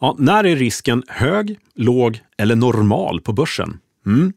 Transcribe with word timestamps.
Ja, 0.00 0.16
när 0.18 0.44
är 0.44 0.56
risken 0.56 1.02
hög, 1.08 1.58
låg 1.74 2.20
eller 2.38 2.56
normal 2.56 3.20
på 3.20 3.32
börsen? 3.32 3.78
Mm. 4.06 4.32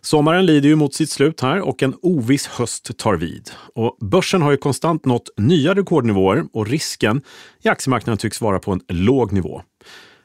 Sommaren 0.00 0.46
lider 0.46 0.68
ju 0.68 0.76
mot 0.76 0.94
sitt 0.94 1.10
slut 1.10 1.40
här 1.40 1.60
och 1.60 1.82
en 1.82 1.94
oviss 2.02 2.46
höst 2.46 2.98
tar 2.98 3.14
vid. 3.14 3.50
Och 3.74 3.96
börsen 4.00 4.42
har 4.42 4.50
ju 4.50 4.56
konstant 4.56 5.04
nått 5.04 5.28
nya 5.36 5.74
rekordnivåer 5.74 6.44
och 6.52 6.66
risken 6.66 7.22
i 7.62 7.68
aktiemarknaden 7.68 8.18
tycks 8.18 8.40
vara 8.40 8.58
på 8.58 8.72
en 8.72 8.80
låg 8.88 9.32
nivå. 9.32 9.62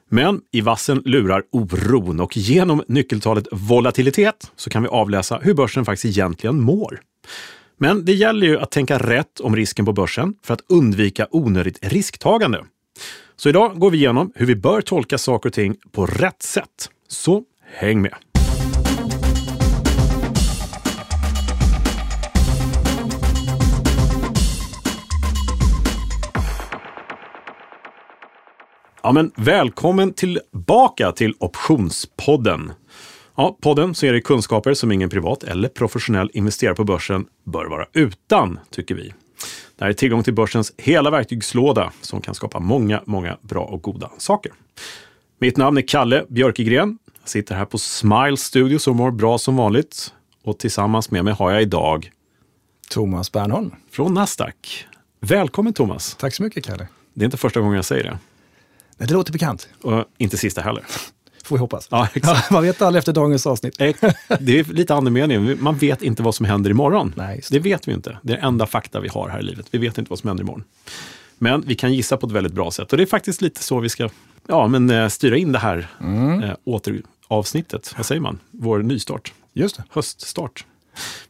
Men 0.10 0.42
i 0.52 0.62
vassen 0.62 1.02
lurar 1.06 1.44
oron 1.52 2.20
och 2.20 2.38
genom 2.38 2.84
nyckeltalet 2.88 3.48
volatilitet 3.52 4.52
så 4.56 4.70
kan 4.70 4.82
vi 4.82 4.88
avläsa 4.88 5.40
hur 5.44 5.54
börsen 5.54 5.86
faktiskt 5.86 6.18
egentligen 6.18 6.62
mår. 6.62 7.00
Men 7.78 8.06
det 8.06 8.14
gäller 8.14 8.48
ju 8.48 8.60
att 8.60 8.72
tänka 8.72 8.98
rätt 8.98 9.40
om 9.40 9.56
risken 9.56 9.86
på 9.86 9.94
börsen 9.94 10.34
för 10.44 10.54
att 10.54 10.62
undvika 10.70 11.28
onödigt 11.32 11.80
risktagande. 11.82 12.64
Så 13.44 13.50
idag 13.50 13.80
går 13.80 13.92
vi 13.92 13.98
igenom 13.98 14.32
hur 14.36 14.46
vi 14.46 14.56
bör 14.56 14.82
tolka 14.82 15.18
saker 15.18 15.50
och 15.50 15.54
ting 15.54 15.76
på 15.92 16.06
rätt 16.06 16.44
sätt. 16.44 16.90
Så 17.08 17.44
häng 17.74 18.02
med! 18.02 18.16
Ja, 29.04 29.12
men 29.12 29.32
välkommen 29.36 30.14
tillbaka 30.14 31.12
till 31.12 31.34
Optionspodden. 31.40 32.72
Ja, 33.38 33.58
podden 33.62 33.96
så 33.96 34.06
är 34.06 34.14
det 34.14 34.22
kunskaper 34.22 34.74
som 34.74 34.92
ingen 34.92 35.10
privat 35.10 35.44
eller 35.44 35.70
professionell 35.70 36.30
investerare 36.34 36.76
på 36.76 36.84
börsen 36.84 37.26
bör 37.46 37.66
vara 37.66 37.86
utan, 37.94 38.60
tycker 38.72 38.96
vi. 38.96 39.14
Det 39.84 39.86
här 39.86 39.92
är 39.92 39.94
tillgång 39.94 40.24
till 40.24 40.34
börsens 40.34 40.74
hela 40.78 41.10
verktygslåda 41.10 41.92
som 42.02 42.22
kan 42.22 42.36
skapa 42.36 42.60
många, 42.60 43.02
många 43.06 43.38
bra 43.42 43.64
och 43.64 43.82
goda 43.82 44.12
saker. 44.18 44.52
Mitt 45.40 45.58
namn 45.58 45.78
är 45.78 45.82
Kalle 45.82 46.26
Björkegren. 46.30 46.98
Jag 47.22 47.30
sitter 47.30 47.56
här 47.56 47.66
på 47.66 47.78
Smile 47.78 48.38
Studio 48.38 48.80
som 48.80 48.98
mår 48.98 49.12
bra 49.12 49.38
som 49.38 49.56
vanligt. 49.56 50.14
Och 50.44 50.60
tillsammans 50.60 51.12
med 51.12 51.26
mig 51.26 51.34
har 51.34 51.52
jag 51.52 51.62
idag 51.62 52.12
Thomas 52.90 53.32
Bernholm. 53.32 53.72
Från 53.92 54.14
Nasdaq. 54.14 54.88
Välkommen 55.20 55.74
Thomas! 55.74 56.16
Tack 56.16 56.36
så 56.36 56.44
mycket 56.44 56.66
Kalle. 56.66 56.88
Det 57.14 57.24
är 57.24 57.26
inte 57.26 57.38
första 57.38 57.60
gången 57.60 57.76
jag 57.76 57.86
säger 57.86 58.04
det. 58.04 58.18
Nej, 58.98 59.08
det 59.08 59.14
låter 59.14 59.32
bekant. 59.32 59.70
Och 59.82 60.06
inte 60.18 60.38
sista 60.38 60.62
heller. 60.62 60.84
Får 61.44 61.56
vi 61.56 61.60
hoppas. 61.60 61.88
Ja, 61.92 62.08
exakt. 62.14 62.52
man 62.52 62.64
vet 62.64 62.82
aldrig 62.82 63.00
efter 63.00 63.14
dagens 63.14 63.48
avsnitt. 63.48 63.78
Det 64.40 64.60
är 64.60 64.74
lite 64.74 64.96
andemeningen. 64.96 65.58
Man 65.60 65.78
vet 65.78 66.02
inte 66.02 66.24
vad 66.24 66.36
som 66.36 66.46
händer 66.46 66.70
imorgon. 66.70 67.14
Nej, 67.18 67.42
det. 67.50 67.58
det 67.58 67.60
vet 67.60 67.88
vi 67.88 67.94
inte. 67.94 68.18
Det 68.22 68.34
är 68.34 68.38
den 68.38 68.46
enda 68.46 68.66
fakta 68.66 69.00
vi 69.00 69.08
har 69.08 69.30
här 69.30 69.40
i 69.40 69.44
livet. 69.44 69.66
Vi 69.72 69.78
vet 69.78 69.98
inte 69.98 70.10
vad 70.10 70.20
som 70.20 70.28
händer 70.28 70.44
imorgon. 70.44 70.64
Men 71.38 71.62
vi 71.62 71.76
kan 71.76 71.94
gissa 71.94 72.18
på 72.18 72.28
ett 72.28 72.32
väldigt 72.32 72.54
bra 72.54 72.72
sätt. 72.72 72.92
Och 72.92 72.98
det 72.98 73.04
är 73.04 73.08
faktiskt 73.08 73.42
lite 73.42 73.64
så 73.64 73.80
vi 73.80 73.90
ska 73.90 74.10
ja, 74.48 74.68
men, 74.68 74.90
eh, 74.90 75.08
styra 75.08 75.38
in 75.38 75.52
det 75.52 75.60
här 75.60 75.88
mm. 76.02 76.44
eh, 76.44 76.56
återavsnittet. 76.64 77.94
Vad 77.98 78.06
säger 78.06 78.22
man? 78.22 78.40
Vår 78.52 78.80
nystart. 78.80 79.34
Just 79.54 79.78
det. 79.78 79.84
Höststart. 79.90 80.66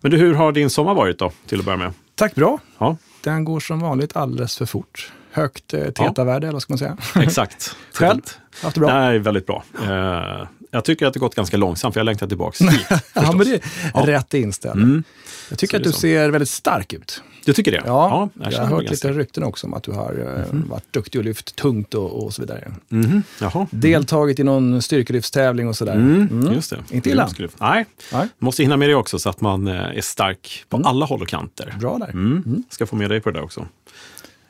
Men 0.01 0.11
du, 0.11 0.17
hur 0.17 0.33
har 0.33 0.51
din 0.51 0.69
sommar 0.69 0.93
varit 0.93 1.19
då, 1.19 1.31
till 1.45 1.59
att 1.59 1.65
börja 1.65 1.77
med? 1.77 1.93
Tack 2.15 2.35
bra. 2.35 2.59
Ja. 2.77 2.97
Den 3.21 3.43
går 3.43 3.59
som 3.59 3.79
vanligt 3.79 4.15
alldeles 4.15 4.57
för 4.57 4.65
fort 4.65 5.11
högt 5.33 5.73
eh, 5.73 5.89
teta-värde, 5.89 6.47
eller 6.47 6.53
vad 6.53 6.61
ska 6.61 6.73
man 6.73 6.77
säga? 6.77 6.97
Exakt. 7.23 7.75
Själv? 7.93 8.21
Haft 8.61 8.75
det 8.75 8.79
bra? 8.79 8.99
Nej, 8.99 9.19
väldigt 9.19 9.45
bra. 9.45 9.63
Eh, 9.83 10.47
jag 10.71 10.85
tycker 10.85 11.05
att 11.05 11.13
det 11.13 11.19
gått 11.19 11.35
ganska 11.35 11.57
långsamt, 11.57 11.93
för 11.93 11.99
jag 11.99 12.05
längtar 12.05 12.27
tillbaka 12.27 12.65
hit. 12.69 12.85
ja, 13.13 13.31
men 13.31 13.37
det 13.47 13.53
är 13.53 13.61
ja. 13.93 14.07
rätt 14.07 14.33
inställning. 14.33 14.83
Mm. 14.83 15.03
Jag 15.49 15.59
tycker 15.59 15.77
att 15.77 15.83
du 15.83 15.91
så. 15.91 15.99
ser 15.99 16.29
väldigt 16.29 16.49
stark 16.49 16.93
ut. 16.93 17.23
Du 17.45 17.53
tycker 17.53 17.71
det? 17.71 17.81
Ja, 17.85 18.29
ja 18.35 18.43
jag, 18.43 18.53
jag 18.53 18.59
har 18.59 18.67
hört 18.67 18.89
lite 18.89 19.11
rykten 19.11 19.43
också 19.43 19.67
om 19.67 19.73
att 19.73 19.83
du 19.83 19.91
har 19.91 20.11
mm 20.11 20.43
-hmm. 20.43 20.69
varit 20.69 20.93
duktig 20.93 21.19
och 21.19 21.25
lyft 21.25 21.55
tungt 21.55 21.93
och, 21.93 22.23
och 22.23 22.33
så 22.33 22.41
vidare. 22.41 22.71
Mm 22.91 23.05
-hmm. 23.05 23.21
Jaha. 23.41 23.67
Deltagit 23.71 24.39
i 24.39 24.43
någon 24.43 24.81
styrkelyftstävling 24.81 25.67
och 25.67 25.75
sådär. 25.75 25.93
Mm. 25.93 26.27
mm. 26.31 26.53
Just 26.53 26.69
det. 26.69 26.77
Inte 26.91 27.09
illa. 27.09 27.29
Nej, 27.59 27.85
Nej. 28.13 28.27
måste 28.39 28.63
hinna 28.63 28.77
med 28.77 28.89
det 28.89 28.95
också 28.95 29.19
så 29.19 29.29
att 29.29 29.41
man 29.41 29.67
är 29.67 30.01
stark 30.01 30.65
på 30.69 30.77
mm. 30.77 30.87
alla 30.87 31.05
håll 31.05 31.21
och 31.21 31.27
kanter. 31.27 31.75
Bra 31.79 31.97
där. 31.97 32.09
Mm. 32.09 32.63
Ska 32.69 32.85
få 32.85 32.95
med 32.95 33.09
dig 33.09 33.19
på 33.19 33.31
det 33.31 33.39
där 33.39 33.43
också. 33.43 33.65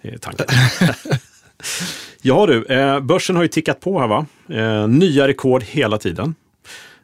Är 0.04 0.18
tanken. 0.18 0.46
ja 2.22 2.46
du, 2.46 2.66
eh, 2.66 3.00
börsen 3.00 3.36
har 3.36 3.44
ju 3.44 3.50
tickat 3.50 3.80
på 3.80 4.00
här 4.00 4.08
va. 4.08 4.26
Eh, 4.50 4.88
nya 4.88 5.28
rekord 5.28 5.64
hela 5.64 5.98
tiden. 5.98 6.36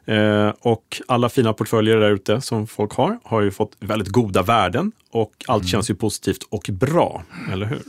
Eh, 0.04 0.52
och 0.60 1.02
alla 1.08 1.28
fina 1.28 1.52
portföljer 1.52 1.96
där 1.96 2.10
ute 2.10 2.40
som 2.40 2.66
folk 2.66 2.92
har, 2.92 3.18
har 3.24 3.40
ju 3.40 3.50
fått 3.50 3.72
väldigt 3.80 4.08
goda 4.08 4.42
värden 4.42 4.92
och 5.10 5.32
allt 5.46 5.62
mm. 5.62 5.68
känns 5.68 5.90
ju 5.90 5.94
positivt 5.94 6.42
och 6.48 6.70
bra, 6.72 7.24
eller 7.52 7.66
hur? 7.66 7.82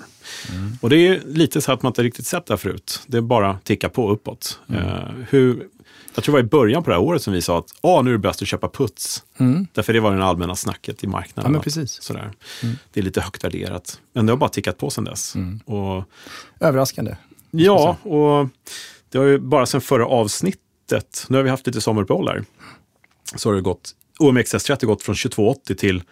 Mm. 0.51 0.77
Och 0.81 0.89
det 0.89 1.07
är 1.07 1.21
lite 1.25 1.61
så 1.61 1.71
att 1.71 1.81
man 1.81 1.89
inte 1.89 2.03
riktigt 2.03 2.27
sett 2.27 2.45
det 2.45 2.53
här 2.53 2.57
förut. 2.57 2.99
Det 3.07 3.17
är 3.17 3.21
bara 3.21 3.59
ticka 3.63 3.89
på 3.89 4.09
uppåt. 4.09 4.59
Mm. 4.69 4.81
Eh, 4.85 5.09
hur, 5.29 5.67
jag 6.15 6.23
tror 6.23 6.37
det 6.37 6.41
var 6.41 6.47
i 6.47 6.49
början 6.49 6.83
på 6.83 6.89
det 6.89 6.95
här 6.95 7.03
året 7.03 7.21
som 7.21 7.33
vi 7.33 7.41
sa 7.41 7.59
att 7.59 7.73
ah, 7.81 8.01
nu 8.01 8.09
är 8.09 8.13
det 8.13 8.19
bäst 8.19 8.41
att 8.41 8.47
köpa 8.47 8.69
puts. 8.69 9.23
Mm. 9.37 9.67
Därför 9.73 9.93
det 9.93 9.99
var 9.99 10.15
det 10.15 10.23
allmänna 10.23 10.55
snacket 10.55 11.03
i 11.03 11.07
marknaden. 11.07 11.51
Ja, 11.51 11.53
men 11.53 11.61
precis. 11.61 12.01
Sådär. 12.01 12.33
Mm. 12.63 12.75
Det 12.93 12.99
är 12.99 13.03
lite 13.03 13.21
högt 13.21 13.43
värderat. 13.43 14.01
Men 14.13 14.25
det 14.25 14.31
har 14.31 14.37
bara 14.37 14.49
tickat 14.49 14.77
på 14.77 14.89
sedan 14.89 15.03
dess. 15.03 15.35
Mm. 15.35 15.59
Och, 15.65 16.03
Överraskande. 16.59 17.15
Ja, 17.51 17.97
och 18.03 18.47
det 19.09 19.17
har 19.17 19.25
ju 19.25 19.39
bara 19.39 19.65
sedan 19.65 19.81
förra 19.81 20.05
avsnittet, 20.05 21.25
nu 21.29 21.37
har 21.37 21.43
vi 21.43 21.49
haft 21.49 21.67
lite 21.67 21.81
sommaruppehåll 21.81 22.27
här, 22.27 22.43
så 23.35 23.49
har 23.49 23.55
det 23.55 23.61
gått, 23.61 23.91
OMXS30 24.19 24.85
gått 24.85 25.03
från 25.03 25.15
2280 25.15 25.75
till 25.75 26.03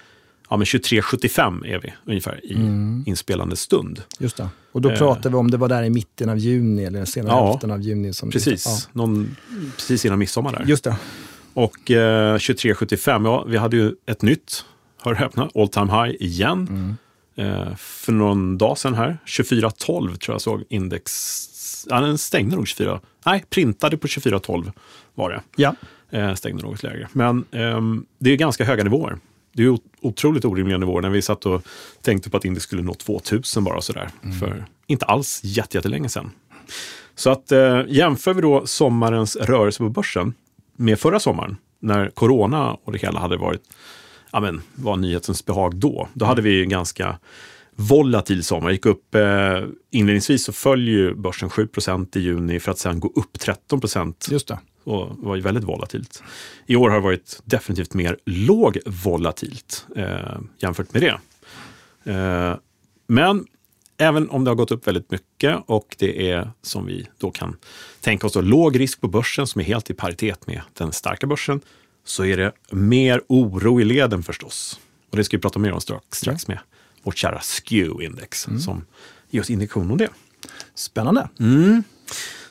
ja, 0.50 0.58
23.75 0.58 1.68
är 1.68 1.80
vi 1.80 1.94
ungefär 2.06 2.46
i 2.46 2.56
mm. 2.56 3.04
inspelande 3.08 3.56
stund. 3.56 4.04
Just 4.20 4.38
det. 4.38 4.50
Och 4.72 4.82
då 4.82 4.90
eh. 4.90 4.98
pratar 4.98 5.30
vi 5.30 5.36
om 5.36 5.52
det 5.52 5.58
var 5.58 5.70
där 5.70 5.84
i 5.84 5.90
mitten 5.90 6.30
av 6.30 6.38
juni 6.38 6.86
eller 6.86 7.06
senare 7.06 7.34
ja, 7.34 7.50
hälften 7.50 7.72
av 7.72 7.82
juni. 7.82 8.14
Som 8.14 8.32
precis, 8.32 8.66
ja. 8.66 8.78
Någon, 8.94 9.36
precis 9.76 10.06
innan 10.06 10.20
midsommar 10.20 10.52
där. 10.52 10.66
Just 10.68 10.84
det. 10.84 10.96
Och 11.54 11.92
eh, 11.92 12.36
23.75, 12.36 13.26
ja 13.26 13.44
vi 13.48 13.58
hade 13.58 13.78
ju 13.78 13.96
ett 14.06 14.22
nytt, 14.22 14.66
hör 15.02 15.12
och 15.12 15.18
häpna, 15.18 15.50
all 15.56 15.70
time 15.70 15.92
high 15.92 16.16
igen. 16.20 16.68
Mm. 16.70 16.96
Eh, 17.36 17.76
för 17.76 18.12
någon 18.12 18.58
dag 18.58 18.78
sedan 18.78 18.94
här, 18.94 19.18
24.12 19.26 20.16
tror 20.18 20.34
jag 20.34 20.42
såg 20.42 20.64
index, 20.70 21.86
ja, 21.90 22.02
den 22.02 22.18
stängde 22.18 22.56
nog 22.56 22.68
24, 22.68 23.00
nej 23.26 23.46
printade 23.50 23.98
på 23.98 24.08
24.12 24.08 24.72
var 25.16 25.30
det. 25.30 25.42
Ja. 25.56 25.76
Eh, 26.12 26.34
stängde 26.34 26.64
något 26.64 26.84
lägre. 26.84 27.08
Men 27.14 27.46
ehm, 27.52 28.06
det 28.18 28.32
är 28.32 28.36
ganska 28.36 28.64
höga 28.66 28.84
nivåer. 28.84 29.18
Det 29.60 29.66
är 29.66 29.78
otroligt 30.02 30.46
orimliga 30.46 30.78
nivåer 30.78 31.02
när 31.02 31.10
vi 31.10 31.22
satt 31.22 31.46
och 31.46 31.62
tänkte 32.02 32.30
på 32.30 32.38
att 32.38 32.46
index 32.46 32.64
skulle 32.64 32.82
nå 32.82 32.94
2000 32.94 33.64
bara 33.64 33.82
sådär. 33.82 34.10
Mm. 34.24 34.40
För 34.40 34.66
inte 34.88 35.06
alls 35.06 35.42
jättelänge 35.44 36.10
sedan. 36.10 36.32
Så 37.16 37.30
att 37.30 37.52
eh, 37.52 37.82
jämför 37.88 38.34
vi 38.34 38.42
då 38.42 38.66
sommarens 38.66 39.36
rörelse 39.36 39.78
på 39.78 39.90
börsen 39.90 40.34
med 40.76 41.00
förra 41.00 41.20
sommaren, 41.20 41.58
när 41.80 42.10
corona 42.10 42.78
och 42.84 42.92
det 42.92 42.98
hela 42.98 43.20
hade 43.20 43.38
varit, 43.38 43.62
ja 44.32 44.40
men, 44.40 44.62
var 44.76 44.98
nyhetens 44.98 45.46
behag 45.46 45.76
då. 45.76 46.08
Då 46.14 46.26
hade 46.26 46.42
vi 46.42 46.64
en 46.64 46.70
ganska 46.70 47.20
volatil 47.76 48.44
sommar. 48.44 48.72
Gick 48.72 48.86
upp, 48.86 49.16
eh, 49.16 49.64
inledningsvis 49.92 50.44
så 50.46 50.54
föll 50.54 50.88
ju 50.88 51.16
börsen 51.16 51.50
7% 51.50 52.18
i 52.18 52.20
juni 52.20 52.60
för 52.60 52.72
att 52.72 52.80
sen 52.80 53.00
gå 53.00 53.08
upp 53.16 53.40
13 53.40 53.82
Just 54.30 54.48
det 54.48 54.60
och 54.90 55.18
var 55.18 55.36
ju 55.36 55.42
väldigt 55.42 55.64
volatilt. 55.64 56.24
I 56.66 56.76
år 56.76 56.90
har 56.90 56.96
det 56.96 57.04
varit 57.04 57.42
definitivt 57.46 57.94
mer 57.94 58.18
lågvolatilt 58.26 59.86
eh, 59.96 60.40
jämfört 60.58 60.94
med 60.94 61.02
det. 61.02 61.20
Eh, 62.14 62.56
men 63.08 63.46
även 63.98 64.30
om 64.30 64.44
det 64.44 64.50
har 64.50 64.56
gått 64.56 64.72
upp 64.72 64.88
väldigt 64.88 65.12
mycket 65.12 65.58
och 65.66 65.96
det 66.00 66.32
är 66.32 66.52
som 66.62 66.86
vi 66.86 67.08
då 67.18 67.32
kan 67.32 67.56
tänka 68.02 68.28
oss 68.28 68.34
då, 68.34 68.42
låg 68.42 68.80
risk 68.80 69.02
på 69.02 69.08
börsen 69.08 69.48
som 69.48 69.62
är 69.62 69.66
helt 69.66 69.90
i 69.90 69.94
paritet 69.94 70.48
med 70.48 70.62
den 70.74 70.92
starka 70.92 71.28
börsen, 71.28 71.62
så 72.06 72.26
är 72.26 72.38
det 72.38 72.52
mer 72.72 73.22
oro 73.28 73.82
i 73.82 73.84
leden 73.84 74.24
förstås. 74.24 74.80
Och 75.10 75.18
det 75.18 75.24
ska 75.24 75.38
vi 75.38 75.42
prata 75.42 75.60
mer 75.60 75.72
om 75.72 75.82
strax, 75.82 76.18
strax 76.18 76.48
med 76.48 76.60
vårt 77.04 77.18
kära 77.18 77.40
SKEW-index 77.40 78.48
mm. 78.48 78.60
som 78.60 78.86
ger 79.30 79.42
oss 79.42 79.50
indikation 79.50 79.92
om 79.92 79.98
det. 79.98 80.10
Spännande. 80.76 81.30
Mm. 81.40 81.84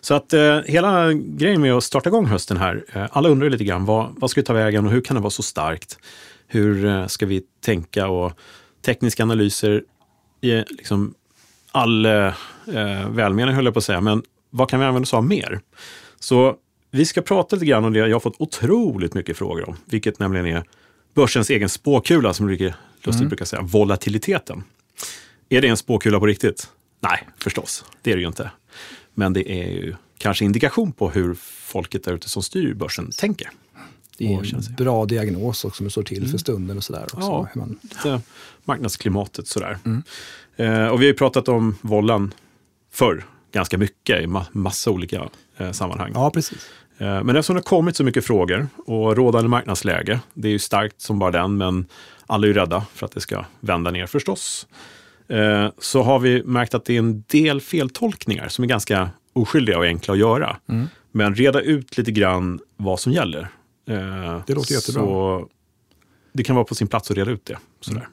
Så 0.00 0.14
att 0.14 0.32
eh, 0.32 0.60
hela 0.60 1.12
grejen 1.12 1.60
med 1.60 1.74
att 1.74 1.84
starta 1.84 2.08
igång 2.08 2.26
hösten 2.26 2.56
här, 2.56 2.84
eh, 2.92 3.06
alla 3.10 3.28
undrar 3.28 3.50
lite 3.50 3.64
grann 3.64 3.84
vad, 3.84 4.14
vad 4.16 4.30
ska 4.30 4.40
vi 4.40 4.44
ta 4.44 4.52
vägen 4.52 4.86
och 4.86 4.92
hur 4.92 5.00
kan 5.00 5.14
det 5.14 5.20
vara 5.20 5.30
så 5.30 5.42
starkt? 5.42 5.98
Hur 6.46 6.86
eh, 6.86 7.06
ska 7.06 7.26
vi 7.26 7.42
tänka 7.64 8.08
och 8.08 8.32
tekniska 8.84 9.22
analyser 9.22 9.82
i 10.40 10.54
liksom 10.54 11.14
all 11.72 12.06
eh, 12.06 12.26
eh, 12.66 13.08
välmening 13.10 13.54
höll 13.54 13.64
jag 13.64 13.74
på 13.74 13.78
att 13.78 13.84
säga, 13.84 14.00
men 14.00 14.22
vad 14.50 14.70
kan 14.70 14.80
vi 14.80 14.86
använda 14.86 15.04
oss 15.04 15.14
av 15.14 15.24
mer? 15.24 15.60
Så 16.20 16.56
vi 16.90 17.04
ska 17.04 17.22
prata 17.22 17.56
lite 17.56 17.66
grann 17.66 17.84
om 17.84 17.92
det 17.92 17.98
jag 17.98 18.14
har 18.14 18.20
fått 18.20 18.40
otroligt 18.40 19.14
mycket 19.14 19.36
frågor 19.36 19.68
om, 19.68 19.76
vilket 19.84 20.18
nämligen 20.18 20.46
är 20.46 20.64
börsens 21.14 21.50
egen 21.50 21.68
spåkula, 21.68 22.34
som 22.34 22.46
Ulrike 22.46 22.74
Lustig 23.02 23.20
mm. 23.20 23.28
brukar 23.28 23.44
säga, 23.44 23.62
volatiliteten. 23.62 24.64
Är 25.48 25.62
det 25.62 25.68
en 25.68 25.76
spåkula 25.76 26.20
på 26.20 26.26
riktigt? 26.26 26.68
Nej, 27.00 27.28
förstås. 27.38 27.84
Det 28.02 28.12
är 28.12 28.16
det 28.16 28.20
ju 28.20 28.26
inte. 28.26 28.50
Men 29.18 29.32
det 29.32 29.50
är 29.50 29.70
ju 29.70 29.94
kanske 30.18 30.44
indikation 30.44 30.92
på 30.92 31.10
hur 31.10 31.34
folket 31.40 32.04
där 32.04 32.12
ute 32.12 32.28
som 32.28 32.42
styr 32.42 32.74
börsen 32.74 33.10
tänker. 33.10 33.50
Det 34.18 34.34
är 34.34 34.54
en 34.54 34.74
bra 34.76 35.06
diagnos 35.06 35.64
också, 35.64 35.76
som 35.76 35.84
det 35.84 35.90
står 35.90 36.02
till 36.02 36.18
mm. 36.18 36.30
för 36.30 36.38
stunden 36.38 36.76
och 36.76 36.84
sådär. 36.84 37.02
Också, 37.02 37.18
ja, 37.20 37.48
man... 37.54 37.78
marknadsklimatet 38.64 39.46
sådär. 39.46 39.78
Mm. 39.84 40.02
Eh, 40.56 40.88
och 40.88 41.00
vi 41.00 41.04
har 41.04 41.12
ju 41.12 41.14
pratat 41.14 41.48
om 41.48 41.76
vollan 41.80 42.34
förr. 42.92 43.24
ganska 43.52 43.78
mycket 43.78 44.22
i 44.22 44.26
ma 44.26 44.46
massa 44.52 44.90
olika 44.90 45.28
eh, 45.56 45.72
sammanhang. 45.72 46.12
Ja, 46.14 46.30
precis. 46.30 46.70
Eh, 46.98 47.22
men 47.24 47.36
eftersom 47.36 47.54
det 47.54 47.60
har 47.60 47.64
kommit 47.64 47.96
så 47.96 48.04
mycket 48.04 48.24
frågor 48.24 48.68
och 48.86 49.16
rådande 49.16 49.48
marknadsläge, 49.48 50.20
det 50.34 50.48
är 50.48 50.52
ju 50.52 50.58
starkt 50.58 51.00
som 51.00 51.18
bara 51.18 51.30
den, 51.30 51.56
men 51.56 51.86
alla 52.26 52.46
är 52.46 52.48
ju 52.48 52.54
rädda 52.54 52.86
för 52.94 53.06
att 53.06 53.12
det 53.12 53.20
ska 53.20 53.44
vända 53.60 53.90
ner 53.90 54.06
förstås. 54.06 54.66
Eh, 55.28 55.68
så 55.78 56.02
har 56.02 56.18
vi 56.18 56.42
märkt 56.42 56.74
att 56.74 56.84
det 56.84 56.94
är 56.94 56.98
en 56.98 57.24
del 57.26 57.60
feltolkningar 57.60 58.48
som 58.48 58.64
är 58.64 58.68
ganska 58.68 59.10
oskyldiga 59.32 59.78
och 59.78 59.84
enkla 59.84 60.14
att 60.14 60.20
göra. 60.20 60.56
Mm. 60.68 60.86
Men 61.12 61.34
reda 61.34 61.60
ut 61.60 61.98
lite 61.98 62.10
grann 62.10 62.60
vad 62.76 63.00
som 63.00 63.12
gäller. 63.12 63.40
Eh, 63.88 64.42
det 64.46 64.54
låter 64.54 64.74
jättebra. 64.74 65.02
Så 65.02 65.48
det 66.32 66.44
kan 66.44 66.56
vara 66.56 66.64
på 66.64 66.74
sin 66.74 66.88
plats 66.88 67.10
att 67.10 67.16
reda 67.16 67.30
ut 67.30 67.44
det. 67.44 67.58
Sådär. 67.80 67.98
Mm. 68.00 68.10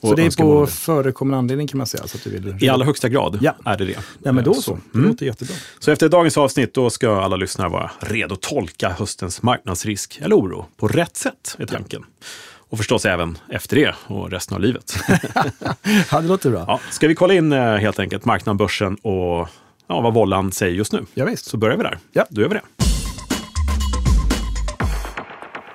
Så 0.00 0.14
det 0.14 0.22
är 0.22 0.42
på 0.42 0.66
förekommande 0.66 1.38
anledning 1.38 1.68
kan 1.68 1.78
man 1.78 1.86
säga? 1.86 2.06
Så 2.06 2.16
att 2.16 2.24
du 2.24 2.30
vill... 2.30 2.64
I 2.64 2.68
allra 2.68 2.86
högsta 2.86 3.08
grad 3.08 3.38
ja. 3.42 3.54
är 3.64 3.78
det 3.78 3.84
det. 3.84 3.98
Ja, 4.22 4.32
men 4.32 4.44
då 4.44 4.54
så. 4.54 4.78
Det 4.92 4.98
mm. 4.98 5.10
låter 5.10 5.26
jättebra. 5.26 5.54
Så 5.78 5.90
efter 5.90 6.08
dagens 6.08 6.38
avsnitt 6.38 6.74
då 6.74 6.90
ska 6.90 7.20
alla 7.20 7.36
lyssnare 7.36 7.68
vara 7.68 7.90
redo 8.00 8.34
att 8.34 8.40
tolka 8.40 8.88
höstens 8.88 9.42
marknadsrisk 9.42 10.20
eller 10.22 10.36
oro 10.36 10.66
på 10.76 10.88
rätt 10.88 11.16
sätt, 11.16 11.56
är 11.58 11.66
tanken. 11.66 12.04
Ja. 12.20 12.26
Och 12.72 12.78
förstås 12.78 13.06
även 13.06 13.38
efter 13.48 13.76
det 13.76 13.94
och 14.06 14.30
resten 14.30 14.54
av 14.54 14.60
livet. 14.60 14.94
ja, 16.10 16.20
det 16.20 16.28
låter 16.28 16.50
bra. 16.50 16.64
Ja, 16.66 16.80
ska 16.90 17.08
vi 17.08 17.14
kolla 17.14 17.34
in 17.34 17.52
eh, 17.52 17.76
helt 17.76 17.98
enkelt 17.98 18.24
marknaden, 18.24 18.56
börsen 18.56 18.94
och 18.94 19.48
ja, 19.86 20.00
vad 20.00 20.14
Vollan 20.14 20.52
säger 20.52 20.74
just 20.74 20.92
nu? 20.92 21.06
Ja, 21.14 21.24
visst. 21.24 21.44
Så 21.44 21.56
börjar 21.56 21.76
vi 21.76 21.82
där. 21.82 21.98
Ja. 22.12 22.26
Då 22.30 22.40
gör 22.40 22.48
vi 22.48 22.54
det. 22.54 22.62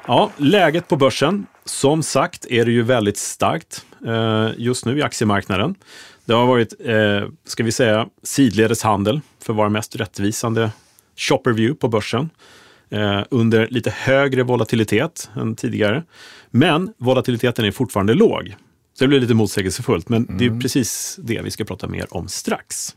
Ja, 0.07 0.31
läget 0.37 0.87
på 0.87 0.95
börsen. 0.95 1.45
Som 1.65 2.03
sagt 2.03 2.45
är 2.49 2.65
det 2.65 2.71
ju 2.71 2.81
väldigt 2.83 3.17
starkt 3.17 3.85
eh, 4.05 4.49
just 4.57 4.85
nu 4.85 4.97
i 4.97 5.01
aktiemarknaden. 5.01 5.75
Det 6.25 6.33
har 6.33 6.45
varit, 6.45 6.73
eh, 6.85 7.29
ska 7.45 7.63
vi 7.63 7.71
säga, 7.71 8.07
sidledes 8.23 8.83
handel 8.83 9.21
för 9.43 9.53
att 9.53 9.57
vara 9.57 9.69
mest 9.69 9.95
rättvisande 9.95 10.71
shopper 11.15 11.51
view 11.51 11.79
på 11.79 11.87
börsen 11.87 12.29
eh, 12.89 13.21
under 13.29 13.67
lite 13.67 13.89
högre 13.89 14.43
volatilitet 14.43 15.29
än 15.35 15.55
tidigare. 15.55 16.03
Men 16.57 16.93
volatiliteten 16.97 17.65
är 17.65 17.71
fortfarande 17.71 18.13
låg. 18.13 18.55
Så 18.93 19.03
det 19.03 19.07
blir 19.07 19.19
lite 19.19 19.33
motsägelsefullt, 19.33 20.09
men 20.09 20.25
mm. 20.25 20.37
det 20.37 20.43
är 20.43 20.47
mm. 20.47 20.59
precis 20.59 21.19
det 21.23 21.41
vi 21.41 21.51
ska 21.51 21.63
prata 21.63 21.87
mer 21.87 22.07
om 22.09 22.27
strax. 22.27 22.95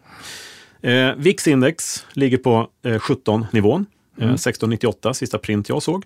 Eh, 0.83 1.15
VIX-index 1.17 2.07
ligger 2.13 2.39
på 2.39 2.69
eh, 2.85 2.93
17-nivån, 2.93 3.87
eh, 4.17 4.23
mm. 4.23 4.35
1698, 4.35 5.15
sista 5.15 5.39
print 5.39 5.69
jag 5.69 5.83
såg. 5.83 6.05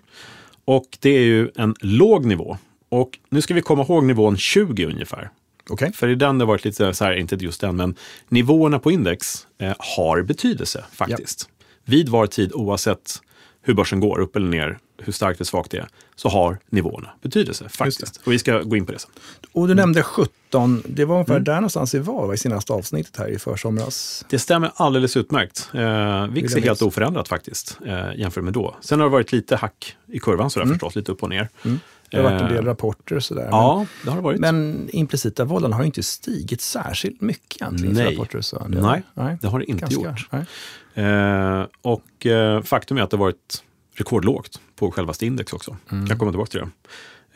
Och 0.65 0.97
det 0.99 1.09
är 1.09 1.25
ju 1.25 1.49
en 1.55 1.75
låg 1.79 2.25
nivå. 2.25 2.57
Och 2.89 3.19
nu 3.29 3.41
ska 3.41 3.53
vi 3.53 3.61
komma 3.61 3.83
ihåg 3.83 4.03
nivån 4.03 4.37
20 4.37 4.85
ungefär. 4.85 5.29
Okay. 5.69 5.91
För 5.91 6.07
i 6.07 6.15
den 6.15 6.37
det 6.37 6.45
varit 6.45 6.65
lite 6.65 6.93
så 6.93 7.05
här, 7.05 7.13
inte 7.13 7.35
just 7.35 7.61
den, 7.61 7.75
men 7.75 7.95
nivåerna 8.29 8.79
på 8.79 8.91
index 8.91 9.47
eh, 9.57 9.73
har 9.97 10.21
betydelse 10.21 10.85
faktiskt. 10.91 11.49
Ja. 11.49 11.65
Vid 11.85 12.09
var 12.09 12.27
tid, 12.27 12.51
oavsett 12.53 13.21
hur 13.61 13.73
börsen 13.73 13.99
går, 13.99 14.19
upp 14.19 14.35
eller 14.35 14.47
ner, 14.47 14.77
hur 14.97 15.13
starkt 15.13 15.37
eller 15.37 15.45
svagt 15.45 15.71
det 15.71 15.77
är, 15.77 15.87
så 16.15 16.29
har 16.29 16.57
nivåerna 16.69 17.09
betydelse 17.21 17.69
faktiskt. 17.69 18.21
Och 18.25 18.31
vi 18.31 18.39
ska 18.39 18.61
gå 18.61 18.75
in 18.75 18.85
på 18.85 18.91
det 18.91 18.99
sen. 18.99 19.11
Och 19.51 19.67
du 19.67 19.73
mm. 19.73 19.81
nämnde 19.81 20.03
17, 20.03 20.83
det 20.87 21.05
var 21.05 21.15
ungefär 21.15 21.33
mm. 21.33 21.43
där 21.43 21.55
någonstans 21.55 21.93
vi 21.93 21.99
var 21.99 22.33
i 22.33 22.37
senaste 22.37 22.73
avsnittet 22.73 23.17
här 23.17 23.27
i 23.27 23.39
försomras. 23.39 24.25
Det 24.29 24.39
stämmer 24.39 24.71
alldeles 24.75 25.17
utmärkt. 25.17 25.69
Eh, 25.73 26.27
VIX 26.27 26.55
är 26.55 26.61
helt 26.61 26.81
oförändrat 26.81 27.27
faktiskt 27.27 27.77
eh, 27.85 28.15
jämfört 28.15 28.43
med 28.43 28.53
då. 28.53 28.75
Sen 28.81 28.99
har 28.99 29.07
det 29.07 29.11
varit 29.11 29.31
lite 29.31 29.55
hack 29.55 29.95
i 30.07 30.19
kurvan 30.19 30.49
sådär 30.49 30.65
mm. 30.65 30.75
förstås, 30.75 30.95
lite 30.95 31.11
upp 31.11 31.23
och 31.23 31.29
ner. 31.29 31.49
Mm. 31.65 31.79
Det 32.09 32.17
har 32.17 32.23
varit 32.23 32.41
en 32.41 32.49
del 32.49 32.63
eh, 32.63 32.69
rapporter 32.69 33.15
och 33.15 33.23
sådär. 33.23 33.47
Ja, 33.51 33.77
men, 33.77 33.87
det 34.03 34.09
har 34.09 34.17
det 34.17 34.23
varit. 34.23 34.39
Men 34.39 34.89
implicita 34.91 35.45
vållan 35.45 35.73
har 35.73 35.83
inte 35.83 36.03
stigit 36.03 36.61
särskilt 36.61 37.21
mycket 37.21 37.61
egentligen. 37.61 37.95
Nej, 37.95 38.13
rapporter 38.13 38.41
så. 38.41 38.67
Det, 38.67 38.81
nej, 38.81 39.03
nej, 39.13 39.37
det 39.41 39.47
har 39.47 39.59
det 39.59 39.65
inte 39.65 39.81
ganska, 39.81 40.37
gjort. 40.37 40.47
Eh, 40.93 41.65
och 41.81 42.25
eh, 42.25 42.61
faktum 42.61 42.97
är 42.97 43.01
att 43.01 43.09
det 43.09 43.17
har 43.17 43.25
varit 43.25 43.63
rekordlågt 43.95 44.61
på 44.75 44.91
självaste 44.91 45.25
index 45.25 45.53
också. 45.53 45.77
Mm. 45.91 46.05
Jag 46.09 46.19
kommer 46.19 46.31
tillbaka 46.31 46.51
till 46.51 46.59
det. 46.59 46.69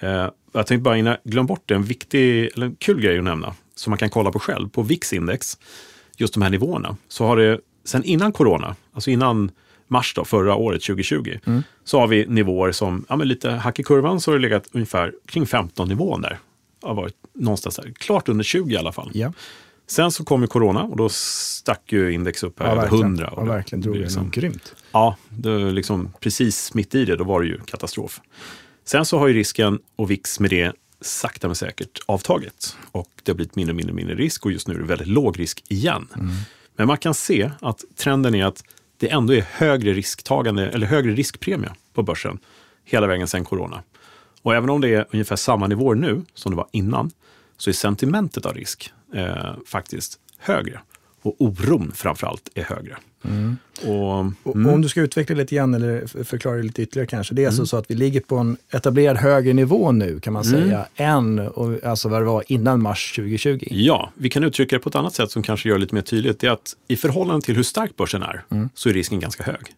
Eh, 0.08 0.30
jag 0.52 0.68
tänkte 0.68 0.78
bara 0.78 0.98
innan, 0.98 1.18
glöm 1.24 1.46
bort 1.46 1.64
det, 1.66 1.76
en 1.76 1.84
viktig, 1.84 2.50
eller 2.54 2.66
en 2.66 2.76
kul 2.76 3.02
grej 3.02 3.18
att 3.18 3.24
nämna, 3.24 3.56
som 3.76 3.92
man 3.92 3.98
kan 3.98 4.10
kolla 4.10 4.32
på 4.32 4.40
själv. 4.40 4.70
På 4.70 4.84
VIX-index, 4.84 5.58
just 6.18 6.34
de 6.34 6.44
här 6.44 6.50
nivåerna, 6.50 6.98
så 7.08 7.26
har 7.26 7.38
det 7.38 7.60
sen 7.86 8.04
innan 8.04 8.32
corona, 8.32 8.76
alltså 8.94 9.10
innan 9.10 9.52
mars 9.88 10.14
då, 10.16 10.26
förra 10.26 10.56
året, 10.56 10.84
2020, 10.84 11.40
mm. 11.46 11.64
så 11.84 12.00
har 12.00 12.08
vi 12.08 12.26
nivåer 12.28 12.72
som, 12.72 13.06
ja 13.10 13.16
men 13.16 13.28
lite 13.28 13.52
hack 13.52 13.80
i 13.80 13.84
kurvan, 13.84 14.22
så 14.22 14.32
har 14.32 14.38
det 14.38 14.42
legat 14.42 14.70
ungefär 14.72 15.14
kring 15.26 15.46
15 15.46 15.88
nivån 15.88 16.22
där. 16.22 16.40
Det 16.82 16.88
har 16.88 16.96
varit 16.96 17.16
någonstans 17.34 17.76
där, 17.76 17.94
klart 17.98 18.30
under 18.30 18.44
20 18.44 18.74
i 18.74 18.78
alla 18.78 18.92
fall. 18.92 19.12
Ja. 19.14 19.34
Sen 19.90 20.12
så 20.12 20.26
kom 20.26 20.42
ju 20.42 20.48
corona 20.48 20.84
och 20.84 20.98
då 20.98 21.10
stack 21.10 21.92
ju 21.92 22.14
index 22.14 22.44
upp 22.44 22.60
här 22.60 22.68
ja, 22.68 22.72
över 22.72 22.88
100. 22.88 23.28
Och 23.28 23.48
ja, 23.48 23.52
verkligen 23.52 23.82
drog 23.82 23.96
det 23.96 24.02
liksom, 24.02 24.30
grymt. 24.30 24.76
Ja, 24.92 25.18
det 25.30 25.72
liksom, 25.72 26.14
precis 26.20 26.74
mitt 26.74 26.96
i 26.96 27.06
det, 27.06 27.16
då 27.16 27.24
var 27.24 27.42
det 27.42 27.48
ju 27.48 27.60
katastrof. 27.60 28.22
Sen 28.86 29.06
så 29.06 29.20
har 29.20 29.28
ju 29.28 29.34
risken 29.34 29.80
och 29.96 30.12
VIX 30.12 30.40
med 30.40 30.50
det 30.50 30.74
sakta 31.02 31.48
men 31.48 31.56
säkert 31.56 32.00
avtagit. 32.06 32.78
Och 32.92 33.10
det 33.24 33.32
har 33.32 33.36
blivit 33.36 33.56
mindre 33.56 33.74
mindre, 33.74 33.94
mindre 33.94 34.16
risk 34.16 34.46
och 34.46 34.52
just 34.52 34.68
nu 34.68 34.74
är 34.74 34.80
det 34.80 34.86
väldigt 34.86 35.08
låg 35.08 35.40
risk 35.40 35.64
igen. 35.70 36.08
Mm. 36.16 36.32
Men 36.76 36.88
man 36.88 36.98
kan 36.98 37.14
se 37.14 37.52
att 37.60 37.84
trenden 37.96 38.36
är 38.36 38.46
att 38.46 38.64
det 38.98 39.10
ändå 39.10 39.34
är 39.34 39.42
högre 39.52 39.94
risktagande 39.94 40.70
eller 40.70 40.88
högre 40.88 41.12
riskpremie 41.12 41.70
på 41.94 42.04
börsen 42.04 42.40
hela 42.86 43.08
vägen 43.08 43.28
sedan 43.28 43.46
corona. 43.46 43.84
Och 44.42 44.56
även 44.56 44.70
om 44.70 44.82
det 44.82 44.90
är 44.90 45.06
ungefär 45.12 45.36
samma 45.36 45.68
nivåer 45.68 45.96
nu 45.96 46.22
som 46.34 46.52
det 46.52 46.56
var 46.56 46.68
innan, 46.72 47.12
så 47.58 47.70
är 47.70 47.74
sentimentet 47.74 48.46
av 48.46 48.54
risk 48.54 48.94
eh, 49.14 49.56
faktiskt 49.66 50.20
högre. 50.38 50.80
Och 51.22 51.36
oron 51.40 51.92
framförallt 51.96 52.50
är 52.56 52.64
högre. 52.64 52.98
Mm. 53.24 53.58
Och, 53.82 54.20
mm. 54.56 54.70
Om 54.74 54.82
du 54.82 54.90
ska 54.90 55.02
utveckla 55.02 55.36
lite 55.36 55.56
grann 55.56 55.74
eller 55.74 56.24
förklara 56.24 56.58
lite 56.58 56.82
ytterligare 56.82 57.08
kanske. 57.08 57.34
Det 57.34 57.44
är 57.44 57.48
alltså 57.48 57.58
mm. 57.58 57.62
alltså 57.62 57.76
så 57.76 57.78
att 57.78 57.92
vi 57.92 57.96
ligger 57.96 58.22
på 58.22 58.38
en 58.38 58.58
etablerad 58.72 59.18
högre 59.18 59.54
nivå 59.54 59.92
nu 59.92 60.20
kan 60.20 60.34
man 60.34 60.44
mm. 60.44 60.62
säga, 60.62 60.86
än 60.96 61.40
och, 61.40 61.84
alltså 61.84 62.10
vad 62.10 62.22
det 62.22 62.26
var 62.26 62.44
innan 62.48 62.82
mars 62.82 63.16
2020. 63.16 63.68
Ja, 63.72 64.12
vi 64.16 64.30
kan 64.30 64.44
uttrycka 64.44 64.76
det 64.76 64.80
på 64.80 64.90
ett 64.90 64.96
annat 64.96 65.14
sätt 65.14 65.32
som 65.32 65.44
kanske 65.44 65.70
gör 65.70 65.76
det 65.76 65.82
lite 65.82 65.96
mer 65.96 66.02
tydligt. 66.02 66.40
Det 66.40 66.48
är 66.48 66.52
att 66.52 66.76
i 66.88 66.96
förhållande 66.96 67.46
till 67.46 67.56
hur 67.56 67.64
stark 67.64 67.96
börsen 67.96 68.24
är 68.24 68.44
mm. 68.50 68.70
så 68.74 68.90
är 68.90 68.94
risken 68.94 69.20
ganska 69.20 69.44
hög. 69.44 69.74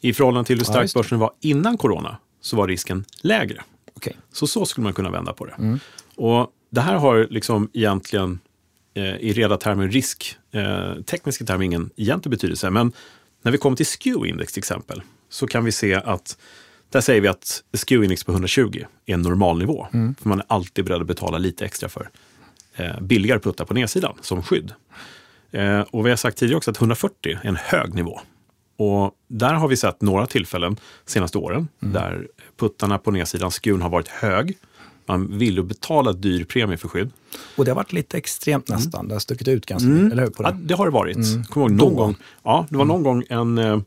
I 0.00 0.12
förhållande 0.12 0.46
till 0.46 0.58
hur 0.58 0.64
stark 0.64 0.90
ja, 0.94 1.00
börsen 1.00 1.18
var 1.18 1.30
innan 1.40 1.76
corona 1.76 2.16
så 2.40 2.56
var 2.56 2.68
risken 2.68 3.04
lägre. 3.20 3.62
Okay. 3.94 4.12
Så 4.32 4.46
så 4.46 4.66
skulle 4.66 4.84
man 4.84 4.92
kunna 4.92 5.10
vända 5.10 5.32
på 5.32 5.46
det. 5.46 5.54
Mm. 5.58 5.78
Och 6.16 6.52
det 6.76 6.82
här 6.82 6.94
har 6.94 7.26
liksom 7.30 7.70
egentligen 7.72 8.38
eh, 8.94 9.16
i 9.16 9.32
reda 9.32 9.56
termer 9.56 9.88
risk, 9.88 10.36
eh, 10.52 10.94
tekniska 10.94 11.44
termer 11.44 11.64
ingen 11.64 11.90
egentlig 11.96 12.30
betydelse. 12.30 12.70
Men 12.70 12.92
när 13.42 13.52
vi 13.52 13.58
kommer 13.58 13.76
till 13.76 13.86
SKEW-index 13.86 14.52
till 14.52 14.60
exempel 14.60 15.02
så 15.28 15.46
kan 15.46 15.64
vi 15.64 15.72
se 15.72 15.94
att 15.94 16.38
där 16.90 17.00
säger 17.00 17.20
vi 17.20 17.28
att 17.28 17.62
SKEW-index 17.72 18.26
på 18.26 18.32
120 18.32 18.84
är 19.06 19.14
en 19.14 19.22
normalnivå. 19.22 19.86
Mm. 19.92 20.14
För 20.14 20.28
man 20.28 20.38
är 20.38 20.46
alltid 20.48 20.84
beredd 20.84 21.00
att 21.00 21.06
betala 21.06 21.38
lite 21.38 21.64
extra 21.64 21.88
för 21.88 22.10
eh, 22.76 23.00
billigare 23.00 23.38
puttar 23.38 23.64
på 23.64 23.74
nedsidan 23.74 24.14
som 24.20 24.42
skydd. 24.42 24.72
Eh, 25.50 25.80
och 25.80 26.06
vi 26.06 26.10
har 26.10 26.16
sagt 26.16 26.38
tidigare 26.38 26.56
också 26.56 26.70
att 26.70 26.80
140 26.80 27.38
är 27.42 27.48
en 27.48 27.56
hög 27.56 27.94
nivå. 27.94 28.20
Och 28.78 29.14
där 29.28 29.54
har 29.54 29.68
vi 29.68 29.76
sett 29.76 30.02
några 30.02 30.26
tillfällen 30.26 30.76
senaste 31.06 31.38
åren 31.38 31.68
mm. 31.82 31.94
där 31.94 32.28
puttarna 32.56 32.98
på 32.98 33.10
nedsidan, 33.10 33.50
skun 33.50 33.82
har 33.82 33.90
varit 33.90 34.08
hög 34.08 34.56
man 35.08 35.38
vill 35.38 35.62
betala 35.62 36.12
dyr 36.12 36.44
premie 36.44 36.76
för 36.76 36.88
skydd. 36.88 37.10
Och 37.56 37.64
det 37.64 37.70
har 37.70 37.76
varit 37.76 37.92
lite 37.92 38.18
extremt 38.18 38.68
mm. 38.68 38.78
nästan. 38.78 39.00
Mm. 39.00 39.08
Det 39.08 39.14
har 39.14 39.20
stuckit 39.20 39.48
ut 39.48 39.66
ganska 39.66 39.88
mm. 39.88 40.12
eller 40.12 40.22
hur? 40.22 40.30
På 40.30 40.42
det? 40.42 40.48
Ja, 40.48 40.56
det 40.62 40.74
har 40.74 40.84
det 40.86 40.92
varit. 40.92 41.16
Mm. 41.16 41.44
Kommer 41.44 41.66
ihåg 41.66 41.76
någon 41.76 41.94
gång, 41.94 42.16
ja, 42.42 42.66
det 42.70 42.76
var 42.76 42.84
någon 42.84 43.02
gång 43.02 43.24
en 43.28 43.58
eh, 43.58 43.78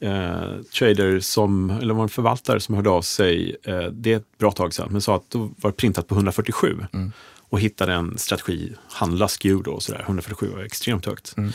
eh, 0.00 0.60
trader, 0.78 1.20
som, 1.20 1.70
eller 1.70 1.94
var 1.94 2.02
en 2.02 2.08
förvaltare 2.08 2.60
som 2.60 2.74
hörde 2.74 2.90
av 2.90 3.02
sig, 3.02 3.56
eh, 3.62 3.84
det 3.84 4.12
är 4.12 4.16
ett 4.16 4.38
bra 4.38 4.52
tag 4.52 4.74
sedan, 4.74 4.88
men 4.90 5.00
sa 5.00 5.16
att 5.16 5.30
då 5.30 5.38
var 5.38 5.70
det 5.70 5.76
printat 5.76 6.08
på 6.08 6.14
147 6.14 6.76
mm. 6.92 7.12
och 7.48 7.60
hittade 7.60 7.92
en 7.92 8.18
strategi, 8.18 8.72
handla 8.88 9.28
skew 9.28 9.62
då 9.64 9.70
och 9.70 9.82
sådär. 9.82 10.02
147 10.06 10.50
var 10.54 10.62
extremt 10.62 11.06
högt. 11.06 11.34
Mm. 11.36 11.52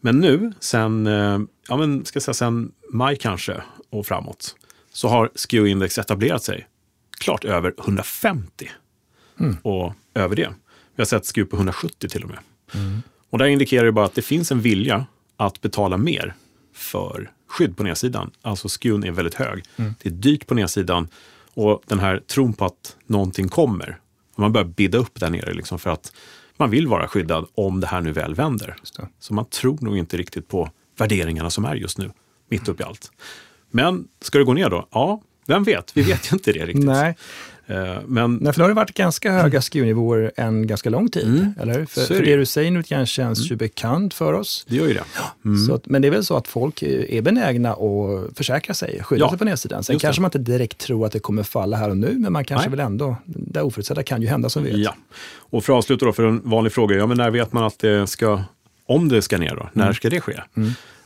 Men 0.00 0.18
nu, 0.18 0.52
sen, 0.60 1.06
eh, 1.06 1.38
ja, 1.68 1.76
men, 1.76 2.04
ska 2.04 2.20
säga, 2.20 2.34
sen 2.34 2.72
maj 2.92 3.16
kanske 3.16 3.62
och 3.90 4.06
framåt, 4.06 4.56
så 4.92 5.08
har 5.08 5.30
skew-index 5.34 6.00
etablerat 6.00 6.42
sig 6.42 6.66
klart 7.18 7.44
över 7.44 7.74
150 7.78 8.70
mm. 9.40 9.56
och 9.62 9.92
över 10.14 10.36
det. 10.36 10.48
Vi 10.94 11.00
har 11.00 11.06
sett 11.06 11.26
skruv 11.26 11.44
på 11.44 11.56
170 11.56 12.08
till 12.08 12.22
och 12.22 12.30
med. 12.30 12.38
Mm. 12.74 13.02
Och 13.30 13.38
det 13.38 13.50
indikerar 13.50 13.84
ju 13.84 13.92
bara 13.92 14.04
att 14.04 14.14
det 14.14 14.22
finns 14.22 14.52
en 14.52 14.60
vilja 14.60 15.06
att 15.36 15.60
betala 15.60 15.96
mer 15.96 16.34
för 16.74 17.30
skydd 17.46 17.76
på 17.76 17.82
nedsidan. 17.82 18.30
Alltså 18.42 18.68
skun 18.68 19.04
är 19.04 19.10
väldigt 19.10 19.34
hög. 19.34 19.64
Mm. 19.76 19.94
Det 20.02 20.08
är 20.08 20.12
dyrt 20.12 20.46
på 20.46 20.54
nedsidan 20.54 21.08
och 21.54 21.82
den 21.86 21.98
här 21.98 22.18
tron 22.26 22.52
på 22.52 22.64
att 22.64 22.96
någonting 23.06 23.48
kommer. 23.48 23.98
Man 24.36 24.52
börjar 24.52 24.66
bidda 24.66 24.98
upp 24.98 25.20
där 25.20 25.30
nere 25.30 25.54
liksom 25.54 25.78
för 25.78 25.90
att 25.90 26.12
man 26.56 26.70
vill 26.70 26.86
vara 26.86 27.08
skyddad 27.08 27.46
om 27.54 27.80
det 27.80 27.86
här 27.86 28.00
nu 28.00 28.12
väl 28.12 28.34
vänder. 28.34 28.76
Så 29.18 29.34
man 29.34 29.44
tror 29.44 29.78
nog 29.80 29.96
inte 29.96 30.16
riktigt 30.16 30.48
på 30.48 30.70
värderingarna 30.96 31.50
som 31.50 31.64
är 31.64 31.74
just 31.74 31.98
nu, 31.98 32.10
mitt 32.48 32.68
uppe 32.68 32.82
i 32.82 32.86
allt. 32.86 33.12
Men 33.70 34.08
ska 34.20 34.38
det 34.38 34.44
gå 34.44 34.54
ner 34.54 34.70
då? 34.70 34.88
Ja, 34.90 35.22
vem 35.48 35.64
vet? 35.64 35.90
Vi 35.96 36.02
vet 36.02 36.32
ju 36.32 36.36
inte 36.36 36.52
det 36.52 36.66
riktigt. 36.66 36.84
Nej. 36.84 37.16
Eh, 37.66 37.96
men 38.06 38.34
Nej, 38.36 38.52
för 38.52 38.58
det 38.58 38.64
har 38.64 38.68
det 38.68 38.74
varit 38.74 38.94
ganska 38.94 39.32
höga 39.32 39.60
SKU-nivåer 39.62 40.32
en 40.36 40.66
ganska 40.66 40.90
lång 40.90 41.08
tid, 41.08 41.26
Mm. 41.26 41.54
eller? 41.60 41.84
För, 41.86 42.00
för 42.00 42.22
det 42.22 42.36
du 42.36 42.46
säger 42.46 42.70
nu 42.70 43.06
känns 43.06 43.50
ju 43.50 43.56
bekant 43.56 44.14
för 44.14 44.32
oss. 44.32 44.66
det 44.68 44.76
gör 44.76 44.86
ju 44.88 44.94
det. 44.94 45.02
Mm. 45.44 45.58
Så 45.66 45.74
att, 45.74 45.86
men 45.86 46.02
det 46.02 46.08
är 46.08 46.12
väl 46.12 46.24
så 46.24 46.36
att 46.36 46.48
folk 46.48 46.82
är 46.82 47.22
benägna 47.22 47.70
att 47.72 48.36
försäkra 48.36 48.74
sig, 48.74 49.02
skydda 49.02 49.24
Ja, 49.24 49.28
sig 49.30 49.38
på 49.38 49.44
nedsidan. 49.44 49.84
Sen 49.84 49.98
kanske 49.98 50.18
det. 50.18 50.22
man 50.22 50.28
inte 50.28 50.38
direkt 50.52 50.78
tror 50.78 51.06
att 51.06 51.12
det 51.12 51.18
kommer 51.18 51.42
falla 51.42 51.76
här 51.76 51.90
och 51.90 51.96
nu, 51.96 52.14
men 52.18 52.32
man 52.32 52.44
kanske 52.44 52.68
Nej. 52.68 52.76
väl 52.76 52.86
ändå, 52.86 53.16
det 53.24 53.62
oförutsedda 53.62 54.02
kan 54.02 54.22
ju 54.22 54.28
hända 54.28 54.48
som 54.48 54.62
vi 54.62 54.70
vet. 54.70 54.78
Ja. 54.78 54.94
Och 55.38 55.64
för 55.64 55.72
att 55.72 55.76
avsluta 55.78 56.04
då, 56.06 56.12
för 56.12 56.22
en 56.26 56.40
vanlig 56.44 56.72
fråga, 56.72 56.96
ja, 56.96 57.06
men 57.06 57.16
när 57.16 57.30
vet 57.30 57.52
man 57.52 57.64
att 57.64 57.78
det 57.78 58.06
ska, 58.06 58.42
om 58.86 59.08
det 59.08 59.22
ska 59.22 59.38
ner 59.38 59.56
då, 59.56 59.68
när 59.72 59.92
ska 59.92 60.10
det 60.10 60.20
ske? 60.20 60.40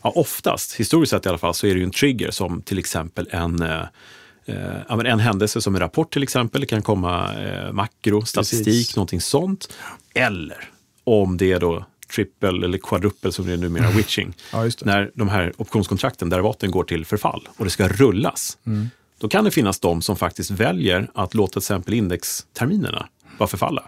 Ja, 0.03 0.11
oftast, 0.15 0.75
historiskt 0.75 1.11
sett 1.11 1.27
i 1.27 1.29
alla 1.29 1.39
fall, 1.39 1.55
så 1.55 1.67
är 1.67 1.73
det 1.75 1.79
ju 1.79 1.85
en 1.85 1.91
trigger 1.91 2.31
som 2.31 2.63
till 2.63 2.79
exempel 2.79 3.29
en 3.31 3.63
Eh, 3.63 3.83
ja, 4.89 4.97
men 4.97 5.07
en 5.07 5.21
händelse 5.21 5.61
som 5.61 5.75
en 5.75 5.81
rapport 5.81 6.13
till 6.13 6.23
exempel, 6.23 6.61
det 6.61 6.67
kan 6.67 6.83
komma 6.83 7.35
eh, 7.35 7.73
makro, 7.73 8.25
statistik, 8.25 8.65
Precis. 8.65 8.97
någonting 8.97 9.21
sånt. 9.21 9.73
Eller 10.15 10.69
om 11.05 11.37
det 11.37 11.53
är 11.53 11.61
då 11.61 11.85
triple 12.15 12.49
eller 12.49 12.79
quadruple 12.79 13.33
som 13.33 13.47
det 13.47 13.53
är 13.53 13.57
numera, 13.57 13.91
witching. 13.91 14.35
Ja. 14.53 14.71
När 14.83 15.11
de 15.15 15.29
här 15.29 15.53
optionskontrakten, 15.57 16.29
derivaten 16.29 16.71
går 16.71 16.85
till 16.85 17.05
förfall 17.05 17.49
och 17.57 17.65
det 17.65 17.71
ska 17.71 17.89
rullas. 17.89 18.59
Då 19.19 19.29
kan 19.29 19.45
det 19.45 19.51
finnas 19.51 19.81
de 19.81 20.03
som 20.03 20.17
faktiskt 20.17 20.51
väljer 20.51 21.11
att 21.15 21.35
låta 21.35 21.53
till 21.53 21.59
exempel 21.59 21.95
indexterminerna 21.95 23.09
bara 23.39 23.49
förfalla. 23.49 23.83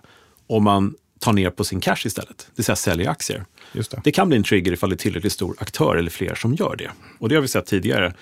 Om 0.46 0.64
man 0.64 0.94
tar 1.18 1.32
ner 1.32 1.50
på 1.50 1.64
sin 1.64 1.80
cash 1.80 1.96
istället, 2.04 2.38
det 2.38 2.52
vill 2.56 2.64
säga 2.64 2.76
säljer 2.76 3.11
aktier. 3.11 3.44
Det. 3.73 4.00
Det 4.04 4.12
kan 4.12 4.28
bli 4.28 4.37
en 4.37 4.44
trigger 4.44 4.73
ifall 4.73 4.90
det 4.90 4.94
är 4.94 4.99
tillräckligt 4.99 5.32
stor 5.32 5.56
aktör 5.58 5.96
eller 5.96 6.11
fler 6.11 6.34
som 6.34 6.54
gör 6.54 6.76
det. 6.76 6.90
Och 7.18 7.28
det 7.28 7.34
har 7.34 7.42
vi 7.42 7.49
sett 7.49 7.66
tidigare. 7.66 8.14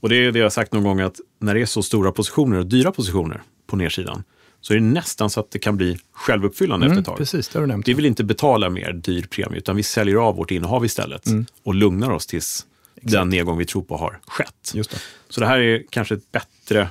Och 0.00 0.08
det 0.08 0.16
är 0.16 0.32
det 0.32 0.38
jag 0.38 0.44
har 0.46 0.50
sagt 0.50 0.72
någon 0.72 0.82
gång 0.84 1.00
att 1.00 1.20
när 1.38 1.54
det 1.54 1.60
är 1.60 1.66
så 1.66 1.82
stora 1.82 2.12
positioner 2.12 2.58
och 2.58 2.66
dyra 2.66 2.92
positioner 2.92 3.42
på 3.66 3.76
nedsidan 3.76 4.22
så 4.60 4.72
är 4.72 4.78
det 4.78 4.84
nästan 4.84 5.30
så 5.30 5.40
att 5.40 5.50
det 5.50 5.58
kan 5.58 5.76
bli 5.76 5.98
självuppfyllande 6.12 6.86
efter 6.86 6.92
Mm, 6.92 7.00
ett 7.00 7.06
tag. 7.06 7.16
precis, 7.16 7.48
det 7.48 7.58
har 7.58 7.60
du 7.60 7.66
nämnt. 7.66 7.88
Vi 7.88 7.94
vill 7.94 8.06
inte 8.06 8.24
betala 8.24 8.70
mer 8.70 8.92
dyr 8.92 9.22
premie 9.30 9.58
utan 9.58 9.76
vi 9.76 9.82
säljer 9.82 10.16
av 10.16 10.36
vårt 10.36 10.50
innehav 10.50 10.84
istället 10.84 11.26
Mm. 11.26 11.46
och 11.62 11.74
lugnar 11.74 12.10
oss 12.10 12.26
tills 12.26 12.66
den 13.02 13.28
nedgång 13.28 13.58
vi 13.58 13.64
tror 13.64 13.82
på 13.82 13.96
har 13.96 14.18
skett. 14.26 14.70
Just 14.74 14.90
det. 14.90 14.98
Så 15.28 15.40
det 15.40 15.46
här 15.46 15.58
är 15.58 15.82
kanske 15.90 16.14
ett 16.14 16.32
bättre 16.32 16.88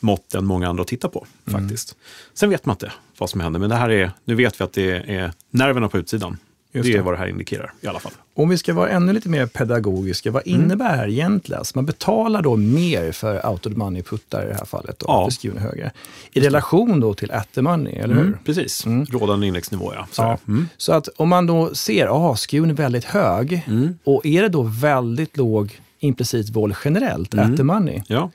mått 0.00 0.34
än 0.34 0.44
många 0.46 0.68
andra 0.68 0.82
att 0.82 0.88
titta 0.88 1.08
på 1.08 1.26
Mm. 1.46 1.60
faktiskt. 1.60 1.96
Sen 2.34 2.50
vet 2.50 2.66
man 2.66 2.74
inte 2.74 2.92
vad 3.18 3.30
som 3.30 3.40
händer, 3.40 3.60
men 3.60 3.70
det 3.70 3.76
här 3.76 3.90
är, 3.90 4.10
nu 4.24 4.34
vet 4.34 4.60
vi 4.60 4.64
att 4.64 4.72
det 4.72 4.90
är 5.14 5.32
nerverna 5.50 5.88
på 5.88 5.98
utsidan. 5.98 6.36
Just 6.76 6.86
det 6.86 6.92
är 6.92 6.96
det. 6.96 7.02
vad 7.02 7.14
det 7.14 7.18
här 7.18 7.26
indikerar 7.28 7.72
i 7.80 7.86
alla 7.86 7.98
fall. 8.00 8.12
Om 8.34 8.48
vi 8.48 8.58
ska 8.58 8.74
vara 8.74 8.88
ännu 8.88 9.12
lite 9.12 9.28
mer 9.28 9.46
pedagogiska, 9.46 10.30
vad 10.30 10.42
Mm. 10.46 10.60
innebär 10.62 10.90
det 10.90 10.96
här 10.96 11.08
egentligen? 11.08 11.64
Så 11.64 11.72
man 11.74 11.86
betalar 11.86 12.42
då 12.42 12.56
mer 12.56 13.12
för 13.12 13.46
out 13.46 13.66
of 13.66 13.72
the 13.72 13.78
money-puttar 13.78 14.44
i 14.44 14.48
det 14.48 14.54
här 14.54 14.64
fallet, 14.64 14.98
då, 14.98 15.06
Ja. 15.08 15.24
för 15.24 15.56
är 15.56 15.60
högre. 15.60 15.90
I 16.32 16.40
relation 16.40 17.00
då 17.00 17.14
till 17.14 17.30
at 17.32 17.52
the 17.52 17.62
money, 17.62 17.94
eller 17.94 18.14
hur? 18.14 18.22
Mm, 18.22 18.38
precis, 18.44 18.86
rådande 19.10 19.46
indexnivå 19.46 19.92
ja. 19.94 20.06
Så 20.10 20.22
Ja. 20.22 20.38
Mm. 20.48 20.68
Så 20.76 20.92
att 20.92 21.08
om 21.16 21.28
man 21.28 21.46
då 21.46 21.74
ser 21.74 22.06
att 22.32 22.34
SKUn 22.34 22.70
är 22.70 22.74
väldigt 22.74 23.04
hög 23.04 23.62
Mm. 23.66 23.98
och 24.04 24.26
är 24.26 24.42
det 24.42 24.48
då 24.48 24.62
väldigt 24.62 25.36
låg 25.36 25.80
implicit 25.98 26.50
vol 26.50 26.74
generellt, 26.84 27.34
Mm. 27.34 27.50
at 27.52 27.56
the 27.56 27.62
money, 27.62 28.02
ja. 28.06 28.30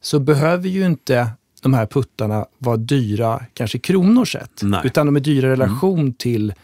så 0.00 0.18
behöver 0.18 0.68
ju 0.68 0.86
inte 0.86 1.28
de 1.62 1.74
här 1.74 1.86
puttarna 1.86 2.46
vara 2.58 2.76
dyra 2.76 3.40
kanske 3.54 3.78
kronor 3.78 4.24
sett, 4.24 4.60
Nej. 4.62 4.80
utan 4.84 5.06
de 5.06 5.16
är 5.16 5.20
dyra 5.20 5.46
i 5.46 5.50
relation 5.50 6.12
till 6.12 6.54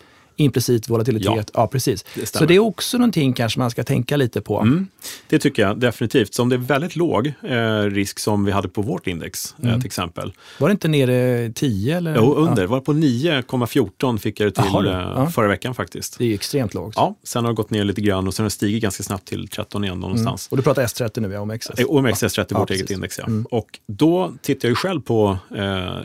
implicit 0.41 0.89
volatilitet. 0.89 1.27
Ja, 1.37 1.43
Ja, 1.55 1.67
precis. 1.67 2.05
det 2.15 2.27
så 2.27 2.45
det 2.45 2.55
är 2.55 2.59
också 2.59 2.99
någonting 2.99 3.33
kanske 3.33 3.59
man 3.59 3.71
ska 3.71 3.85
tänka 3.85 4.17
lite 4.17 4.41
på. 4.41 4.61
Mm. 4.61 4.89
Det 5.29 5.39
tycker 5.39 5.63
jag 5.63 5.79
definitivt. 5.81 6.35
Så 6.35 6.43
om 6.43 6.49
det 6.49 6.57
är 6.57 6.59
väldigt 6.59 6.97
låg 6.97 7.27
eh, 7.43 7.81
risk 7.83 8.19
som 8.19 8.45
vi 8.45 8.53
hade 8.53 8.69
på 8.69 8.83
vårt 8.83 9.07
index 9.07 9.55
eh, 9.63 9.77
till 9.77 9.87
exempel. 9.87 10.33
Var 10.59 10.69
det 10.69 10.73
inte 10.73 10.89
nere 10.89 11.53
10 11.55 11.97
eller? 11.97 12.17
Jo, 12.17 12.35
under. 12.35 12.67
Var 12.67 12.81
på 12.81 12.93
9,14 12.93 14.19
fick 14.19 14.41
jag 14.41 14.49
det 14.49 14.53
till 14.53 14.65
Jaha, 14.73 14.83
du. 14.83 14.89
eh, 14.89 14.95
Ja. 15.17 15.31
förra 15.31 15.49
veckan 15.49 15.75
faktiskt. 15.75 16.19
Det 16.19 16.25
är 16.25 16.29
ju 16.29 16.35
extremt 16.35 16.75
lågt. 16.75 16.93
Ja, 16.97 17.15
sen 17.23 17.45
har 17.45 17.53
det 17.53 17.57
gått 17.57 17.71
ner 17.71 17.85
lite 17.85 18.01
grann 18.01 18.27
och 18.27 18.35
sen 18.35 18.43
har 18.43 18.47
det 18.47 18.51
stigit 18.55 18.83
ganska 18.83 19.03
snabbt 19.03 19.25
till 19.29 19.49
13 19.49 19.85
igen 19.85 20.01
någonstans. 20.01 20.49
Och 20.51 20.57
du 20.57 20.63
pratar 20.63 20.83
S30 20.83 21.21
nu, 21.21 21.33
ja, 21.33 21.41
om 21.41 21.59
XS. 21.59 21.71
Eh, 21.71 21.85
OMXS30, 21.87 22.47
Ja, 22.51 22.59
vårt 22.59 22.71
eget 22.71 22.91
index. 22.91 23.19
Ja. 23.19 23.25
Och 23.51 23.79
då 23.87 24.33
tittar 24.43 24.69
jag 24.69 24.71
ju 24.71 24.77
själv 24.77 25.01
på 25.01 25.39
eh, 25.57 25.97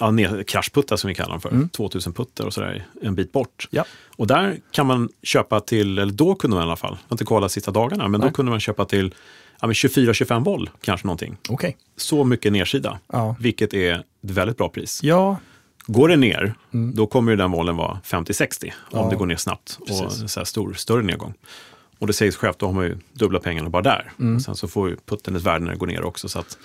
ja, 0.00 0.12
kraschputtar 0.46 0.96
som 0.96 1.08
vi 1.08 1.14
kallar 1.14 1.30
dem 1.30 1.40
för. 1.40 1.68
2000 1.72 2.12
puttar 2.12 2.46
och 2.46 2.54
sådär, 2.54 2.86
en 3.02 3.14
bit 3.14 3.32
bort. 3.32 3.68
Ja. 3.70 3.84
Och 4.16 4.26
där 4.26 4.58
kan 4.70 4.86
man 4.86 5.08
köpa 5.22 5.60
till, 5.60 5.98
eller 5.98 6.12
då 6.12 6.34
kunde 6.34 6.54
man 6.56 6.64
i 6.64 6.66
alla 6.68 6.76
fall, 6.76 6.90
jag 7.02 7.08
har 7.08 7.14
inte 7.14 7.24
kollat 7.24 7.52
sista 7.52 7.70
dagarna, 7.70 8.08
men 8.08 8.20
Nej. 8.20 8.30
då 8.30 8.34
kunde 8.34 8.50
man 8.50 8.60
köpa 8.60 8.84
till 8.84 9.14
ja, 9.60 9.66
men 9.66 9.74
24-25 9.74 10.44
volt 10.44 10.70
kanske 10.80 11.06
någonting. 11.06 11.36
Okej. 11.48 11.76
Så 11.96 12.24
mycket 12.24 12.52
nedsida, 12.52 12.98
Ja. 13.12 13.36
vilket 13.40 13.74
är 13.74 13.94
ett 13.94 14.04
väldigt 14.20 14.56
bra 14.58 14.68
pris. 14.68 15.00
Ja, 15.02 15.36
Går 15.86 16.08
det 16.08 16.16
ner, 16.16 16.54
då 16.70 17.06
kommer 17.06 17.32
ju 17.32 17.36
den 17.36 17.50
volen 17.50 17.76
vara 17.76 18.00
50-60 18.04 18.64
om 18.64 18.70
Ja, 18.90 19.06
det 19.10 19.16
går 19.16 19.26
ner 19.26 19.36
snabbt 19.36 19.78
och 19.80 20.12
så 20.30 20.40
här 20.40 20.44
stor, 20.44 20.72
större 20.72 21.02
nedgång. 21.02 21.34
Och 21.98 22.06
det 22.06 22.12
sägs 22.12 22.36
självt, 22.36 22.58
då 22.58 22.66
har 22.66 22.72
man 22.72 22.84
ju 22.84 22.98
dubbla 23.12 23.38
pengarna 23.40 23.68
bara 23.70 23.82
där. 23.82 24.12
Och 24.36 24.42
sen 24.42 24.54
så 24.56 24.68
får 24.68 24.88
ju 24.88 24.96
putten 25.06 25.36
ett 25.36 25.42
värde 25.42 25.64
när 25.64 25.72
det 25.72 25.78
går 25.78 25.86
ner 25.86 26.04
också. 26.04 26.28
Så 26.28 26.38
att 26.38 26.58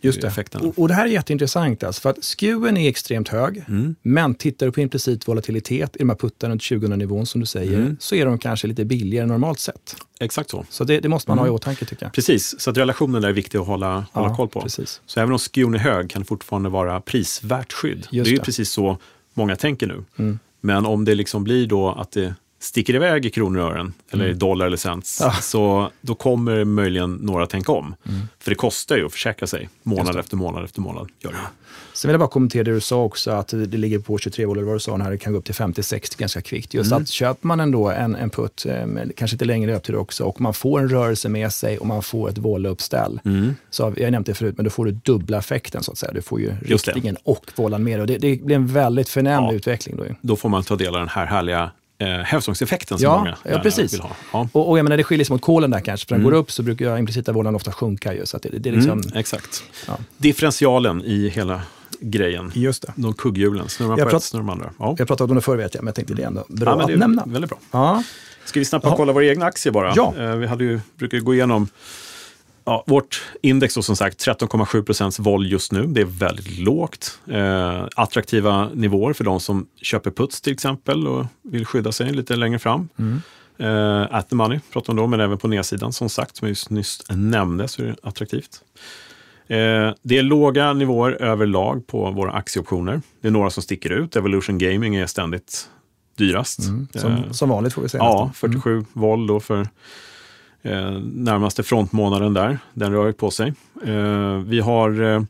just 0.00 0.20
det 0.20 0.26
effekten. 0.26 0.60
Och, 0.60 0.78
och 0.78 0.88
det 0.88 0.94
här 0.94 1.04
är 1.04 1.08
jätteintressant, 1.10 1.82
alltså, 1.84 2.00
för 2.00 2.10
att 2.10 2.24
SKUen 2.24 2.76
är 2.76 2.88
extremt 2.88 3.28
hög, 3.28 3.64
Mm. 3.68 3.94
men 4.02 4.34
tittar 4.34 4.66
du 4.66 4.72
på 4.72 4.80
implicit 4.80 5.28
volatilitet 5.28 5.96
i 5.96 5.98
de 5.98 6.08
här 6.08 6.16
puttarna 6.16 6.52
runt 6.52 6.62
20-nivån 6.62 7.26
som 7.26 7.40
du 7.40 7.46
säger, 7.46 7.78
Mm. 7.78 7.96
så 8.00 8.14
är 8.14 8.26
de 8.26 8.38
kanske 8.38 8.66
lite 8.66 8.84
billigare 8.84 9.26
normalt 9.26 9.58
sett. 9.60 9.96
Exakt 10.20 10.50
så. 10.50 10.64
Så 10.70 10.84
det, 10.84 11.00
det 11.00 11.08
måste 11.08 11.30
man 11.30 11.38
ha 11.38 11.46
i 11.46 11.50
åtanke 11.50 11.84
tycker 11.84 12.04
jag. 12.06 12.12
Precis, 12.12 12.60
så 12.60 12.70
att 12.70 12.76
relationen 12.76 13.22
där 13.22 13.28
är 13.28 13.32
viktig 13.32 13.58
att 13.58 13.66
hålla, 13.66 14.04
hålla 14.12 14.28
Ja, 14.28 14.34
koll 14.36 14.48
på. 14.48 14.60
precis. 14.60 15.00
Så 15.06 15.20
även 15.20 15.32
om 15.32 15.38
skon 15.38 15.74
är 15.74 15.78
hög 15.78 16.10
kan 16.10 16.22
det 16.22 16.26
fortfarande 16.26 16.68
vara 16.68 17.00
prisvärt 17.00 17.72
skydd. 17.72 18.06
Just 18.10 18.10
det 18.10 18.18
är 18.18 18.32
ju 18.32 18.36
det. 18.38 18.44
precis 18.44 18.70
så 18.70 18.98
många 19.34 19.56
tänker 19.56 19.86
nu. 19.86 20.04
Mm. 20.18 20.38
Men 20.60 20.86
om 20.86 21.04
det 21.04 21.14
liksom 21.14 21.44
blir 21.44 21.66
då 21.66 21.88
att 21.92 22.12
det 22.12 22.34
sticker 22.60 22.94
iväg 22.94 23.26
i 23.26 23.30
kronor 23.30 23.60
och 23.60 23.70
ören, 23.70 23.92
eller 24.10 24.28
i 24.28 24.32
dollar 24.32 24.66
eller 24.66 24.76
cents, 24.76 25.20
Mm. 25.20 25.32
Ja. 25.36 25.40
så 25.42 25.90
då 26.00 26.14
kommer 26.14 26.64
möjligen 26.64 27.14
några 27.14 27.46
tänka 27.46 27.72
om. 27.72 27.94
Mm. 28.08 28.20
För 28.38 28.50
det 28.50 28.54
kostar 28.54 28.96
ju 28.96 29.06
att 29.06 29.12
försäkra 29.12 29.46
sig 29.46 29.68
månad 29.82 30.16
efter 30.18 30.36
månad 30.36 30.64
efter 30.64 30.80
månad. 30.80 31.08
Gör 31.20 31.30
det. 31.30 31.36
Sen 31.94 32.08
vill 32.08 32.12
jag 32.12 32.20
bara 32.20 32.28
kommentera 32.28 32.64
det 32.64 32.72
du 32.72 32.80
sa 32.80 33.02
också, 33.04 33.30
att 33.30 33.48
det 33.48 33.66
ligger 33.78 33.98
på 33.98 34.18
23 34.18 34.46
volt, 34.46 34.56
eller 34.58 34.66
vad 34.66 34.74
du 34.76 34.80
sa, 34.80 34.96
här, 34.96 35.10
det 35.10 35.18
kan 35.18 35.32
gå 35.32 35.38
upp 35.38 35.44
till 35.44 35.54
50-60 35.54 36.18
ganska 36.18 36.40
kvickt. 36.42 36.74
Just 36.74 36.92
Mm. 36.92 37.02
att 37.02 37.08
köper 37.08 37.46
man 37.46 37.60
ändå 37.60 37.90
en, 37.90 38.16
en 38.16 38.30
putt, 38.30 38.66
eh, 38.68 38.86
med 38.86 39.12
kanske 39.16 39.34
lite 39.34 39.44
längre 39.44 39.72
löptid 39.72 39.94
också, 39.94 40.24
och 40.24 40.40
man 40.40 40.54
får 40.54 40.80
en 40.80 40.88
rörelse 40.88 41.28
med 41.28 41.52
sig 41.52 41.78
och 41.78 41.86
man 41.86 42.02
får 42.02 42.28
ett 42.28 42.38
volleuppställ. 42.38 43.20
Mm. 43.24 43.54
Så 43.70 43.94
jag 43.96 44.12
nämnt 44.12 44.26
det 44.26 44.34
förut, 44.34 44.54
men 44.56 44.64
då 44.64 44.70
får 44.70 44.84
du 44.84 44.90
dubbla 44.92 45.38
effekten 45.38 45.82
så 45.82 45.92
att 45.92 45.98
säga. 45.98 46.12
Du 46.12 46.22
får 46.22 46.40
ju 46.40 46.46
det. 46.46 46.56
riktningen 46.74 47.16
och 47.24 47.44
vollan 47.56 47.84
med 47.84 47.92
dig. 47.98 48.00
Och 48.00 48.06
det, 48.06 48.18
det 48.18 48.44
blir 48.44 48.56
en 48.56 48.66
väldigt 48.66 49.08
förnämlig 49.08 49.52
Ja. 49.52 49.56
utveckling 49.56 49.96
då. 49.96 50.04
Då 50.20 50.36
får 50.36 50.48
man 50.48 50.62
ta 50.62 50.76
del 50.76 50.94
av 50.94 51.00
den 51.00 51.08
här 51.08 51.26
härliga 51.26 51.70
eh, 52.00 52.08
hävstångseffekten 52.08 52.98
som 52.98 53.04
Ja, 53.04 53.18
många 53.18 53.36
ja, 53.44 53.58
precis. 53.58 53.92
vill 53.94 54.00
ha. 54.00 54.10
Ja. 54.32 54.48
Och, 54.52 54.70
och 54.70 54.78
jag 54.78 54.84
menar, 54.84 54.96
det 54.96 55.04
skiljer 55.04 55.24
sig 55.24 55.34
mot 55.34 55.42
kolen 55.42 55.70
där 55.70 55.80
kanske, 55.80 56.06
för 56.06 56.14
när 56.14 56.18
den 56.18 56.30
går 56.30 56.38
upp 56.38 56.50
så 56.52 56.62
brukar 56.62 56.98
implicita 56.98 57.32
vollan 57.32 57.54
ofta 57.54 57.72
sjunka 57.72 58.14
ju. 58.14 58.26
Så 58.26 58.38
det, 58.38 58.48
det 58.48 58.68
är 58.68 58.72
liksom, 58.72 58.92
Mm, 59.00 59.16
exakt. 59.16 59.62
Ja. 59.86 59.98
Differentialen 60.16 61.02
i 61.04 61.28
hela 61.28 61.60
grejen. 62.00 62.52
Just 62.54 62.82
det. 62.82 62.92
De 62.96 63.14
kugghjulen, 63.14 63.68
snurrar 63.68 64.10
på 64.10 64.16
ett 64.16 64.22
snurrar 64.22 64.52
andra. 64.52 64.70
Ja. 64.78 64.94
Jag 64.98 65.06
pratade 65.08 65.30
om 65.30 65.34
det 65.36 65.42
förr 65.42 65.56
vet 65.56 65.74
jag, 65.74 65.82
men 65.82 65.86
jag 65.88 65.94
tänkte 65.94 66.14
det 66.14 66.22
är 66.22 66.26
ändå 66.26 66.44
bra 66.48 66.76
Ja, 66.78 66.84
att 66.92 66.98
nämna. 66.98 67.24
Väldigt 67.26 67.48
bra. 67.50 67.58
Ja, 67.70 68.02
Ska 68.44 68.58
vi 68.60 68.64
snabbt 68.64 68.86
kolla 68.96 69.12
våra 69.12 69.24
egna 69.24 69.46
aktier 69.46 69.72
bara? 69.72 69.92
Ja. 69.96 70.14
Eh, 70.18 70.36
Vi 70.36 70.46
hade 70.46 70.64
ju, 70.64 70.80
brukar 70.98 71.18
ju 71.18 71.24
gå 71.24 71.34
igenom 71.34 71.68
ja, 72.70 72.84
vårt 72.86 73.22
index 73.42 73.74
då, 73.74 73.82
som 73.82 73.96
sagt 73.96 74.26
13,7 74.26 74.82
procents 74.82 75.18
vol 75.18 75.46
just 75.46 75.72
nu. 75.72 75.86
Det 75.86 76.00
är 76.00 76.04
väldigt 76.04 76.58
lågt. 76.58 77.18
Eh, 77.26 77.86
attraktiva 77.96 78.68
nivåer 78.74 79.12
för 79.12 79.24
de 79.24 79.40
som 79.40 79.66
köper 79.76 80.10
puts 80.10 80.40
till 80.40 80.52
exempel 80.52 81.08
och 81.08 81.26
vill 81.42 81.66
skydda 81.66 81.92
sig 81.92 82.12
lite 82.12 82.36
längre 82.36 82.58
fram. 82.58 82.88
Mm. 82.98 83.22
Eh, 83.58 84.14
at 84.16 84.28
the 84.28 84.34
money 84.34 84.60
pratar 84.72 84.98
om, 84.98 85.10
men 85.10 85.20
även 85.20 85.38
på 85.38 85.48
nedsidan 85.48 85.92
som 85.92 86.08
sagt, 86.08 86.36
som 86.36 86.46
jag 86.46 86.50
just 86.50 86.70
nyss 86.70 87.02
nämnde, 87.08 87.68
så 87.68 87.82
är 87.82 87.86
det 87.86 87.96
attraktivt. 88.02 88.62
Eh, 89.46 89.92
det 90.02 90.18
är 90.18 90.22
låga 90.22 90.72
nivåer 90.72 91.12
överlag 91.12 91.86
på 91.86 92.10
våra 92.10 92.32
aktieoptioner. 92.32 93.02
Det 93.20 93.28
är 93.28 93.32
några 93.32 93.50
som 93.50 93.62
sticker 93.62 93.90
ut. 93.90 94.16
Evolution 94.16 94.58
Gaming 94.58 94.96
är 94.96 95.06
ständigt 95.06 95.68
dyrast. 96.18 96.62
som, 96.62 96.88
Eh, 96.94 97.30
som 97.30 97.48
vanligt 97.48 97.72
får 97.72 97.82
vi 97.82 97.88
säga. 97.88 98.02
Ja, 98.02 98.30
nästan. 98.32 98.50
47 98.50 98.84
vol 98.92 99.26
då 99.26 99.40
för 99.40 99.68
närmaste 101.02 101.62
frontmånaden 101.62 102.34
där. 102.34 102.58
Den 102.74 102.92
rör 102.92 103.12
på 103.12 103.30
sig. 103.30 103.52
Eh, 103.86 104.36
vi 104.36 104.60
har 104.60 105.02
eh, 105.02 105.22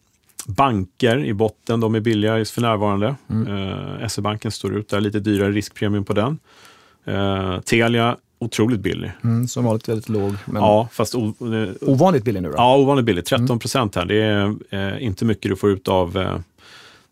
banker 0.47 1.25
i 1.25 1.33
botten, 1.35 1.81
de 1.81 1.95
är 1.95 2.01
billiga 2.01 2.39
just 2.39 2.55
för 2.55 2.61
närvarande. 2.61 3.15
Eh, 4.01 4.07
SE-banken 4.09 4.51
står 4.51 4.77
ut 4.77 4.89
där, 4.89 5.01
lite 5.01 5.21
dyrare 5.21 5.53
riskpremium 5.53 6.05
på 6.05 6.13
den. 6.13 6.39
Eh, 7.05 7.61
Telia, 7.61 8.17
otroligt 8.39 8.81
billig. 8.81 9.13
Mm, 9.25 9.49
som 9.49 9.65
vanligt 9.65 9.89
väldigt 9.89 10.09
låg, 10.09 10.35
men 10.45 10.63
Ja, 10.63 10.89
fast 10.93 11.15
eh, 11.15 11.21
ovanligt 11.81 12.25
billig 12.25 12.43
nu 12.43 12.49
då. 12.49 12.55
ja, 12.57 12.77
ovanligt 12.77 13.05
billigt. 13.07 13.27
13 13.27 13.59
procent 13.59 13.95
här. 13.97 14.05
Det 14.05 14.23
är 14.23 14.55
eh, 14.71 15.05
inte 15.05 15.25
mycket 15.25 15.51
du 15.51 15.57
får 15.57 15.71
ut 15.71 15.89
av 15.89 16.17
eh, 16.19 16.39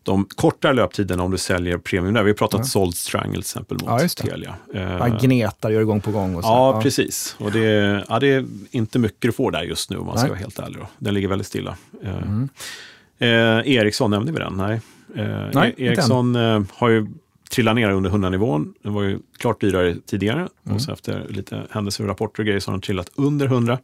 de 0.03 0.25
korta 0.25 0.71
löptiderna 0.71 1.23
om 1.23 1.31
du 1.31 1.37
säljer 1.37 1.77
premium. 1.77 2.13
Där. 2.13 2.23
Vi 2.23 2.29
har 2.29 2.35
pratat 2.35 2.67
såld 2.67 2.95
strangle 2.95 3.31
till 3.31 3.39
exempel 3.39 3.77
mot 3.81 3.89
Ja, 3.89 3.97
det. 3.97 4.07
Telia. 4.09 4.55
Eh, 4.73 4.97
Man 4.99 5.17
gnetar, 5.21 5.69
gör 5.69 5.81
igång 5.81 6.01
på 6.01 6.11
gång 6.11 6.35
och 6.35 6.43
så. 6.43 6.49
Ja, 6.49 6.79
precis. 6.83 7.35
Och 7.39 7.51
det, 7.51 7.65
är- 7.65 8.05
ja, 8.09 8.19
det 8.19 8.27
är 8.27 8.45
inte 8.71 8.99
mycket 8.99 9.21
du 9.21 9.31
får 9.31 9.51
där 9.51 9.63
just 9.63 9.89
nu 9.89 9.97
om 9.97 10.05
man 10.05 10.17
ska 10.17 10.23
Nej. 10.23 10.29
vara 10.29 10.39
helt 10.39 10.59
ärlig. 10.59 10.77
Då. 10.79 10.87
Den 10.99 11.13
ligger 11.13 11.27
väldigt 11.27 11.47
stilla. 11.47 11.77
Eh, 12.03 13.29
eh, 13.29 13.67
Ericsson, 13.75 14.11
nämnde 14.11 14.31
vi 14.31 14.39
den? 14.39 14.53
Nej. 14.57 14.81
Eh, 15.15 15.49
Nej, 15.53 15.69
inte 15.69 15.83
Ericsson 15.83 16.35
eh, 16.35 16.61
har 16.73 16.89
ju 16.89 17.07
trillat 17.51 17.75
ner 17.75 17.89
under 17.91 18.09
100-nivån. 18.09 18.73
Den 18.83 18.93
var 18.93 19.03
ju 19.03 19.19
klart 19.37 19.61
dyrare 19.61 19.95
tidigare 20.05 20.39
Mm. 20.65 20.75
och 20.75 20.81
så 20.81 20.91
efter 20.91 21.25
lite 21.29 21.63
händelser 21.71 22.03
och 22.03 22.09
rapporter 22.09 22.41
och 22.41 22.45
grejer 22.45 22.59
så 22.59 22.71
har 22.71 22.73
den 22.73 22.81
trillat 22.81 23.09
under 23.15 23.45
100. 23.45 23.77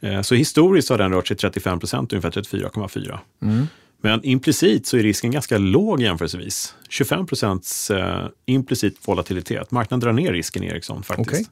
Eh, 0.00 0.20
så 0.22 0.34
historiskt 0.34 0.88
har 0.90 0.98
den 0.98 1.12
rört 1.12 1.26
sig 1.28 1.36
35 1.36 1.78
procent, 1.80 2.12
ungefär 2.12 2.30
34,4. 2.30 3.18
Mm. 3.42 3.66
Men 4.00 4.24
implicit 4.24 4.86
så 4.86 4.96
är 4.96 5.02
risken 5.02 5.30
ganska 5.30 5.58
låg 5.58 6.02
jämförelsevis. 6.02 6.74
25 6.88 7.26
procents 7.26 7.90
eh, 7.90 8.28
implicit 8.46 9.08
volatilitet. 9.08 9.70
Marknaden 9.70 10.00
drar 10.00 10.12
ner 10.12 10.32
risken 10.32 10.62
i 10.62 10.66
Ericsson 10.66 11.02
faktiskt. 11.02 11.30
Okej. 11.30 11.46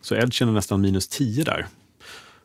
Så 0.00 0.14
edgen 0.14 0.48
är 0.48 0.52
nästan 0.52 0.80
minus 0.80 1.08
10 1.08 1.44
där. 1.44 1.66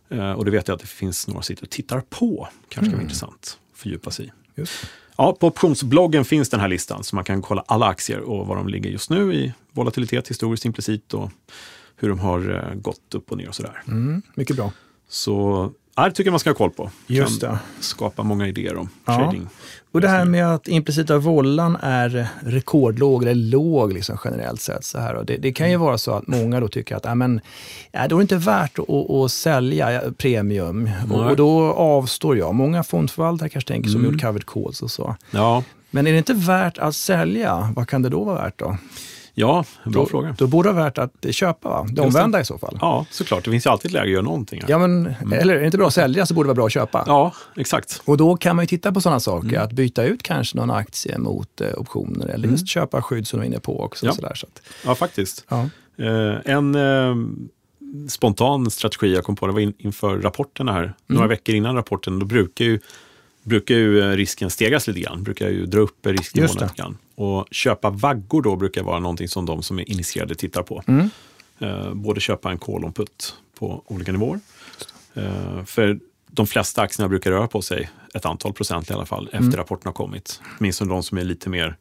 Eh, 0.10 0.32
och 0.32 0.46
det 0.46 0.52
vet 0.52 0.68
jag 0.68 0.76
att 0.76 0.82
det 0.82 0.88
finns 0.88 1.28
några 1.28 1.42
som 1.42 1.44
sitter 1.44 1.64
och 1.64 1.70
tittar 1.70 2.02
på. 2.10 2.48
Kanske 2.70 2.90
kan 2.90 2.98
vara 2.98 3.04
intressant 3.04 3.58
att 3.72 3.80
fördjupa 3.80 4.12
sig 4.12 4.26
i. 4.26 4.32
Just. 4.56 4.74
Ja, 5.18 5.38
på 5.40 5.48
optionsbloggen 5.48 6.26
finns 6.26 6.50
den 6.50 6.60
här 6.60 6.68
listan 6.68 7.04
så 7.04 7.16
man 7.16 7.26
kan 7.26 7.42
kolla 7.42 7.64
alla 7.68 7.86
aktier 7.86 8.20
och 8.20 8.48
var 8.48 8.56
de 8.56 8.68
ligger 8.68 8.90
just 8.90 9.10
nu 9.10 9.34
i 9.34 9.54
volatilitet 9.72 10.30
historiskt 10.30 10.66
implicit 10.66 11.14
och 11.14 11.32
hur 11.96 12.10
de 12.10 12.20
har 12.20 12.70
eh, 12.70 12.76
gått 12.76 13.16
upp 13.16 13.32
och 13.32 13.38
ner 13.38 13.48
och 13.48 13.56
sådär. 13.56 13.84
Mm, 13.88 14.22
mycket 14.36 14.56
bra. 14.56 14.72
Så 15.10 15.72
ja, 15.96 16.04
det 16.06 16.12
tycker 16.12 16.28
jag 16.28 16.32
man 16.34 16.40
ska 16.40 16.50
ha 16.50 16.56
koll 16.56 16.72
på. 16.72 16.90
Just 17.08 17.42
kan 17.42 17.52
det. 17.52 17.60
skapa 17.80 18.24
många 18.24 18.48
idéer 18.48 18.78
om 18.78 18.90
Ja. 19.06 19.16
trading. 19.16 19.48
Och 19.92 20.02
det 20.02 20.08
här 20.08 20.26
med 20.26 20.48
att 20.54 20.68
implicita 20.68 21.18
vollan 21.18 21.78
är 21.82 22.28
rekordlåg 22.40 23.24
eller 23.24 23.36
låg 23.36 23.94
liksom 23.94 24.18
generellt 24.26 24.62
sett. 24.62 24.86
Så 24.86 25.00
här. 25.00 25.14
Och 25.16 25.26
det, 25.26 25.38
det 25.38 25.52
kan 25.54 25.70
ju 25.72 25.78
vara 25.78 25.98
så 25.98 26.12
att 26.12 26.28
många 26.28 26.60
då 26.60 26.68
tycker 26.68 26.96
att 26.96 27.06
äh, 27.06 27.16
men, 27.16 27.42
äh, 27.92 28.08
det 28.10 28.16
är 28.16 28.22
inte 28.22 28.36
värt 28.38 28.80
att, 28.80 29.10
att, 29.12 29.32
sälja 29.32 30.02
premium 30.18 30.90
och, 31.12 31.30
och 31.30 31.36
då 31.36 31.74
avstår 31.74 32.38
jag. 32.38 32.56
Många 32.56 32.84
fondförvaltare 32.84 33.50
kanske 33.50 33.68
tänker 33.68 33.90
som 33.90 34.02
Mm. 34.02 34.12
gjort 34.14 34.22
covered 34.22 34.46
calls 34.46 34.82
och 34.82 34.92
så. 34.92 35.16
Ja, 35.32 35.64
Men 35.92 36.08
är 36.08 36.12
det 36.12 36.18
inte 36.18 36.34
värt 36.34 36.78
att 36.78 36.96
sälja, 36.96 37.74
vad 37.76 37.88
kan 37.90 38.02
det 38.02 38.10
då 38.10 38.24
vara 38.24 38.36
värt 38.44 38.60
då? 38.60 38.78
Ja 39.34 39.66
bra 39.84 39.92
då, 39.94 40.06
fråga. 40.06 40.36
Då 40.38 40.48
borde 40.48 40.70
det 40.70 40.74
vara 40.74 40.84
värt 40.84 40.98
att 40.98 41.36
köpa, 41.36 41.70
va? 41.70 41.88
Det 41.92 42.02
omvända 42.02 42.42
i 42.42 42.46
så 42.46 42.58
fall. 42.58 42.78
Ja, 42.82 43.06
såklart. 43.12 43.46
Det 43.46 43.52
finns 43.52 43.66
ju 43.66 43.70
alltid 43.70 43.92
läge 43.92 44.04
att 44.06 44.10
göra 44.12 44.22
någonting. 44.22 44.62
Här. 44.62 44.70
Ja, 44.70 44.78
men, 44.88 45.16
Eller 45.34 45.56
är 45.56 45.60
det 45.60 45.66
inte 45.66 45.78
bra 45.78 45.88
att 45.88 45.94
sälja 45.94 46.26
så 46.26 46.34
borde 46.34 46.46
det 46.48 46.50
vara 46.50 46.56
bra 46.56 46.66
att 46.66 46.72
köpa. 46.74 47.04
ja, 47.08 47.34
exakt. 47.56 48.02
Och 48.06 48.18
då 48.18 48.38
kan 48.38 48.56
man 48.56 48.64
ju 48.64 48.68
titta 48.68 48.92
på 48.92 49.02
sådana 49.02 49.20
saker, 49.20 49.48
Mm. 49.50 49.62
att 49.64 49.72
byta 49.72 50.04
ut 50.04 50.24
kanske 50.24 50.58
någon 50.58 50.72
aktie 50.72 51.18
mot 51.18 51.62
eh, 51.62 51.68
optioner 51.78 52.28
eller 52.28 52.48
just 52.50 52.68
köpa 52.68 53.02
skydd 53.02 53.28
som 53.28 53.40
du 53.40 53.46
är 53.46 53.48
inne 53.48 53.60
på 53.60 53.82
också. 53.84 54.06
Ja. 54.06 54.12
Sådär, 54.14 54.34
så 54.36 54.46
att, 54.48 54.62
Ja, 54.86 54.96
faktiskt. 54.96 55.46
ja. 55.50 55.70
Eh, 55.98 56.36
en 56.46 56.76
eh, 56.76 57.16
spontan 58.10 58.72
strategi 58.72 59.14
jag 59.16 59.24
kom 59.24 59.36
på, 59.36 59.48
det 59.48 59.54
var 59.54 59.60
in, 59.60 59.74
inför 59.78 60.18
rapporterna 60.20 60.72
här. 60.74 60.82
Mm. 60.84 60.94
Några 61.08 61.28
veckor 61.28 61.56
innan 61.56 61.76
rapporten, 61.76 62.20
då 62.20 62.26
brukar 62.26 62.66
ju, 62.66 62.80
brukar 63.44 63.76
ju 63.76 64.00
eh, 64.02 64.16
risken 64.16 64.50
stegras 64.50 64.88
lite 64.88 65.00
grann. 65.00 65.24
Brukar 65.24 65.50
ju 65.50 65.66
dra 65.66 65.80
upp 65.80 66.06
risknivån 66.06 66.50
lite 66.54 66.74
grann. 66.76 66.98
Och 67.16 67.48
köpa 67.52 67.90
vaggor 67.90 68.42
då 68.42 68.56
brukar 68.56 68.84
vara 68.84 69.00
någonting 69.00 69.28
som 69.28 69.46
de 69.46 69.64
som 69.64 69.80
är 69.80 69.92
initierade 69.92 70.36
tittar 70.36 70.64
på. 70.64 70.84
Mm. 70.88 71.10
Eh, 71.60 71.94
både 71.94 72.20
köpa 72.22 72.52
en 72.52 72.58
call 72.58 72.84
och 72.86 73.00
en 73.00 73.06
på 73.60 73.84
olika 73.88 74.12
nivåer. 74.12 74.40
Eh, 75.14 75.64
för 75.66 76.00
de 76.32 76.48
flesta 76.48 76.82
aktierna 76.82 77.10
brukar 77.10 77.32
röra 77.32 77.48
på 77.48 77.62
sig 77.62 77.90
ett 78.14 78.26
antal 78.26 78.54
procent 78.54 78.90
i 78.90 78.94
alla 78.94 79.06
fall 79.06 79.26
efter 79.28 79.38
Mm. 79.38 79.56
rapporten 79.56 79.88
har 79.88 79.94
kommit. 79.94 80.42
Åtminstone 80.60 80.94
de 80.94 81.04
som 81.04 81.18
är 81.18 81.24
lite 81.24 81.50
mer 81.50 81.76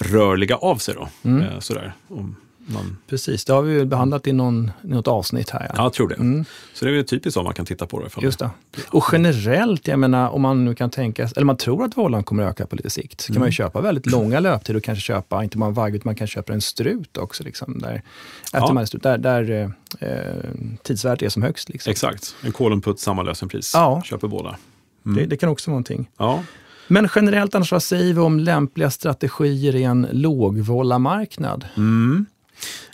rörliga 0.00 0.56
av 0.56 0.76
sig. 0.76 0.94
Då. 0.94 1.08
Mm. 1.22 1.42
Eh, 1.42 1.58
sådär. 1.58 1.92
Om 2.08 2.36
man, 2.68 2.96
Precis, 3.06 3.44
det 3.44 3.52
har 3.52 3.62
vi 3.62 3.84
behandlat 3.84 4.26
i 4.26 4.32
någon, 4.32 4.70
något 4.82 5.08
avsnitt 5.08 5.50
här. 5.50 5.70
ja, 5.76 5.82
jag 5.82 5.92
tror 5.92 6.08
det. 6.08 6.14
Mm, 6.14 6.44
Så 6.74 6.84
det 6.84 6.90
är 6.90 6.94
väl 6.94 7.04
typiskt 7.04 7.34
så 7.34 7.42
man 7.42 7.54
kan 7.54 7.66
titta 7.66 7.86
på 7.86 8.00
det. 8.00 8.06
Ifall 8.06 8.24
just 8.24 8.38
det. 8.38 8.50
Och 8.88 9.04
generellt, 9.12 9.88
jag 9.88 9.98
menar 9.98 10.28
om 10.30 10.42
man 10.42 10.64
nu 10.64 10.74
kan 10.74 10.90
tänka, 10.90 11.28
eller 11.36 11.44
man 11.44 11.56
tror 11.56 11.84
att 11.84 11.96
vållan 11.96 12.24
kommer 12.24 12.42
att 12.42 12.50
öka 12.50 12.66
på 12.66 12.76
lite 12.76 12.90
sikt, 12.90 13.20
så 13.20 13.32
kan 13.32 13.40
man 13.40 13.48
ju 13.48 13.52
köpa 13.52 13.80
väldigt 13.80 14.06
långa 14.06 14.40
löptider 14.40 14.76
och 14.76 14.84
kanske 14.84 15.02
köpa, 15.02 15.44
inte 15.44 15.58
bara 15.58 15.66
en 15.66 15.74
vagg, 15.74 15.94
utan 15.94 16.02
man 16.08 16.14
kan 16.14 16.26
köpa 16.26 16.52
en 16.52 16.60
strut 16.60 17.16
också. 17.16 17.44
Liksom, 17.44 17.78
där, 17.78 18.02
Ja. 18.52 18.86
strut, 18.86 19.02
där, 19.02 19.18
där 19.18 19.72
eh, 20.00 20.08
tidsvärdet 20.82 21.22
är 21.22 21.28
som 21.28 21.42
högst. 21.42 21.68
Liksom. 21.68 21.90
Exakt, 21.90 22.34
en 22.42 22.80
put, 22.80 23.00
samma 23.00 23.22
lösenpris. 23.22 23.70
Ja. 23.74 24.02
Köper 24.04 24.28
båda. 24.28 24.56
Det, 25.02 25.26
det 25.26 25.36
kan 25.36 25.48
också 25.48 25.70
vara 25.70 25.74
någonting. 25.74 26.10
Ja. 26.16 26.42
Men 26.88 27.08
generellt 27.14 27.54
annars, 27.54 27.72
vad 27.72 27.82
säger 27.82 28.14
vi 28.14 28.20
om 28.20 28.38
lämpliga 28.40 28.90
strategier 28.90 29.76
i 29.76 29.82
en 29.84 30.06
lågvållamarknad? 30.12 31.64
Mm. 31.76 32.26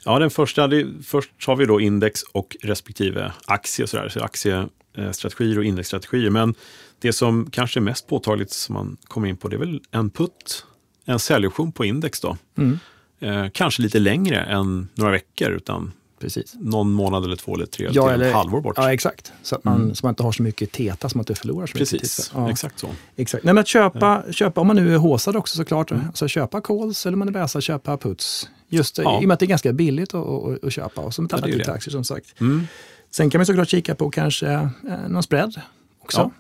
Ja, 0.05 0.19
den 0.19 0.31
första, 0.31 0.67
det, 0.67 0.87
först 1.05 1.31
har 1.47 1.57
vi 1.57 1.65
då 1.67 1.81
index 1.81 2.23
och 2.23 2.57
respektive 2.63 3.33
aktie. 3.47 3.87
Så, 3.87 3.97
där, 3.97 4.09
så 4.09 4.21
aktiestrategier 4.21 5.59
och 5.59 5.65
indexstrategier. 5.65 6.31
Men 6.31 6.55
det 6.99 7.13
som 7.13 7.51
kanske 7.51 7.79
är 7.81 7.83
mest 7.83 8.07
påtagligt 8.07 8.51
som 8.51 8.75
man 8.75 8.97
kommer 9.05 9.29
in 9.29 9.37
på 9.37 9.49
det 9.49 9.57
är 9.57 9.61
väl 9.61 9.81
en 9.91 10.11
put, 10.11 10.67
en 11.05 11.19
säljoption 11.19 11.73
på 11.73 11.85
index. 11.85 12.21
Då. 12.21 12.37
Mm. 12.59 12.79
Eh, 13.21 13.51
kanske 13.53 13.83
lite 13.83 13.99
längre 13.99 14.41
än 14.41 14.89
några 14.95 15.13
veckor, 15.13 15.51
utan 15.51 15.93
Precis. 16.21 16.55
någon 16.61 16.93
månad 16.93 17.25
eller 17.25 17.37
två 17.37 17.55
eller 17.55 17.67
tre, 17.67 17.89
Ja, 17.93 18.11
eller- 18.11 18.29
ett 18.29 18.35
halvår 18.35 18.61
bort. 18.61 18.75
Ja, 18.77 18.93
exakt. 18.93 19.33
Så 19.43 19.55
att 19.57 19.65
man, 19.65 19.95
så 19.95 20.07
man 20.07 20.11
inte 20.13 20.23
har 20.23 20.33
så 20.33 20.43
mycket 20.43 20.73
teta, 20.73 21.09
så 21.09 21.19
man 21.19 21.23
inte 21.23 21.35
förlorar 21.35 21.67
så 21.67 21.75
mycket 21.79 21.91
Precis. 21.91 22.31
Ja, 22.35 22.51
exakt 22.51 22.79
så. 22.79 22.89
exakt. 23.17 23.45
Nej, 23.45 23.55
men 23.55 23.61
att 23.61 23.69
köpa, 23.69 24.23
köpa, 24.31 24.61
om 24.61 24.67
man 24.67 24.77
nu 24.77 24.95
är 24.95 24.99
håsad 24.99 25.37
också 25.37 25.57
såklart, 25.57 25.93
alltså 25.93 26.29
köpa 26.29 26.61
calls 26.61 27.07
eller 27.07 27.15
om 27.15 27.19
man 27.19 27.29
är 27.29 27.33
bäsa, 27.33 27.61
köpa 27.61 27.97
puts. 27.97 28.49
Just 28.75 28.99
Ja. 28.99 29.21
i 29.21 29.25
och 29.25 29.29
med 29.29 29.35
att 29.35 29.41
det 29.41 29.47
är 29.47 29.49
ganska 29.49 29.73
billigt 29.73 30.15
att, 30.15 30.27
att, 30.27 30.65
att 30.65 30.73
köpa 30.73 31.01
och 31.01 31.15
som 31.15 31.25
ett 31.25 31.33
alternativ 31.33 31.63
till 31.63 31.71
aktier 31.73 31.93
som 31.93 32.05
sagt. 32.05 32.41
Mm. 32.41 32.67
Sen 33.11 33.31
kan 33.31 33.39
man 33.39 33.47
såklart 33.47 33.69
kika 33.69 33.95
på 33.95 34.11
kanske 34.11 34.49
eh, 34.53 35.09
någon 35.09 35.23
spread 35.23 35.61
också. 36.03 36.19
Ja. 36.21 36.31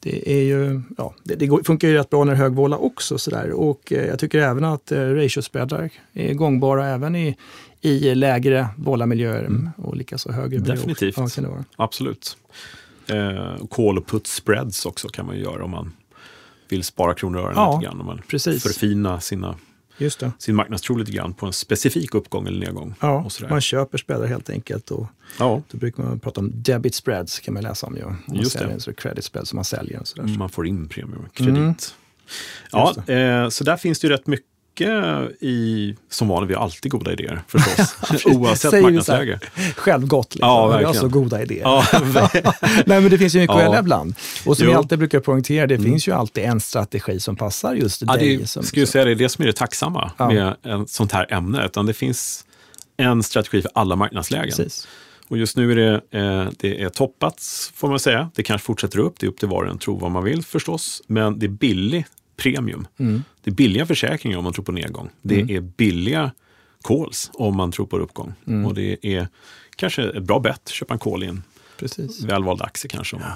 Det, 0.00 0.32
är 0.32 0.42
ju, 0.42 0.82
ja, 0.98 1.14
det, 1.22 1.34
det 1.34 1.64
funkar 1.64 1.88
ju 1.88 1.94
rätt 1.94 2.10
bra 2.10 2.24
när 2.24 2.32
det 2.32 2.36
är 2.38 2.42
högvåla 2.42 2.76
också. 2.76 3.18
Sådär. 3.18 3.50
Och 3.52 3.92
eh, 3.92 4.06
jag 4.06 4.18
tycker 4.18 4.38
även 4.38 4.64
att 4.64 4.92
eh, 4.92 4.98
ratio-spreadar 4.98 5.90
är 6.12 6.34
gångbara 6.34 6.88
även 6.88 7.16
i, 7.16 7.36
i 7.80 8.14
lägre 8.14 8.68
vålamiljöer 8.76 9.70
och 9.76 9.96
likaså 9.96 10.32
högre 10.32 10.58
miljöer. 10.58 10.76
Definitivt. 10.76 11.16
Ja, 11.16 11.28
kan 11.28 11.44
det 11.44 11.50
vara. 11.50 11.64
Absolut. 11.76 12.36
Eh, 13.06 13.66
call 13.70 13.98
och 13.98 14.06
put 14.06 14.26
spreads 14.26 14.86
också 14.86 15.08
kan 15.08 15.26
man 15.26 15.36
ju 15.36 15.42
göra 15.42 15.64
om 15.64 15.70
man 15.70 15.92
vill 16.68 16.84
spara 16.84 17.14
kronor 17.14 17.38
och 17.40 17.44
ören 17.46 17.54
Ja, 17.56 17.74
lite 17.76 17.86
grann. 17.86 18.00
Om 18.00 18.06
man 18.06 18.20
precis. 18.28 18.62
förfina 18.62 19.20
sina. 19.20 19.56
Sin 20.38 20.54
marknadstro 20.54 20.96
lite 20.96 21.12
grann 21.12 21.34
på 21.34 21.46
en 21.46 21.52
specifik 21.52 22.14
uppgång 22.14 22.46
eller 22.46 22.66
nedgång. 22.66 22.94
Ja, 23.00 23.28
man 23.50 23.60
köper 23.60 23.98
spreadar 23.98 24.26
helt 24.26 24.50
enkelt. 24.50 24.90
Och 24.90 25.06
ja, 25.38 25.62
då 25.70 25.78
brukar 25.78 26.02
man 26.02 26.20
prata 26.20 26.40
om 26.40 26.50
debit 26.54 26.94
spreads, 26.94 27.40
kan 27.40 27.54
man 27.54 27.62
läsa 27.62 27.86
om. 27.86 27.96
ju. 27.96 28.04
Om 28.04 28.16
man 28.26 28.36
Just 28.36 28.52
säljer 28.52 28.74
det. 28.74 28.80
så 28.80 28.92
credit 28.92 29.24
spread 29.24 29.48
som 29.48 29.56
man 29.56 29.64
säljer. 29.64 30.00
Och 30.00 30.08
sådär. 30.08 30.38
man 30.38 30.48
får 30.48 30.66
in 30.66 30.88
premiumkredit. 30.88 31.56
Mm. 31.56 31.74
Ja, 32.72 32.94
eh, 33.12 33.48
så 33.48 33.64
där 33.64 33.76
finns 33.76 33.98
det 33.98 34.06
ju 34.06 34.12
rätt 34.12 34.26
mycket 34.26 34.46
i, 34.80 35.94
som 36.10 36.28
vanligt, 36.28 36.50
vi 36.50 36.54
har 36.54 36.62
alltid 36.62 36.92
goda 36.92 37.12
idéer 37.12 37.42
förstås, 37.48 37.94
oavsett 38.26 38.82
marknadsläge. 38.82 39.40
Självgott, 39.76 40.34
liksom. 40.34 40.48
Ja, 40.48 40.76
Vi 40.78 40.84
har 40.84 40.92
så 40.94 41.08
goda 41.08 41.42
idéer. 41.42 41.62
Ja, 41.62 41.84
Nej, 42.86 43.00
men 43.00 43.10
det 43.10 43.18
finns 43.18 43.34
ju 43.34 43.38
mycket 43.40 43.54
att 43.56 43.60
Ja. 43.62 43.64
välja 43.66 43.80
ibland. 43.80 44.14
Och 44.46 44.56
som 44.56 44.64
Jo. 44.64 44.64
Mm. 44.64 44.72
jag 44.72 44.78
alltid 44.78 44.98
brukar 44.98 45.20
poängtera, 45.20 45.66
det 45.66 45.78
finns 45.78 46.08
ju 46.08 46.12
alltid 46.12 46.44
en 46.44 46.60
strategi 46.60 47.20
som 47.20 47.36
passar 47.36 47.74
just 47.74 48.02
Ja, 48.06 48.12
dig. 48.16 48.36
det 48.36 48.46
som, 48.46 48.62
ska 48.62 48.80
jag 48.80 48.88
säga, 48.88 49.04
det 49.04 49.10
är 49.10 49.14
det 49.14 49.28
som 49.28 49.42
är 49.42 49.46
det 49.46 49.52
tacksamma 49.52 50.10
Ja. 50.18 50.28
med 50.30 50.82
ett 50.82 50.90
sånt 50.90 51.12
här 51.12 51.32
ämne. 51.32 51.64
Utan 51.66 51.86
det 51.86 51.94
finns 51.94 52.44
en 52.96 53.22
strategi 53.22 53.62
för 53.62 53.70
alla 53.74 53.96
marknadslägen. 53.96 54.44
Precis. 54.56 54.86
Och 55.28 55.38
just 55.38 55.56
nu 55.56 55.72
är 55.72 55.76
det, 55.76 56.18
eh, 56.18 56.48
det 56.60 56.82
är 56.82 56.88
toppat, 56.88 57.42
får 57.74 57.88
man 57.88 57.98
säga. 57.98 58.30
Det 58.34 58.42
kanske 58.42 58.64
fortsätter 58.66 58.98
upp, 58.98 59.14
det 59.18 59.26
är 59.26 59.28
upp 59.28 59.38
till 59.38 59.48
var 59.48 59.64
och 59.64 59.70
en 59.70 59.78
tror 59.78 60.00
vad 60.00 60.10
man 60.10 60.24
vill 60.24 60.42
förstås. 60.44 61.02
Men 61.06 61.38
det 61.38 61.46
är 61.46 61.50
billig 61.50 62.06
premium. 62.36 62.86
Mm. 62.96 63.22
Det 63.42 63.50
är 63.50 63.54
billiga 63.54 63.86
försäkringar 63.86 64.38
om 64.38 64.44
man 64.44 64.52
tror 64.52 64.64
på 64.64 64.72
nedgång. 64.72 65.10
Det 65.22 65.40
är 65.40 65.60
billiga 65.60 66.30
calls 66.84 67.30
om 67.34 67.56
man 67.56 67.72
tror 67.72 67.86
på 67.86 67.98
uppgång. 67.98 68.32
Mm. 68.46 68.66
Och 68.66 68.74
det 68.74 69.06
är 69.06 69.28
kanske 69.76 70.02
ett 70.02 70.22
bra 70.22 70.40
bett, 70.40 70.68
köpa 70.68 70.94
en 70.94 70.98
call 70.98 71.22
i 71.22 71.26
en 71.26 71.42
Precis. 71.78 72.24
välvald 72.24 72.62
aktie 72.62 72.88
kanske. 72.88 73.16
Man. 73.16 73.32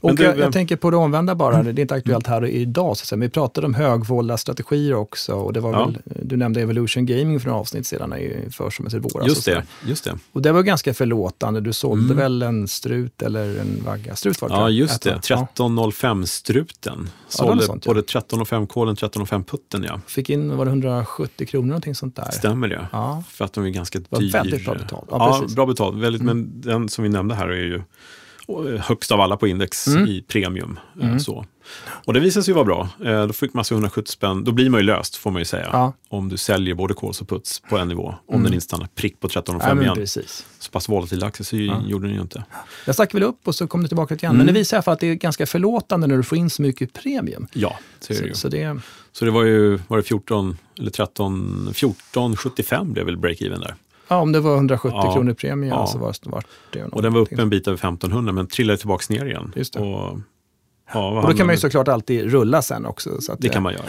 Och 0.00 0.16
du, 0.16 0.22
jag, 0.22 0.38
jag 0.38 0.52
tänker 0.52 0.76
på 0.76 0.90
det 0.90 0.96
omvända 0.96 1.34
bara, 1.34 1.62
det 1.62 1.70
är 1.70 1.82
inte 1.82 1.94
aktuellt 1.94 2.26
här 2.26 2.46
idag. 2.46 2.96
Så 2.96 3.02
att 3.02 3.06
säga. 3.08 3.16
Men 3.16 3.28
vi 3.28 3.32
pratade 3.32 3.66
om 3.66 3.74
högvålda 3.74 4.36
strategier 4.36 4.94
också. 4.94 5.32
Och 5.34 5.52
det 5.52 5.60
var 5.60 5.72
Ja. 5.72 5.84
väl, 5.86 5.98
du 6.04 6.36
nämnde 6.36 6.60
Evolution 6.60 7.06
Gaming 7.06 7.40
för 7.40 7.48
några 7.48 7.60
avsnitt 7.60 7.86
sedan, 7.86 8.12
i 8.12 8.48
försommaren 8.50 8.96
i 8.96 9.00
våras. 9.00 9.14
och 9.22 9.28
Just 9.28 9.44
det, 9.44 9.62
just 9.86 10.04
det. 10.04 10.18
Och 10.32 10.42
det 10.42 10.52
var 10.52 10.62
ganska 10.62 10.94
förlåtande. 10.94 11.60
Du 11.60 11.72
sålde 11.72 12.14
väl 12.14 12.42
en 12.42 12.68
strut 12.68 13.22
eller 13.22 13.58
en 13.60 13.84
vagga? 13.86 14.16
Strut 14.16 14.40
var 14.42 14.48
det 14.48 14.54
Mm. 14.54 14.64
Ja, 14.64 14.70
just 14.70 15.02
det. 15.02 15.10
Ett, 15.10 15.30
va? 15.30 15.48
Ja. 15.56 15.64
13.05-struten. 15.64 16.98
något 16.98 17.08
Sålde 17.28 17.64
sånt, 17.64 17.86
ja. 17.86 17.90
både 17.94 18.00
13.05-callen 18.06 18.94
13.05-putten, 18.96 19.84
ja. 19.88 20.00
Fick 20.06 20.30
in, 20.30 20.56
var 20.56 20.64
det 20.64 20.70
170 20.70 21.46
kronor 21.46 21.66
någonting 21.66 21.94
sånt 21.94 22.16
där? 22.16 22.30
Stämmer 22.30 22.68
det? 22.68 22.86
Ja. 22.92 23.22
För 23.28 23.44
att 23.44 23.52
de 23.52 23.64
är 23.64 23.68
ganska 23.68 23.98
dyra. 23.98 24.42
väldigt 24.42 24.64
bra 24.64 24.74
betalt. 24.74 25.06
Ja, 25.10 25.40
Ja, 25.48 25.54
bra 25.54 25.66
betalt. 25.66 25.96
Väldigt, 25.96 26.22
Men 26.22 26.60
den 26.60 26.88
som 26.88 27.02
vi 27.04 27.08
nämnde 27.10 27.34
här 27.34 27.48
är 27.48 27.64
ju 27.64 27.76
Och, 27.76 27.82
högst 28.80 29.10
av 29.12 29.20
alla 29.20 29.36
på 29.36 29.46
index 29.48 29.86
Mm. 29.86 30.06
i 30.08 30.22
premium. 30.22 30.78
eh, 31.02 31.16
Så. 31.16 31.44
Och 32.04 32.12
det 32.14 32.20
visade 32.20 32.44
sig 32.44 32.54
vara 32.54 32.64
bra. 32.64 32.88
Eh, 33.04 33.26
Då 33.26 33.32
fick 33.32 33.54
man 33.54 33.64
sig 33.64 33.74
170 33.74 34.12
spänn. 34.12 34.44
Då 34.44 34.52
blir 34.52 34.70
man 34.70 34.80
ju 34.80 34.86
löst, 34.86 35.16
får 35.16 35.30
man 35.30 35.40
ju 35.40 35.44
säga. 35.44 35.68
Ja. 35.72 35.92
Om 36.08 36.28
du 36.28 36.36
säljer 36.36 36.74
både 36.74 36.94
calls 36.94 37.20
och 37.20 37.28
puts 37.28 37.60
på 37.60 37.78
en 37.78 37.88
nivå. 37.88 38.14
Om 38.28 38.42
den 38.42 38.52
inte 38.54 38.64
stannar 38.64 38.88
prick 38.94 39.20
på 39.20 39.28
13,5 39.28 39.60
Ja, 39.68 39.74
men 39.74 39.84
igen. 39.96 40.06
Så 40.58 40.70
pass 40.70 40.88
volatil 40.88 41.24
aktie 41.24 41.44
så 41.46 41.56
gjorde 41.56 42.06
den 42.06 42.14
ju 42.14 42.20
inte. 42.22 42.44
Jag 42.84 42.94
stack 42.94 43.14
väl 43.14 43.22
upp 43.22 43.48
och 43.48 43.54
så 43.54 43.66
kom 43.66 43.82
det 43.82 43.88
tillbaka 43.88 44.14
lite 44.14 44.26
grann. 44.26 44.34
Mm. 44.34 44.46
Men 44.46 44.54
det 44.54 44.60
visar 44.60 44.76
i 44.76 44.78
alla 44.78 44.82
fall 44.82 44.94
att 44.94 45.00
det 45.00 45.06
är 45.06 45.14
ganska 45.14 45.46
förlåtande 45.46 46.06
när 46.06 46.16
du 46.16 46.22
får 46.22 46.38
in 46.38 46.50
så 46.50 46.62
mycket 46.62 46.92
premium. 46.92 47.46
Ja, 47.52 47.78
så 48.00 48.12
är 48.12 48.16
det 48.20 48.26
ju. 48.26 48.34
Så, 48.34 48.40
så 48.40 48.48
det, 48.48 48.80
Så 49.12 49.24
det 49.24 49.30
var 49.30 49.44
ju 49.44 49.78
var 49.88 49.96
det 49.96 50.02
14 50.02 50.58
eller 50.78 50.90
13, 50.90 51.68
14,75 51.74 52.92
blev 52.92 53.06
väl 53.06 53.16
break-even 53.16 53.60
där. 53.60 53.74
Ja, 54.08 54.16
om 54.16 54.32
det 54.32 54.40
var 54.40 54.54
170 54.56 54.90
Ja. 55.04 55.14
kronor 55.14 55.32
premie 55.34 55.68
Ja. 55.70 55.86
så 55.86 55.98
var, 55.98 56.14
var 56.22 56.44
det 56.70 56.84
Och 56.84 57.02
den 57.02 57.12
var 57.12 57.20
uppe 57.20 57.42
en 57.42 57.50
bit 57.50 57.68
över 57.68 57.76
1500 57.78 58.32
men 58.32 58.46
trillade 58.46 58.78
tillbaka 58.78 59.14
ner 59.14 59.26
igen. 59.26 59.52
Just 59.56 59.72
det. 59.72 59.80
Och, 59.80 60.18
ja, 60.92 61.20
Och 61.20 61.28
då 61.30 61.36
kan 61.36 61.46
man 61.46 61.54
ju 61.54 61.60
såklart 61.60 61.88
alltid 61.88 62.30
rulla 62.32 62.62
sen 62.62 62.86
också. 62.86 63.20
Så 63.20 63.32
att, 63.32 63.40
Det 63.40 63.48
kan 63.48 63.62
man 63.62 63.72
göra. 63.72 63.82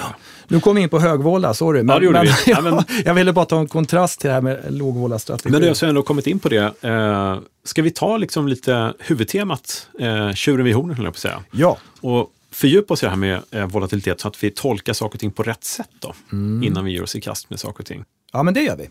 Nu 0.48 0.60
kom 0.60 0.76
vi 0.76 0.82
in 0.82 0.90
på 0.90 1.00
högvåla, 1.00 1.54
sorry. 1.54 1.84
Men, 1.84 2.00
det 2.00 2.06
gjorde 2.06 2.18
men, 2.20 2.28
vi. 2.46 2.52
Ja, 2.52 2.62
ja, 2.66 2.72
men- 2.72 2.84
jag 3.06 3.14
ville 3.14 3.34
bara 3.34 3.46
ta 3.46 3.60
en 3.60 3.68
kontrast 3.68 4.20
till 4.20 4.28
det 4.28 4.34
här 4.34 4.42
med 4.42 4.60
lågvåla-strategi. 4.70 5.50
Men 5.52 5.62
du 5.62 5.68
har 5.68 5.74
så 5.74 5.86
ändå 5.86 6.02
kommit 6.04 6.28
in 6.28 6.40
på 6.40 6.50
det. 6.50 6.74
Eh, 6.84 7.38
ska 7.64 7.82
vi 7.82 7.92
ta 7.92 8.18
liksom 8.18 8.48
lite 8.48 8.94
huvudtemat, 9.00 9.88
eh, 10.00 10.32
tjuren 10.34 10.66
vid 10.66 10.76
hornen 10.76 10.96
höll 10.96 11.06
jag 11.06 11.14
på 11.14 11.18
att 11.18 11.22
säga. 11.22 11.44
Ja, 11.52 11.78
Och 12.02 12.32
fördjupa 12.52 12.94
oss 12.94 13.04
i 13.04 13.06
det 13.06 13.10
här 13.10 13.18
med 13.18 13.40
eh, 13.52 13.66
volatilitet 13.68 14.20
så 14.20 14.28
att 14.28 14.44
vi 14.44 14.52
tolkar 14.52 14.94
saker 14.94 15.16
och 15.16 15.20
ting 15.20 15.32
på 15.32 15.44
rätt 15.44 15.64
sätt 15.64 15.90
då. 16.00 16.14
Mm. 16.32 16.64
Innan 16.64 16.86
vi 16.86 16.92
ger 16.92 17.04
oss 17.04 17.16
i 17.16 17.22
kast 17.22 17.50
med 17.50 17.60
saker 17.60 17.80
och 17.80 17.86
ting. 17.86 18.04
ja, 18.34 18.44
men 18.44 18.54
det 18.54 18.62
gör 18.62 18.76
vi. 18.78 18.90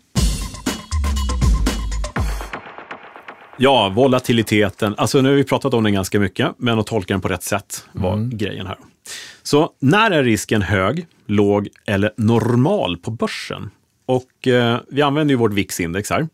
Ja, 3.59 3.89
volatiliteten. 3.89 4.95
Alltså 4.99 5.21
nu 5.21 5.29
har 5.29 5.37
vi 5.37 5.45
pratat 5.45 5.75
om 5.75 5.85
den 5.85 5.93
ganska 5.93 6.21
mycket, 6.21 6.53
men 6.59 6.79
att 6.79 6.87
tolka 6.87 7.15
den 7.15 7.21
på 7.21 7.29
rätt 7.29 7.43
sätt 7.43 7.85
var 7.93 8.13
Mm. 8.13 8.31
grejen 8.39 8.67
här. 8.67 8.77
Så 9.43 9.71
när 9.81 10.11
är 10.11 10.23
risken 10.25 10.63
hög, 10.63 11.07
låg 11.27 11.69
eller 11.87 12.11
normal 12.17 12.97
på 12.97 13.11
börsen? 13.11 13.71
Och 14.07 14.49
eh, 14.49 14.79
vi 14.89 15.03
använder 15.03 15.33
ju 15.33 15.39
vårt 15.39 15.53
VIX-index 15.53 16.11
här. 16.11 16.29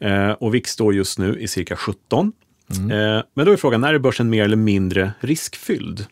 Eh, 0.00 0.30
och 0.30 0.54
VIX 0.54 0.70
står 0.70 0.94
just 0.94 1.18
nu 1.18 1.40
i 1.40 1.48
cirka 1.48 1.76
17. 1.76 2.32
Mm. 2.76 2.90
Eh, 2.90 3.22
men 3.34 3.46
då 3.46 3.52
är 3.52 3.56
frågan, 3.56 3.80
när 3.80 3.94
är 3.94 3.98
börsen 3.98 4.30
mer 4.30 4.44
eller 4.44 4.56
mindre 4.56 5.12
riskfylld? 5.20 6.06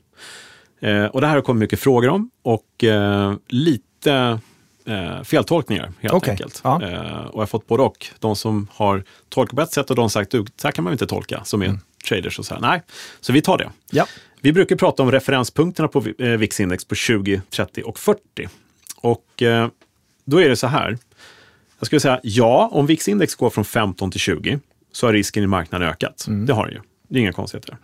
Eh, 0.81 1.05
och 1.05 1.21
det 1.21 1.27
här 1.27 1.35
har 1.35 1.43
kommit 1.43 1.61
mycket 1.61 1.81
frågor 1.81 2.09
om 2.09 2.31
och 2.43 2.85
eh, 2.85 3.35
lite 3.49 4.41
eh, 4.87 5.23
feltolkningar 5.23 5.93
helt 6.01 6.15
Okej, 6.15 6.31
enkelt. 6.31 6.61
ja. 6.65 6.83
Eh, 6.83 7.21
och 7.27 7.35
jag 7.35 7.39
har 7.41 7.47
fått 7.47 7.67
både 7.67 7.83
och. 7.83 8.07
De 8.19 8.37
som 8.37 8.69
har 8.73 9.05
tolkat 9.29 9.57
på 9.57 9.63
ett 9.63 9.73
sätt 9.73 9.91
och 9.91 9.97
de 9.97 10.11
som 10.11 10.23
sagt, 10.23 10.33
så 10.33 10.45
här 10.63 10.73
kan 10.73 10.85
man 10.85 10.93
inte 10.93 11.07
tolka, 11.07 11.45
som 11.45 11.63
är 11.63 11.67
Mm. 11.67 11.79
traders 12.09 12.39
och 12.39 12.47
så 12.47 12.55
här. 12.55 12.61
Nej, 12.61 12.83
så 13.21 13.33
vi 13.33 13.41
tar 13.43 13.59
det. 13.59 13.71
Ja. 13.91 14.07
Vi 14.41 14.53
brukar 14.53 14.77
prata 14.77 15.03
om 15.03 15.13
referenspunkterna 15.13 15.89
på 15.89 15.99
eh, 16.19 16.27
VIX-index 16.29 16.85
på 16.89 16.95
20, 16.95 17.43
30 17.51 17.83
och 17.83 17.99
40. 17.99 18.21
Och 18.97 19.43
eh, 19.43 19.69
då 20.25 20.39
är 20.43 20.49
det 20.49 20.57
så 20.57 20.67
här. 20.67 20.99
Jag 21.79 21.87
skulle 21.87 22.01
säga 22.01 22.21
ja, 22.23 22.69
om 22.73 22.87
VIX-index 22.87 23.35
går 23.35 23.51
från 23.51 23.65
15 23.65 24.11
till 24.11 24.21
20 24.21 24.59
så 24.93 25.07
har 25.07 25.13
risken 25.13 25.43
i 25.45 25.47
marknaden 25.47 25.89
ökat. 25.89 26.25
Det 26.47 26.53
har 26.53 26.65
den 26.65 26.75
ju. 26.75 26.81
Det 27.09 27.19
är 27.19 27.21
inga 27.21 27.33
konstigheter. 27.33 27.77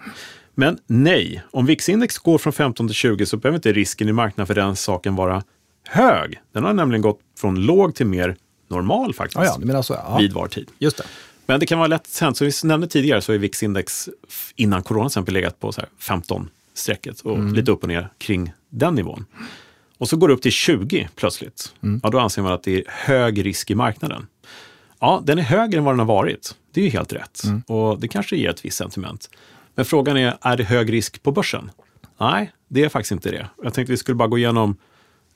Men 0.54 0.78
nej, 0.86 1.42
om 1.50 1.66
VIX-index 1.66 2.18
går 2.18 2.38
från 2.38 2.52
15 2.52 2.88
till 2.88 2.94
20 2.94 3.26
så 3.26 3.36
behöver 3.36 3.56
inte 3.58 3.72
risken 3.72 4.08
i 4.08 4.12
marknaden 4.12 4.46
för 4.46 4.54
den 4.54 4.76
saken 4.76 5.16
vara 5.16 5.42
hög. 5.88 6.40
Den 6.52 6.64
har 6.64 6.72
nämligen 6.72 7.02
gått 7.02 7.20
från 7.38 7.66
låg 7.66 7.94
till 7.94 8.06
mer 8.06 8.36
normal 8.68 9.14
faktiskt. 9.14 9.36
Ja, 9.36 9.44
ja, 9.44 9.56
du 9.58 9.66
menar 9.66 9.82
så. 9.82 9.92
Ja. 9.92 10.18
Vid 10.18 10.32
var 10.32 10.48
tid. 10.48 10.68
Just 10.78 10.96
det. 10.96 11.04
Men 11.46 11.60
det 11.60 11.66
kan 11.66 11.78
vara 11.78 11.88
lätt 11.88 12.18
hänt. 12.20 12.36
Som 12.36 12.46
vi 12.46 12.52
nämnde 12.64 12.86
tidigare 12.86 13.22
så 13.22 13.32
är 13.32 13.38
VIX-index 13.38 14.08
innan 14.56 14.82
corona 14.82 15.04
till 15.04 15.12
exempel 15.12 15.34
legat 15.34 15.60
på 15.60 15.72
så 15.72 15.80
här 15.80 15.90
15-strecket 16.00 17.20
och 17.20 17.44
lite 17.44 17.72
upp 17.72 17.82
och 17.82 17.88
ner 17.88 18.08
kring 18.18 18.52
den 18.68 18.94
nivån. 18.94 19.26
Och 19.98 20.08
så 20.08 20.16
går 20.16 20.28
det 20.28 20.34
upp 20.34 20.42
till 20.42 20.52
20 20.52 21.08
plötsligt. 21.16 21.72
Ja, 22.02 22.10
då 22.10 22.18
anser 22.18 22.42
man 22.42 22.52
att 22.52 22.62
det 22.62 22.78
är 22.78 22.84
hög 22.86 23.44
risk 23.44 23.70
i 23.70 23.74
marknaden. 23.74 24.26
Ja, 24.98 25.22
den 25.24 25.38
är 25.38 25.42
högre 25.42 25.78
än 25.78 25.84
vad 25.84 25.94
den 25.94 25.98
har 25.98 26.06
varit. 26.06 26.54
Det 26.72 26.80
är 26.80 26.84
ju 26.84 26.90
helt 26.90 27.12
rätt. 27.12 27.42
Och 27.66 28.00
det 28.00 28.08
kanske 28.08 28.36
ger 28.36 28.50
ett 28.50 28.64
visst 28.64 28.76
sentiment. 28.76 29.30
Men 29.74 29.84
frågan 29.84 30.16
är, 30.16 30.38
är 30.40 30.56
det 30.56 30.64
hög 30.64 30.92
risk 30.92 31.22
på 31.22 31.32
börsen? 31.32 31.70
Nej, 32.20 32.52
det 32.68 32.84
är 32.84 32.88
faktiskt 32.88 33.12
inte 33.12 33.30
det. 33.30 33.46
Jag 33.62 33.74
tänkte 33.74 33.92
vi 33.92 33.96
skulle 33.96 34.14
bara 34.14 34.28
gå 34.28 34.38
igenom 34.38 34.76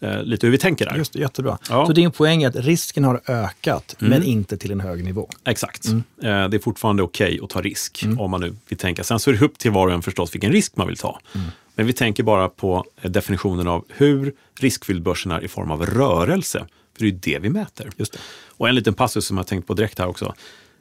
eh, 0.00 0.22
lite 0.22 0.46
hur 0.46 0.50
vi 0.52 0.59
tänker 0.59 0.85
där. 0.87 0.96
Just 0.96 1.12
det, 1.12 1.18
jättebra. 1.18 1.59
Ja. 1.68 1.74
Mm. 1.74 1.87
Så 1.87 1.92
din 1.92 2.11
poäng 2.11 2.42
är 2.42 2.48
att 2.48 2.57
risken 2.57 3.04
har 3.04 3.20
ökat, 3.26 3.96
men 3.98 4.22
inte 4.22 4.57
till 4.57 4.70
en 4.72 4.80
hög 4.80 5.04
nivå. 5.04 5.28
Exakt. 5.44 5.87
Eh, 5.88 5.94
Det 6.22 6.28
är 6.57 6.59
fortfarande 6.62 7.02
okej 7.02 7.40
att 7.42 7.50
ta 7.50 7.61
risk 7.62 8.04
om 8.18 8.30
man 8.30 8.40
nu 8.40 8.57
vill 8.68 8.78
tänka. 8.78 9.04
Sen 9.04 9.18
så 9.18 9.30
är 9.30 9.35
det 9.35 9.44
upp 9.44 9.59
till 9.59 9.70
var 9.70 9.87
och 9.87 9.92
en 9.92 10.02
förstås 10.02 10.35
vilken 10.35 10.52
risk 10.52 10.76
man 10.76 10.87
vill 10.87 10.96
ta. 10.96 11.20
Men 11.74 11.87
vi 11.87 11.92
tänker 11.92 12.22
bara 12.22 12.48
på 12.48 12.85
eh, 13.02 13.11
definitionen 13.11 13.68
av 13.68 13.85
hur 13.88 14.35
riskfylld 14.61 15.02
börsen 15.02 15.33
är 15.33 15.44
i 15.44 15.48
form 15.48 15.70
av 15.70 15.87
rörelse. 15.87 16.59
För 16.96 17.00
det 17.00 17.04
är 17.07 17.11
ju 17.12 17.18
det 17.22 17.38
vi 17.38 17.48
mäter. 17.50 17.90
Just 17.96 18.12
det. 18.12 18.18
Och 18.46 18.68
en 18.68 18.74
liten 18.74 18.94
passus 18.94 19.26
som 19.26 19.37
jag 19.37 19.46
tänkt 19.46 19.66
på 19.66 19.74
direkt 19.74 19.98
här 19.98 20.07
också. 20.07 20.35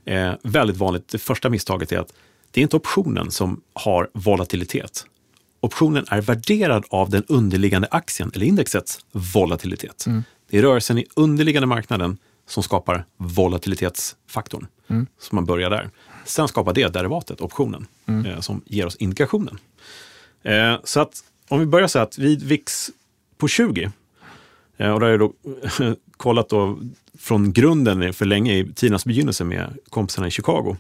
Eh, 0.06 0.32
väldigt 0.44 0.78
vanligt, 0.78 1.08
det 1.08 1.18
första 1.18 1.50
misstaget 1.50 1.92
är 1.92 2.00
att 2.00 2.14
det 2.52 2.62
är 2.62 2.64
inte 2.64 2.76
optionen 2.76 3.32
som 3.32 3.62
har 3.74 4.10
volatilitet. 4.14 5.06
Optionen 5.64 6.06
är 6.10 6.22
värderad 6.22 6.86
av 6.90 7.10
den 7.10 7.24
underliggande 7.28 7.88
aktien 7.92 8.32
eller 8.36 8.46
indexets 8.46 9.06
volatilitet. 9.12 10.06
Det 10.50 10.58
är 10.58 10.62
rörelsen 10.62 10.98
i 10.98 11.06
underliggande 11.16 11.68
marknaden 11.68 12.18
som 12.48 12.64
skapar 12.64 13.06
volatilitetsfaktorn. 13.18 14.68
Så 15.20 15.36
man 15.36 15.46
börjar 15.46 15.70
där. 15.70 15.90
Sen 16.26 16.48
skapar 16.48 16.74
det 16.74 16.88
derivatet, 16.88 17.42
optionen, 17.42 17.88
eh, 18.26 18.40
som 18.40 18.62
ger 18.66 18.86
oss 18.86 18.96
indikationen. 18.96 19.58
Eh, 20.44 20.76
så 20.84 21.00
att 21.00 21.24
om 21.50 21.60
vi 21.60 21.66
börjar 21.66 21.88
så 21.88 22.00
att 22.00 22.18
vid 22.18 22.44
VIX 22.44 22.90
på 23.38 23.48
20, 23.48 23.92
eh, 24.78 24.92
och 24.92 25.00
där 25.00 25.08
har 25.08 25.12
jag 25.12 25.20
då 25.20 25.34
kollat 26.18 26.50
då 26.50 26.80
från 27.20 27.54
grunden 27.54 28.14
för 28.14 28.26
länge 28.26 28.54
i 28.54 28.74
tidernas 28.74 29.06
begynnelse 29.06 29.44
med 29.44 29.78
kompisarna 29.90 30.28
i 30.28 30.32
Chicago. 30.32 30.78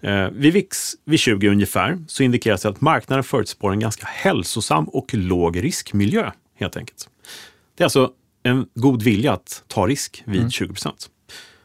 Eh, 0.00 0.28
vid 0.30 0.52
VIX 0.52 0.94
vid 1.04 1.20
20 1.20 1.48
ungefär 1.48 1.98
så 2.06 2.22
indikeras 2.22 2.62
det 2.62 2.68
att 2.68 2.80
marknaden 2.80 3.24
förutspår 3.24 3.72
en 3.72 3.80
ganska 3.80 4.06
hälsosam 4.06 4.84
och 4.84 5.14
låg 5.14 5.62
riskmiljö 5.62 6.30
helt 6.54 6.76
enkelt. 6.76 7.08
Det 7.74 7.82
är 7.82 7.86
alltså 7.86 8.12
en 8.42 8.66
god 8.74 9.02
vilja 9.02 9.32
att 9.32 9.64
ta 9.66 9.86
risk 9.86 10.22
vid 10.26 10.52
20 10.52 10.72
procent. 10.72 11.10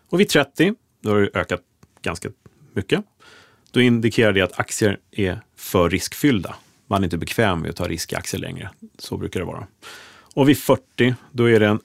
Och 0.10 0.20
vid 0.20 0.30
30, 0.30 0.74
då 1.02 1.10
har 1.10 1.22
det 1.22 1.30
ökat 1.34 1.62
ganska 2.02 2.30
mycket. 2.74 3.04
Då 3.72 3.82
indikerar 3.82 4.34
det 4.34 4.42
att 4.42 4.60
aktier 4.60 5.00
är 5.12 5.42
för 5.56 5.90
riskfyllda. 5.90 6.56
Man 6.88 7.02
är 7.02 7.04
inte 7.04 7.18
bekväm 7.18 7.62
med 7.62 7.70
att 7.70 7.76
ta 7.76 7.88
risk 7.88 8.14
i 8.14 8.16
aktier 8.16 8.42
längre. 8.42 8.70
Så 8.98 9.18
brukar 9.18 9.40
det 9.40 9.46
vara. 9.46 9.68
Och 10.34 10.50
vid 10.50 10.58
40, 10.58 11.16
då 11.32 11.50
är 11.50 11.60
det 11.60 11.68
en, 11.68 11.80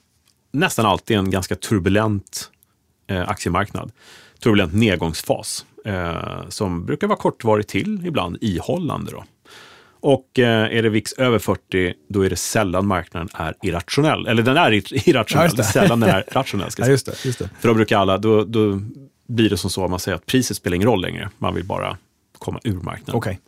nästan 0.51 0.85
alltid 0.85 1.17
en 1.17 1.31
ganska 1.31 1.55
turbulent 1.55 2.51
eh, 3.07 3.29
aktiemarknad. 3.29 3.91
Turbulent 4.39 4.73
nedgångsfas 4.73 5.65
eh, 5.85 6.49
som 6.49 6.85
brukar 6.85 7.07
vara 7.07 7.17
kortvarig 7.19 7.67
till, 7.67 8.05
ibland 8.05 8.37
ihållande. 8.41 9.11
Då. 9.11 9.23
Och 10.03 10.39
eh, 10.39 10.77
är 10.77 10.83
det 10.83 10.89
VIX 10.89 11.13
över 11.13 11.39
40, 11.39 11.93
då 12.09 12.21
är 12.25 12.29
det 12.29 12.35
sällan 12.35 12.87
marknaden 12.87 13.29
är 13.33 13.53
irrationell. 13.61 14.27
Eller 14.27 14.43
den 14.43 14.57
är 14.57 14.71
ir- 14.71 15.09
irrationell, 15.09 15.49
Ja, 15.51 15.57
det. 15.57 15.63
sällan 15.63 15.99
den 15.99 16.09
är 16.09 16.25
rationell. 16.31 16.71
Ska 16.71 16.81
jag 16.81 16.87
Ja, 16.87 16.91
just 16.91 17.05
det. 17.05 17.25
Just 17.25 17.39
det. 17.39 17.49
För 17.59 17.67
då 17.67 17.73
brukar 17.73 17.97
alla, 17.97 18.17
då, 18.17 18.43
då 18.43 18.81
blir 19.27 19.49
det 19.49 19.57
som 19.57 19.69
så 19.69 19.83
att 19.83 19.89
man 19.89 19.99
säger 19.99 20.15
att 20.15 20.25
priset 20.25 20.57
spelar 20.57 20.75
ingen 20.75 20.87
roll 20.87 21.01
längre. 21.01 21.29
Man 21.37 21.55
vill 21.55 21.65
bara 21.65 21.97
komma 22.39 22.59
ur 22.63 22.73
marknaden. 22.73 23.15
Okej. 23.15 23.39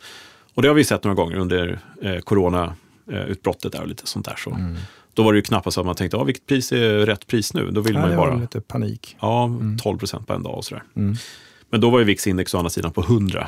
Och 0.54 0.62
det 0.62 0.68
har 0.68 0.74
vi 0.74 0.84
sett 0.84 1.04
några 1.04 1.14
gånger 1.14 1.36
under 1.36 1.78
eh, 2.02 2.18
corona-utbrottet 2.18 3.72
där 3.72 3.80
och 3.82 3.88
lite 3.88 4.06
sånt 4.06 4.26
där. 4.26 4.34
Så. 4.36 4.50
Mm. 4.50 4.76
Då 5.14 5.22
var 5.22 5.32
det 5.32 5.36
ju 5.36 5.42
knappast 5.42 5.78
att 5.78 5.86
man 5.86 5.94
tänkte, 5.94 6.16
ah, 6.16 6.24
vilket 6.24 6.46
pris 6.46 6.72
är 6.72 7.06
rätt 7.06 7.26
pris 7.26 7.54
nu? 7.54 7.70
Då 7.70 7.80
vill 7.80 7.94
Ja, 7.94 8.00
man 8.00 8.10
ju 8.10 8.16
bara, 8.16 8.34
lite 8.36 8.60
panik. 8.60 9.16
ja, 9.20 9.50
12 9.82 9.98
procent 9.98 10.26
på 10.26 10.32
en 10.32 10.42
dag 10.42 10.54
och 10.54 10.64
sådär. 10.64 10.82
Mm. 10.96 11.16
Men 11.74 11.80
då 11.80 11.90
var 11.90 11.98
ju 11.98 12.04
VIX-index 12.04 12.54
å 12.54 12.58
andra 12.58 12.70
sidan 12.70 12.92
på 12.92 13.00
120. 13.00 13.46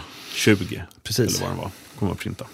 Precis. 1.03 1.19
Eller 1.19 1.41
vad 1.41 1.51
den 1.51 1.57
var, 1.57 1.71
kommer 1.99 2.13
att 2.13 2.19
printa. 2.19 2.45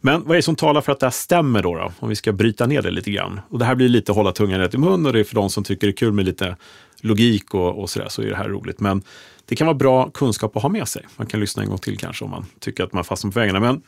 Men 0.00 0.22
vad 0.22 0.30
är 0.30 0.36
det 0.36 0.42
som 0.42 0.56
talar 0.56 0.80
för 0.80 0.92
att 0.92 1.00
det 1.00 1.06
här 1.06 1.10
stämmer 1.10 1.62
då, 1.62 1.74
då? 1.74 1.92
Om 1.98 2.08
vi 2.08 2.16
ska 2.16 2.32
bryta 2.32 2.66
ner 2.66 2.82
det 2.82 2.90
lite 2.90 3.10
grann. 3.10 3.40
Och 3.48 3.58
det 3.58 3.64
här 3.64 3.74
blir 3.74 3.88
lite 3.88 4.12
hålla 4.12 4.32
tungan 4.32 4.60
rätt 4.60 4.74
i 4.74 4.78
mun 4.78 5.06
och 5.06 5.12
det 5.12 5.20
är 5.20 5.24
för 5.24 5.34
de 5.34 5.50
som 5.50 5.64
tycker 5.64 5.86
det 5.86 5.90
är 5.90 5.96
kul 5.96 6.12
med 6.12 6.24
lite 6.24 6.56
logik 7.00 7.54
och, 7.54 7.82
och 7.82 7.90
sådär, 7.90 8.08
så 8.08 8.22
är 8.22 8.26
det 8.26 8.36
här 8.36 8.48
roligt. 8.48 8.80
Men 8.80 9.02
det 9.44 9.56
kan 9.56 9.66
vara 9.66 9.74
bra 9.74 10.10
kunskap 10.10 10.56
att 10.56 10.62
ha 10.62 10.68
med 10.68 10.88
sig. 10.88 11.02
Man 11.16 11.26
kan 11.26 11.40
lyssna 11.40 11.62
en 11.62 11.68
gång 11.68 11.78
till 11.78 11.98
kanske 11.98 12.24
om 12.24 12.30
man 12.30 12.46
tycker 12.58 12.84
att 12.84 12.92
man 12.92 13.04
fastnar 13.04 13.30
på 13.30 13.40
vägarna. 13.40 13.60
Men 13.60 13.82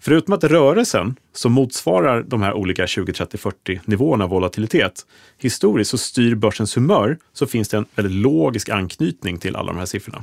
förutom 0.00 0.34
att 0.34 0.44
rörelsen 0.44 1.16
som 1.32 1.52
motsvarar 1.52 2.22
de 2.22 2.42
här 2.42 2.52
olika 2.52 2.86
20, 2.86 3.12
30, 3.12 3.38
40 3.38 3.80
nivåerna 3.84 4.24
av 4.24 4.30
volatilitet 4.30 5.06
historiskt 5.38 5.90
så 5.90 5.98
styr 5.98 6.34
börsens 6.34 6.76
humör 6.76 7.18
så 7.32 7.46
finns 7.46 7.68
det 7.68 7.76
en 7.76 7.86
väldigt 7.94 8.22
logisk 8.22 8.68
anknytning 8.68 9.38
till 9.38 9.56
alla 9.56 9.72
de 9.72 9.78
här 9.78 9.86
siffrorna. 9.86 10.22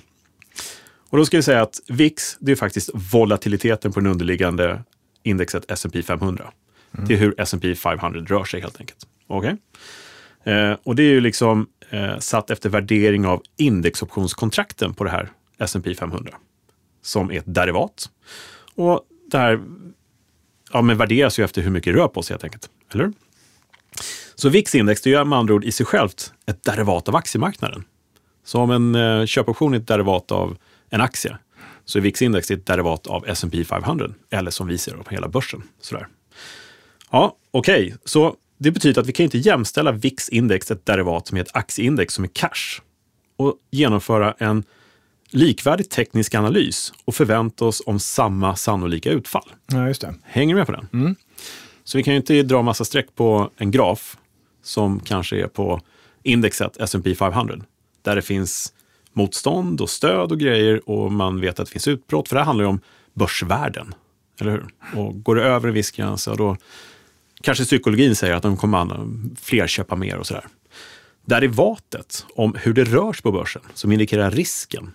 Och 1.09 1.17
då 1.17 1.25
ska 1.25 1.37
vi 1.37 1.43
säga 1.43 1.61
att 1.61 1.79
VIX, 1.87 2.37
det 2.39 2.51
är 2.51 2.55
faktiskt 2.55 2.89
volatiliteten 3.13 3.91
på 3.91 3.99
den 3.99 4.11
underliggande 4.11 4.83
indexet 5.23 5.71
S&P 5.71 6.03
500. 6.03 6.51
Det 6.91 7.13
är 7.13 7.17
hur 7.17 7.35
S&P 7.37 7.75
500 7.75 8.21
rör 8.21 8.43
sig 8.43 8.61
helt 8.61 8.79
enkelt. 8.79 9.07
Okay? 9.27 9.55
Eh, 10.43 10.75
och 10.83 10.95
det 10.95 11.03
är 11.03 11.09
ju 11.09 11.21
liksom 11.21 11.67
eh, 11.89 12.19
satt 12.19 12.49
efter 12.49 12.69
värdering 12.69 13.25
av 13.25 13.41
indexoptionskontrakten 13.57 14.93
på 14.93 15.03
det 15.03 15.09
här 15.09 15.31
S&P 15.57 15.95
500 15.95 16.33
som 17.01 17.31
är 17.31 17.37
ett 17.37 17.55
derivat. 17.55 18.09
Och 18.75 19.01
det 19.31 19.37
här 19.37 19.59
ja, 20.73 20.81
men 20.81 20.97
värderas 20.97 21.39
ju 21.39 21.43
efter 21.43 21.61
hur 21.61 21.71
mycket 21.71 21.93
det 21.93 21.99
rör 21.99 22.07
på 22.07 22.21
sig 22.21 22.33
helt 22.33 22.43
enkelt. 22.43 22.69
Eller? 22.93 23.13
Så 24.35 24.49
VIX-index 24.49 25.01
det 25.01 25.13
är 25.13 25.25
med 25.25 25.39
andra 25.39 25.53
ord 25.53 25.65
i 25.65 25.71
sig 25.71 25.85
självt 25.85 26.33
ett 26.45 26.63
derivat 26.63 27.09
av 27.09 27.15
aktiemarknaden. 27.15 27.83
Så 28.43 28.59
om 28.61 28.71
en 28.71 28.95
eh, 28.95 29.25
köpoption 29.25 29.73
är 29.73 29.77
ett 29.77 29.87
derivat 29.87 30.31
av 30.31 30.57
en 30.89 31.01
aktie 31.01 31.37
så 31.85 31.97
är 31.97 32.01
VIX-index 32.01 32.51
ett 32.51 32.65
derivat 32.65 33.07
av 33.07 33.25
S&P 33.27 33.63
500 33.63 34.09
eller 34.29 34.51
som 34.51 34.67
vi 34.67 34.77
ser 34.77 34.97
det 34.97 35.03
på 35.03 35.09
hela 35.09 35.27
börsen. 35.27 35.63
Sådär. 35.81 36.07
Ja, 37.11 37.37
okej, 37.51 37.85
okay. 37.85 37.97
så 38.05 38.35
det 38.57 38.71
betyder 38.71 39.01
att 39.01 39.07
vi 39.07 39.11
kan 39.11 39.23
inte 39.23 39.37
jämställa 39.37 39.91
VIX-index, 39.91 40.71
ett 40.71 40.85
derivat, 40.85 41.31
med 41.31 41.41
ett 41.41 41.55
aktieindex 41.55 42.13
som 42.13 42.23
är 42.23 42.29
cash 42.33 42.81
och 43.37 43.55
genomföra 43.71 44.35
en 44.37 44.63
likvärdig 45.29 45.89
teknisk 45.89 46.35
analys 46.35 46.93
och 47.05 47.15
förvänta 47.15 47.65
oss 47.65 47.81
om 47.85 47.99
samma 47.99 48.55
sannolika 48.55 49.11
utfall. 49.11 49.49
Ja, 49.71 49.87
just 49.87 50.01
det. 50.01 50.15
Hänger 50.23 50.55
du 50.55 50.59
med 50.59 50.65
på 50.65 50.71
den? 50.71 50.87
Mm. 50.93 51.15
Så 51.83 51.97
vi 51.97 52.03
kan 52.03 52.13
ju 52.13 52.17
inte 52.17 52.43
dra 52.43 52.61
massa 52.61 52.85
streck 52.85 53.15
på 53.15 53.51
en 53.57 53.71
graf 53.71 54.17
som 54.63 54.99
kanske 54.99 55.41
är 55.43 55.47
på 55.47 55.81
indexet 56.23 56.77
S&P 56.77 57.15
500 57.15 57.55
där 58.01 58.15
det 58.15 58.21
finns 58.21 58.73
motstånd 59.17 59.81
och 59.81 59.89
stöd 59.89 60.31
och 60.31 60.39
grejer 60.39 60.89
och 60.89 61.11
man 61.11 61.41
vet 61.41 61.59
att 61.59 61.65
det 61.65 61.71
finns 61.71 61.87
utbrott. 61.87 62.27
För 62.29 62.35
det 62.35 62.39
här 62.39 62.45
handlar 62.45 62.65
ju 62.65 62.69
om 62.69 62.79
börsvärden, 63.13 63.95
eller 64.39 64.51
hur? 64.51 64.65
Och 64.95 65.23
går 65.23 65.35
det 65.35 65.43
över 65.43 65.67
en 65.67 65.73
viss 65.73 65.91
gräns, 65.91 66.29
då 66.37 66.57
kanske 67.41 67.63
psykologin 67.63 68.15
säger 68.15 68.33
att 68.33 68.43
de 68.43 68.57
kommer 68.57 69.07
fler 69.41 69.67
köpa 69.67 69.95
mer 69.95 70.17
och 70.17 70.27
sådär. 70.27 70.45
Derivatet 71.25 72.25
om 72.35 72.55
hur 72.59 72.73
det 72.73 72.83
rörs 72.83 73.21
på 73.21 73.31
börsen, 73.31 73.61
som 73.73 73.91
indikerar 73.91 74.31
risken, 74.31 74.91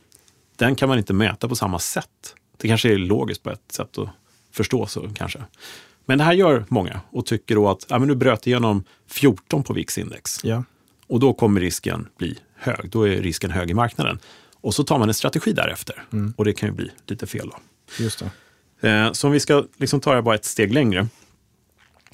den 0.57 0.75
kan 0.75 0.89
man 0.89 0.99
inte 0.99 1.13
mäta 1.13 1.49
på 1.49 1.57
samma 1.57 1.79
sätt. 1.79 2.35
Det 2.57 2.69
kanske 2.69 2.93
är 2.93 2.99
logiskt 2.99 3.43
på 3.43 3.51
ett 3.51 3.73
sätt 3.73 3.99
att 3.99 4.09
förstå 4.53 4.87
så 4.87 5.09
kanske. 5.15 5.39
Men 6.07 6.19
det 6.19 6.25
här 6.25 6.33
gör 6.33 6.65
många 6.69 7.01
och 7.11 7.27
tycker 7.27 7.55
då 7.55 7.69
att 7.69 7.87
ja, 7.89 7.99
men 7.99 8.09
nu 8.09 8.15
bröt 8.15 8.47
igenom 8.47 8.85
14 9.07 9.63
på 9.63 9.73
VIX-index. 9.73 10.41
Ja. 10.45 10.65
Och 11.07 11.21
då 11.21 11.35
kommer 11.35 11.61
risken 11.61 12.09
bli 12.19 12.39
hög. 12.62 12.90
Då 12.90 13.09
är 13.09 13.16
risken 13.16 13.51
hög 13.51 13.70
i 13.70 13.75
marknaden. 13.75 14.18
Och 14.61 14.75
så 14.75 14.85
tar 14.85 14.98
man 14.98 15.09
en 15.09 15.14
strategi 15.14 15.53
därefter. 15.53 16.05
Mm. 16.12 16.35
Och 16.37 16.44
det 16.44 16.53
kan 16.53 16.68
ju 16.68 16.75
bli 16.75 16.90
lite 17.07 17.27
fel 17.27 17.48
då. 17.48 17.57
Just 18.05 18.25
det. 18.81 18.88
Eh, 18.88 19.12
så 19.12 19.27
om 19.27 19.33
vi 19.33 19.40
ska 19.40 19.64
liksom 19.77 20.01
ta 20.01 20.14
det 20.14 20.22
bara 20.22 20.35
ett 20.35 20.44
steg 20.44 20.72
längre. 20.72 21.09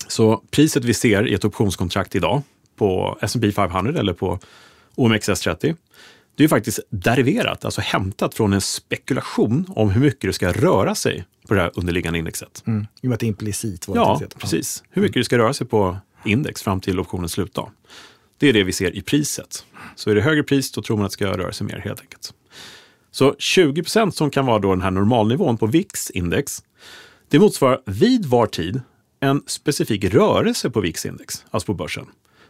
Så 0.09 0.43
priset 0.51 0.85
vi 0.85 0.95
ser 0.95 1.29
i 1.29 1.35
ett 1.35 1.45
optionskontrakt 1.45 2.15
idag 2.15 2.43
på 2.77 3.19
S&P 3.21 3.53
500 3.53 4.01
eller 4.01 4.13
på 4.13 4.39
OMXS30 4.95 5.77
det 6.39 6.45
är 6.45 6.49
faktiskt 6.49 6.81
deriverat, 6.91 7.65
alltså 7.65 7.81
hämtat 7.81 8.35
från 8.35 8.53
en 8.53 8.61
spekulation 8.61 9.67
om 9.69 9.91
hur 9.91 10.01
mycket 10.01 10.21
det 10.21 10.33
ska 10.33 10.53
röra 10.53 10.95
sig 10.95 11.25
på 11.49 11.55
det 11.55 11.61
här 11.61 11.71
underliggande 11.75 12.19
indexet. 12.19 12.63
Mm. 12.67 12.87
I 13.01 13.07
och 13.07 13.09
med 13.09 13.15
att 13.15 13.21
det 13.21 13.27
är 13.27 13.29
implicit 13.29 13.87
Ja, 13.89 14.21
precis. 14.39 14.85
Hur 14.91 15.03
mycket 15.03 15.15
det 15.15 15.25
ska 15.25 15.39
röra 15.39 15.55
sig 15.55 15.67
på 15.67 15.97
index 16.25 16.63
fram 16.63 16.81
till 16.81 17.01
optionens 17.01 17.33
slutdag. 17.33 17.71
Det 18.39 18.49
är 18.49 18.53
det 18.53 18.65
vi 18.65 18.73
ser 18.73 18.97
i 18.97 19.03
priset. 19.03 19.65
Så 19.97 20.11
är 20.11 20.15
det 20.15 20.21
högre 20.21 20.43
pris, 20.43 20.73
då 20.73 20.83
tror 20.83 20.97
man 20.97 21.07
att 21.07 21.11
det 21.11 21.15
ska 21.15 21.27
röra 21.27 21.53
sig 21.53 21.67
mer 21.67 21.79
helt 21.79 22.01
enkelt. 22.01 22.35
Så 23.11 23.35
20 23.39 23.83
procent 23.83 24.17
som 24.17 24.31
kan 24.31 24.47
vara 24.47 24.59
då 24.59 24.71
den 24.71 24.83
här 24.83 24.91
normalnivån 24.91 25.57
på 25.57 25.67
VIX-index, 25.67 26.63
det 27.29 27.39
motsvarar 27.39 27.81
vid 27.87 28.27
var 28.27 28.47
tid 28.47 28.81
en 29.21 29.43
specifik 29.47 30.05
rörelse 30.05 30.71
på 30.71 30.81
VIX-index, 30.81 31.45
alltså 31.51 31.67
på 31.67 31.75
börsen, 31.75 32.07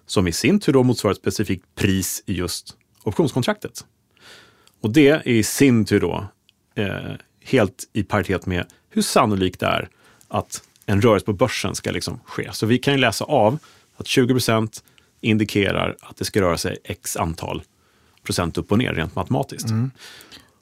som 0.06 0.28
i 0.28 0.32
sin 0.32 0.60
tur 0.60 0.72
då 0.72 0.82
motsvarar 0.82 1.12
ett 1.12 1.18
specifikt 1.18 1.64
pris 1.74 2.22
i 2.26 2.32
just 2.32 2.76
optionskontraktet. 3.02 3.84
Och 4.80 4.90
det 4.90 5.08
är 5.08 5.28
i 5.28 5.42
sin 5.42 5.84
tur 5.84 6.00
då 6.00 6.28
eh, 6.74 7.12
helt 7.44 7.88
i 7.92 8.02
paritet 8.02 8.46
med 8.46 8.66
hur 8.90 9.02
sannolikt 9.02 9.60
det 9.60 9.66
är 9.66 9.88
att 10.28 10.62
en 10.86 11.02
rörelse 11.02 11.26
på 11.26 11.32
börsen 11.32 11.74
ska 11.74 11.90
liksom 11.90 12.20
ske. 12.24 12.48
Så 12.52 12.66
vi 12.66 12.78
kan 12.78 12.94
ju 12.94 13.00
läsa 13.00 13.24
av 13.24 13.58
att 13.96 14.06
20 14.06 14.34
procent 14.34 14.84
indikerar 15.20 15.96
att 16.00 16.16
det 16.16 16.24
ska 16.24 16.40
röra 16.40 16.56
sig 16.56 16.78
x 16.84 17.16
antal 17.16 17.62
procent 18.22 18.58
upp 18.58 18.72
och 18.72 18.78
ner 18.78 18.94
rent 18.94 19.14
matematiskt. 19.14 19.68
Mm. 19.68 19.90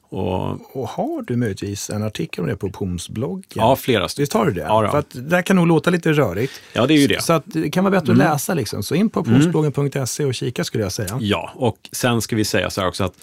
Och, 0.09 0.77
och, 0.77 0.88
har 0.88 1.23
du 1.23 1.37
möjligtvis 1.37 1.90
en 1.90 2.03
artikel 2.03 2.45
om 2.45 2.51
det 2.51 2.57
på 2.57 2.66
Optionsbloggen? 2.66 3.45
Ja, 3.55 3.77
flera 3.77 4.09
stycken. 4.09 4.23
Visst 4.23 4.33
har 4.33 4.47
du 4.47 4.53
det? 4.53 4.61
Ja, 4.61 4.90
För 4.90 4.99
att 4.99 5.31
det 5.31 5.42
kan 5.42 5.57
nog 5.57 5.66
låta 5.66 5.90
lite 5.90 6.12
rörigt. 6.12 6.53
Ja, 6.73 6.87
det 6.87 6.95
är 6.95 6.99
ju 6.99 7.07
det. 7.07 7.23
Så 7.23 7.33
att 7.33 7.45
det 7.47 7.71
kan 7.71 7.85
vara 7.85 7.90
bättre 7.90 8.12
mm. 8.12 8.27
att 8.27 8.33
läsa. 8.33 8.55
Liksom. 8.55 8.83
Så 8.83 8.95
in 8.95 9.11
på 9.11 9.21
optionsbloggen.se 9.21 10.25
och 10.25 10.35
kika 10.35 10.64
skulle 10.64 10.83
jag 10.83 10.92
säga. 10.92 11.19
Ja, 11.21 11.53
och 11.55 11.88
sen 11.92 12.23
ska 12.23 12.37
vi 12.37 12.45
säga 12.45 12.71
så 12.71 12.81
här 12.81 12.88
också 12.88 13.05
att 13.05 13.14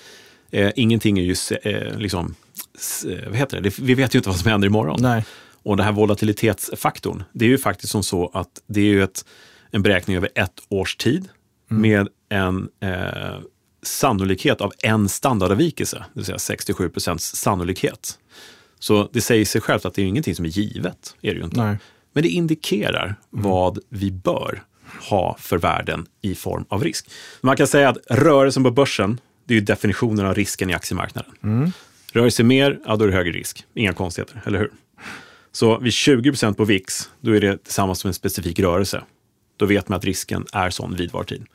eh, 0.51 0.71
ingenting 0.75 1.19
är 1.19 1.23
ju 1.23 1.35
eh, 1.63 1.97
liksom, 1.97 2.35
eh, 3.09 3.29
vad 3.29 3.37
heter 3.37 3.61
det? 3.61 3.79
Vi 3.79 3.93
vet 3.93 4.15
ju 4.15 4.19
inte 4.19 4.29
vad 4.29 4.39
som 4.39 4.51
händer 4.51 4.67
imorgon. 4.67 4.99
Nej. 5.01 5.25
Och 5.63 5.77
den 5.77 5.85
här 5.85 5.93
volatilitetsfaktorn, 5.93 7.23
det 7.31 7.45
är 7.45 7.49
ju 7.49 7.57
faktiskt 7.57 7.91
som 7.91 8.03
så 8.03 8.31
att 8.33 8.61
det 8.67 8.79
är 8.79 8.85
ju 8.85 9.03
ett, 9.03 9.25
en 9.73 9.81
beräkning 9.81 10.17
över 10.17 10.29
ett 10.35 10.59
års 10.69 10.95
tid 10.95 11.29
mm. 11.71 11.81
med 11.81 12.07
en 12.29 12.69
eh, 12.79 13.39
sannolikhet 13.83 14.61
av 14.61 14.71
en 14.83 15.09
standardavvikelse, 15.09 15.97
det 16.13 16.19
vill 16.19 16.25
säga 16.25 16.39
67 16.39 16.89
procents 16.89 17.35
sannolikhet. 17.35 18.19
Så 18.79 19.09
det 19.13 19.21
säger 19.21 19.45
sig 19.45 19.61
självt 19.61 19.85
att 19.85 19.93
det 19.93 20.01
är 20.01 20.05
ingenting 20.05 20.35
som 20.35 20.45
är 20.45 20.49
givet. 20.49 21.15
Är 21.21 21.33
det 21.33 21.37
ju 21.37 21.43
inte. 21.43 21.63
Nej. 21.63 21.77
Men 22.13 22.23
det 22.23 22.29
indikerar 22.29 23.05
mm. 23.05 23.15
vad 23.29 23.79
vi 23.89 24.11
bör 24.11 24.63
ha 25.09 25.35
för 25.39 25.57
värden 25.57 26.05
i 26.21 26.35
form 26.35 26.65
av 26.69 26.83
risk. 26.83 27.09
Man 27.41 27.57
kan 27.57 27.67
säga 27.67 27.89
att 27.89 27.97
rörelsen 28.09 28.63
på 28.63 28.71
börsen, 28.71 29.19
det 29.45 29.53
är 29.53 29.55
ju 29.55 29.65
definitionen 29.65 30.25
av 30.25 30.35
risken 30.35 30.69
i 30.69 30.73
aktiemarknaden. 30.73 31.31
Mm. 31.43 31.71
Rör 32.11 32.29
sig 32.29 32.45
mer, 32.45 32.79
ja 32.85 32.95
då 32.95 33.03
är 33.03 33.07
det 33.07 33.13
högre 33.13 33.31
risk. 33.31 33.65
Inga 33.73 33.93
konstigheter, 33.93 34.41
eller 34.45 34.59
hur? 34.59 34.71
Så 35.51 35.79
vid 35.79 35.93
20 35.93 36.31
procent 36.31 36.57
på 36.57 36.65
VIX, 36.65 37.09
då 37.21 37.35
är 37.35 37.41
det 37.41 37.63
tillsammans 37.63 38.03
med 38.03 38.09
en 38.09 38.13
specifik 38.13 38.59
rörelse. 38.59 39.03
Då 39.57 39.65
vet 39.65 39.89
man 39.89 39.97
att 39.97 40.05
risken 40.05 40.45
är 40.53 40.69
sån 40.69 40.95
vid 40.95 41.11
var 41.11 41.23
tid. 41.23 41.45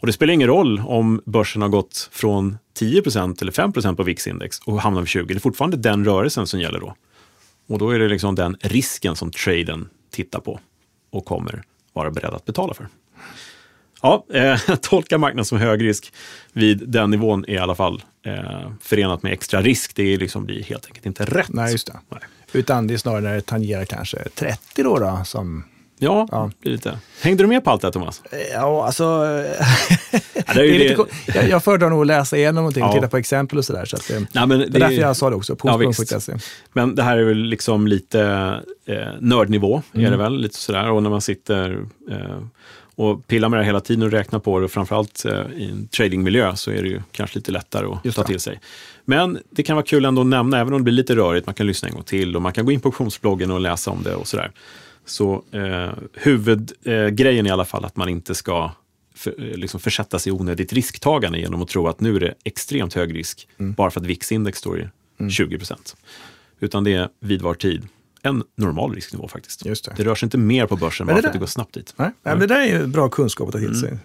Och 0.00 0.06
det 0.06 0.12
spelar 0.12 0.34
ingen 0.34 0.48
roll 0.48 0.82
om 0.86 1.22
börsen 1.24 1.62
har 1.62 1.68
gått 1.68 2.08
från 2.12 2.58
10% 2.78 3.42
eller 3.42 3.52
5% 3.52 3.96
på 3.96 4.02
VIX-index 4.02 4.60
och 4.64 4.80
hamnar 4.80 5.00
vid 5.00 5.08
20. 5.08 5.34
Det 5.34 5.38
är 5.38 5.40
fortfarande 5.40 5.76
den 5.76 6.04
rörelsen 6.04 6.46
som 6.46 6.60
gäller 6.60 6.80
då. 6.80 6.94
Och 7.68 7.78
då 7.78 7.90
är 7.90 7.98
det 7.98 8.08
liksom 8.08 8.34
den 8.34 8.56
risken 8.60 9.16
som 9.16 9.30
traden 9.30 9.88
tittar 10.10 10.40
på 10.40 10.60
och 11.10 11.24
kommer 11.24 11.62
vara 11.92 12.10
beredd 12.10 12.34
att 12.34 12.44
betala 12.44 12.74
för. 12.74 12.88
Ja, 14.02 14.26
eh, 14.34 14.60
tolka 14.80 15.18
marknaden 15.18 15.44
som 15.44 15.58
hög 15.58 15.84
risk 15.84 16.12
vid 16.52 16.88
den 16.88 17.10
nivån 17.10 17.44
är 17.48 17.54
i 17.54 17.58
alla 17.58 17.74
fall 17.74 18.02
eh, 18.26 18.70
förenat 18.80 19.22
med 19.22 19.32
extra 19.32 19.62
risk. 19.62 19.96
Det 19.96 20.16
liksom 20.16 20.44
blir 20.44 20.62
helt 20.62 20.86
enkelt 20.86 21.06
inte 21.06 21.24
rätt. 21.24 21.48
Nej, 21.48 21.72
just 21.72 21.86
det. 21.86 22.00
Nej. 22.08 22.20
Utan 22.52 22.86
det 22.86 22.94
är 22.94 22.98
snarare 22.98 23.20
när 23.20 23.34
det 23.34 23.40
tangerar 23.40 23.84
kanske 23.84 24.28
30 24.34 24.82
då, 24.82 24.98
då 24.98 25.22
som 25.24 25.64
Ja, 25.98 26.28
Ja. 26.30 26.50
Lite. 26.62 26.98
Hängde 27.22 27.42
du 27.42 27.46
med 27.46 27.64
på 27.64 27.70
allt 27.70 27.80
det 27.80 27.86
här, 27.86 27.92
Thomas? 27.92 28.22
Ja, 28.52 28.86
alltså... 28.86 29.04
Ja, 30.48 30.54
det 30.54 30.60
är 30.60 30.64
ju 30.64 30.74
är 30.74 30.78
lite, 30.88 31.04
det- 31.26 31.34
jag, 31.34 31.48
jag 31.48 31.64
föredrar 31.64 31.90
nog 31.90 32.00
att 32.00 32.06
läsa 32.06 32.36
igenom 32.36 32.54
någonting 32.54 32.82
och 32.82 32.88
Ja. 32.88 32.92
titta 32.94 33.08
på 33.08 33.16
exempel 33.16 33.58
och 33.58 33.64
sådär. 33.64 33.84
Så 33.84 33.96
det, 34.08 34.26
Nej, 34.32 34.46
men 34.46 34.48
det 34.58 34.64
är 34.64 34.68
det, 34.70 34.78
därför 34.78 34.94
jag 34.94 35.16
sa 35.16 35.30
det 35.30 35.36
också, 35.36 35.56
Ja, 35.64 35.76
visst. 35.76 35.98
postblogg.se. 36.00 36.32
men 36.72 36.94
det 36.94 37.02
här 37.02 37.16
är 37.18 37.22
väl 37.24 37.36
liksom 37.38 37.86
lite 37.86 38.20
eh, 38.86 38.96
nördnivå, 39.20 39.82
är 39.92 39.98
Mm. 39.98 40.10
det 40.10 40.16
väl? 40.16 40.36
Lite 40.40 40.56
sådär. 40.58 40.90
Och 40.90 41.02
när 41.02 41.10
man 41.10 41.20
sitter 41.20 41.84
eh, 42.10 42.16
och 42.94 43.26
pillar 43.26 43.48
med 43.48 43.58
det 43.58 43.62
här 43.62 43.66
hela 43.66 43.80
tiden 43.80 44.02
och 44.02 44.10
räknar 44.10 44.38
på 44.38 44.58
det, 44.58 44.64
och 44.64 44.70
framförallt 44.70 45.24
eh, 45.24 45.32
i 45.56 45.70
en 45.70 45.88
tradingmiljö, 45.88 46.56
så 46.56 46.70
är 46.70 46.82
det 46.82 46.88
ju 46.88 47.00
kanske 47.12 47.38
lite 47.38 47.52
lättare 47.52 47.86
att 47.86 48.04
Just 48.04 48.16
ta 48.16 48.22
det. 48.22 48.28
till 48.28 48.40
sig. 48.40 48.60
Men 49.04 49.38
det 49.50 49.62
kan 49.62 49.76
vara 49.76 49.86
kul 49.86 50.04
ändå 50.04 50.20
att 50.20 50.26
nämna, 50.26 50.60
även 50.60 50.72
om 50.72 50.80
det 50.80 50.84
blir 50.84 50.94
lite 50.94 51.16
rörigt, 51.16 51.46
man 51.46 51.54
kan 51.54 51.66
lyssna 51.66 51.88
en 51.88 51.94
gång 51.94 52.04
till 52.04 52.36
och 52.36 52.42
man 52.42 52.52
kan 52.52 52.64
gå 52.66 52.72
in 52.72 52.80
på 52.80 52.88
optionsbloggen 52.88 53.50
och 53.50 53.60
läsa 53.60 53.90
om 53.90 54.02
det 54.02 54.14
och 54.14 54.26
sådär. 54.28 54.50
Så 55.06 55.44
eh, 55.52 55.90
huvudgrejen 56.12 57.46
är 57.46 57.50
i 57.50 57.52
alla 57.52 57.64
fall 57.64 57.84
att 57.84 57.96
man 57.96 58.08
inte 58.08 58.34
ska 58.34 58.70
för, 59.14 59.34
eh, 59.50 59.56
liksom 59.56 59.80
försätta 59.80 60.18
sig 60.18 60.30
i 60.30 60.36
onödigt 60.36 60.72
risktagande 60.72 61.38
genom 61.38 61.62
att 61.62 61.68
tro 61.68 61.88
att 61.88 62.00
nu 62.00 62.16
är 62.16 62.20
det 62.20 62.34
extremt 62.44 62.94
hög 62.94 63.14
risk 63.14 63.48
Mm. 63.58 63.72
bara 63.72 63.90
för 63.90 64.00
att 64.00 64.06
VIX-index 64.06 64.58
står 64.58 64.80
i 64.80 65.30
20 65.30 65.58
procent. 65.58 65.96
Utan 66.60 66.84
det 66.84 66.94
är 66.94 67.08
vid 67.20 67.42
var 67.42 67.54
tid 67.54 67.88
en 68.22 68.42
normal 68.56 68.94
risknivå 68.94 69.28
faktiskt. 69.28 69.64
Det. 69.64 69.96
Det 69.96 70.04
rör 70.04 70.14
sig 70.14 70.26
inte 70.26 70.38
mer 70.38 70.66
på 70.66 70.76
börsen 70.76 71.06
bara 71.06 71.16
för 71.20 71.26
att 71.26 71.32
det 71.32 71.38
går 71.38 71.46
snabbt 71.46 71.74
dit. 71.74 71.94
Nej, 71.96 72.10
men 72.22 72.38
det 72.38 72.46
där 72.46 72.60
är 72.60 72.66
ju 72.80 72.86
bra 72.86 73.08
kunskap 73.08 73.48
att 73.48 73.52
ta 73.52 73.58
till 73.58 73.68
Mm. 73.68 73.80
sig. 73.80 73.98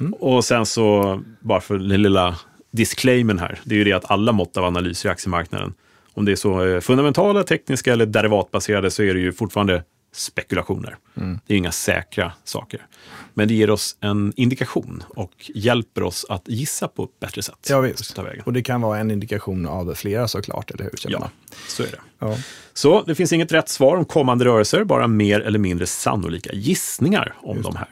Mm. 0.00 0.12
Och 0.14 0.44
sen 0.44 0.66
så, 0.66 1.20
bara 1.40 1.60
för 1.60 1.78
den 1.78 2.02
lilla 2.02 2.36
disclaimern 2.70 3.38
här, 3.38 3.60
det 3.64 3.74
är 3.74 3.78
ju 3.78 3.84
det 3.84 3.92
att 3.92 4.10
alla 4.10 4.32
mått 4.32 4.56
av 4.56 4.64
analyser 4.64 5.08
i 5.08 5.12
aktiemarknaden, 5.12 5.74
om 6.14 6.24
det 6.24 6.32
är 6.32 6.36
så 6.36 6.64
eh, 6.66 6.80
fundamentala, 6.80 7.42
tekniska 7.42 7.92
eller 7.92 8.06
derivatbaserade, 8.06 8.90
så 8.90 9.02
är 9.02 9.14
det 9.14 9.20
ju 9.20 9.32
fortfarande 9.32 9.84
spekulationer. 10.12 10.96
Mm. 11.16 11.38
Det 11.46 11.54
är 11.54 11.58
inga 11.58 11.72
säkra 11.72 12.32
saker. 12.44 12.86
Men 13.34 13.48
det 13.48 13.54
ger 13.54 13.70
oss 13.70 13.96
en 14.00 14.32
indikation 14.36 15.02
och 15.08 15.50
hjälper 15.54 16.02
oss 16.02 16.26
att 16.28 16.42
gissa 16.48 16.88
på 16.88 17.04
ett 17.04 17.20
bättre 17.20 17.42
sätt. 17.42 17.66
Ja, 17.70 17.80
visst. 17.80 18.18
Och 18.44 18.52
det 18.52 18.62
kan 18.62 18.80
vara 18.80 18.98
en 18.98 19.10
indikation 19.10 19.66
av 19.66 19.94
flera 19.94 20.28
såklart, 20.28 20.70
eller 20.70 20.84
hur? 20.84 20.96
känner 20.96 21.14
Ja, 21.14 21.18
man? 21.20 21.30
så 21.68 21.82
är 21.82 21.86
det. 21.86 22.00
ja. 22.18 22.36
Så 22.72 23.02
det 23.02 23.14
finns 23.14 23.32
inget 23.32 23.52
rätt 23.52 23.68
svar 23.68 23.96
om 23.96 24.04
kommande 24.04 24.44
rörelser, 24.44 24.84
bara 24.84 25.06
mer 25.06 25.40
eller 25.40 25.58
mindre 25.58 25.86
sannolika 25.86 26.52
gissningar 26.52 27.34
om 27.42 27.56
Just 27.56 27.70
de 27.70 27.76
här. 27.76 27.88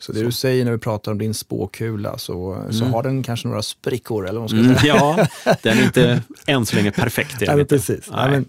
Så 0.00 0.12
det 0.12 0.22
du 0.22 0.32
säger 0.32 0.64
när 0.64 0.72
du 0.72 0.78
pratar 0.78 1.12
om 1.12 1.18
din 1.18 1.34
spåkula 1.34 2.18
så, 2.18 2.64
så 2.70 2.84
har 2.84 3.02
den 3.02 3.22
kanske 3.22 3.48
några 3.48 3.62
sprickor 3.62 4.28
eller 4.28 4.40
vad 4.40 4.42
man 4.42 4.48
ska 4.48 4.58
Mm, 4.70 4.76
säga. 4.78 4.94
ja, 4.96 5.26
den 5.62 5.78
är 5.78 5.82
inte 5.84 6.22
än 6.46 6.66
så 6.66 6.76
länge 6.76 6.90
perfekt. 6.90 7.40
den 7.40 7.56
men 7.56 7.66
precis. 7.66 8.10
Nej. 8.10 8.30
men 8.30 8.30
Men 8.30 8.44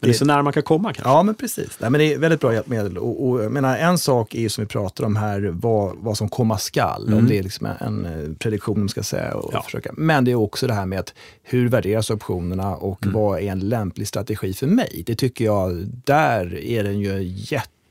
det 0.00 0.08
är 0.08 0.12
så 0.12 0.24
nära 0.24 0.42
man 0.42 0.52
kan 0.52 0.62
komma 0.62 0.92
kanske. 0.92 1.10
Ja, 1.12 1.22
men 1.22 1.34
precis. 1.34 1.70
Nej, 1.80 1.90
men 1.90 1.98
det 1.98 2.14
är 2.14 2.18
väldigt 2.18 2.40
bra 2.40 2.54
hjälpmedel. 2.54 2.98
Och, 2.98 3.28
och, 3.28 3.52
menar, 3.52 3.76
en 3.78 3.98
sak 3.98 4.34
är 4.34 4.40
ju 4.40 4.48
som 4.48 4.64
vi 4.64 4.68
pratar 4.68 5.04
om 5.04 5.16
här, 5.16 5.50
vad, 5.52 5.96
vad 5.98 6.16
som 6.18 6.28
komma 6.28 6.58
skall. 6.58 7.14
Om 7.14 7.26
det 7.28 7.38
är 7.38 7.42
liksom 7.42 7.66
en, 7.66 7.76
en 7.80 8.04
eh, 8.30 8.36
prediktion, 8.38 8.78
man 8.78 8.88
ska 8.88 9.02
säga. 9.02 9.34
Och 9.34 9.44
Mm. 9.44 9.54
Ja. 9.54 9.62
försöka. 9.62 9.90
Men 9.96 10.24
det 10.24 10.30
är 10.30 10.34
också 10.34 10.66
det 10.66 10.74
här 10.74 10.86
med 10.86 10.98
att 11.00 11.14
hur 11.42 11.68
värderas 11.68 12.10
optionerna 12.10 12.76
och 12.76 13.02
Mm. 13.02 13.14
vad 13.14 13.38
är 13.40 13.52
en 13.52 13.60
lämplig 13.60 14.08
strategi 14.08 14.52
för 14.52 14.66
mig? 14.66 15.02
Det 15.06 15.14
tycker 15.14 15.44
jag, 15.44 15.86
där 16.04 16.58
är 16.58 16.84
den 16.84 17.00
ju 17.00 17.22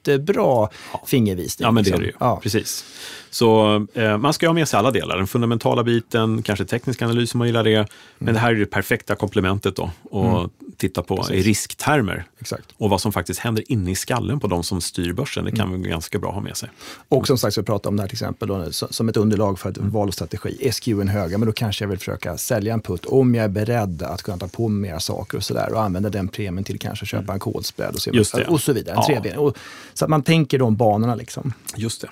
jättebra 0.07 0.69
fingervisning. 1.05 1.65
Ja, 1.65 1.71
men 1.71 1.83
det 1.83 1.89
är 1.89 1.91
liksom. 1.91 2.01
det 2.01 2.07
ju. 2.07 2.13
Ja. 2.19 2.39
Precis. 2.43 2.85
Så 3.29 3.75
eh, 3.93 4.17
man 4.17 4.33
ska 4.33 4.47
ha 4.47 4.53
med 4.53 4.67
sig 4.67 4.77
alla 4.77 4.91
delar. 4.91 5.17
Den 5.17 5.27
fundamentala 5.27 5.83
biten, 5.83 6.43
kanske 6.43 6.65
teknisk 6.65 7.01
analys 7.01 7.33
om 7.33 7.37
man 7.37 7.47
gillar 7.47 7.63
det. 7.63 7.87
Men 8.17 8.33
det 8.33 8.39
här 8.39 8.51
är 8.51 8.55
det 8.55 8.65
perfekta 8.65 9.15
komplementet 9.15 9.75
då. 9.75 9.91
Och 10.03 10.49
titta 10.77 11.01
på 11.01 11.25
i 11.31 11.41
risktermer. 11.41 12.25
Exakt. 12.39 12.65
Och 12.77 12.89
vad 12.89 13.01
som 13.01 13.11
faktiskt 13.13 13.39
händer 13.39 13.71
inne 13.71 13.91
i 13.91 13.95
skallen 13.95 14.39
på 14.39 14.47
de 14.47 14.63
som 14.63 14.81
styr 14.81 15.13
börsen. 15.13 15.45
Det 15.45 15.51
kan 15.51 15.67
Mm. 15.67 15.81
vara 15.81 15.89
ganska 15.89 16.19
bra 16.19 16.31
ha 16.31 16.41
med 16.41 16.57
sig. 16.57 16.69
Och 17.09 17.27
som 17.27 17.37
sagt, 17.37 17.53
så 17.53 17.63
pratar 17.63 17.89
om 17.89 17.95
det 17.95 18.03
här 18.03 18.07
till 18.07 18.15
exempel 18.15 18.47
då, 18.47 18.71
som 18.71 19.09
ett 19.09 19.17
underlag 19.17 19.59
för 19.59 19.69
ett 19.69 19.77
Mm. 19.77 19.91
val 19.91 20.07
och 20.07 20.13
strategi. 20.13 20.71
SQn 20.71 21.07
höga, 21.07 21.37
men 21.37 21.45
då 21.47 21.53
kanske 21.53 21.83
jag 21.83 21.89
vill 21.89 21.99
försöka 21.99 22.37
sälja 22.37 22.73
en 22.73 22.81
putt 22.81 23.05
om 23.05 23.35
jag 23.35 23.43
är 23.45 23.49
beredd 23.49 24.03
att 24.03 24.21
kunna 24.23 24.37
ta 24.37 24.47
på 24.47 24.67
mig 24.67 24.89
mera 24.91 24.99
saker 24.99 25.37
och 25.37 25.43
sådär 25.43 25.73
och 25.73 25.81
använda 25.83 26.09
den 26.09 26.27
premien 26.27 26.63
till 26.63 26.79
kanske 26.79 27.05
köpa 27.05 27.33
en 27.33 27.39
kodspread 27.39 27.93
och, 27.95 28.01
se 28.01 28.09
Mm. 28.09 28.17
Just 28.17 28.35
det. 28.35 28.45
och 28.45 28.61
så 28.61 28.73
vidare. 28.73 28.95
En 29.15 29.23
Ja. 29.33 29.39
Och, 29.39 29.57
så 29.93 30.05
att 30.05 30.09
man 30.09 30.23
tänker 30.23 30.59
de 30.59 30.75
banorna 30.75 31.15
liksom. 31.15 31.53
Just 31.75 32.01
det. 32.01 32.09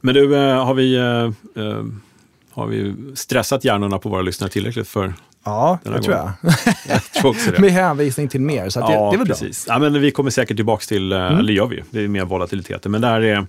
Men 0.00 0.14
du, 0.14 0.36
eh, 0.36 0.64
har 0.64 0.74
vi, 0.74 0.94
eh, 0.96 1.62
eh, 1.64 1.84
har 2.50 2.66
vi 2.66 2.94
stressat 3.14 3.64
hjärnorna 3.64 3.98
på 3.98 4.08
våra 4.08 4.22
lyssnare 4.22 4.50
tillräckligt 4.50 4.88
för? 4.88 5.14
Ja, 5.46 5.78
det 5.82 6.02
tror 6.02 6.16
jag. 6.16 6.32
Jag 6.88 7.02
tror 7.02 7.30
också 7.30 7.50
det. 7.50 7.58
Med 7.58 7.70
hänvisning 7.70 8.28
till 8.28 8.40
mer, 8.40 8.68
så 8.68 8.80
att 8.80 8.86
det, 8.86 8.92
ja, 8.92 9.10
det 9.10 9.16
är 9.16 9.18
väl 9.18 9.26
precis. 9.26 9.66
Ja, 9.68 9.78
men 9.78 10.00
vi 10.00 10.10
kommer 10.10 10.30
säkert 10.30 10.56
tillbaka 10.56 10.84
till, 10.84 11.12
mm. 11.12 11.38
eller 11.38 11.52
gör 11.52 11.66
vi, 11.66 11.82
det 11.90 12.04
är 12.04 12.08
mer 12.08 12.24
volatiliteter. 12.24 12.90
Men 12.90 13.00
där 13.00 13.20
är, 13.20 13.46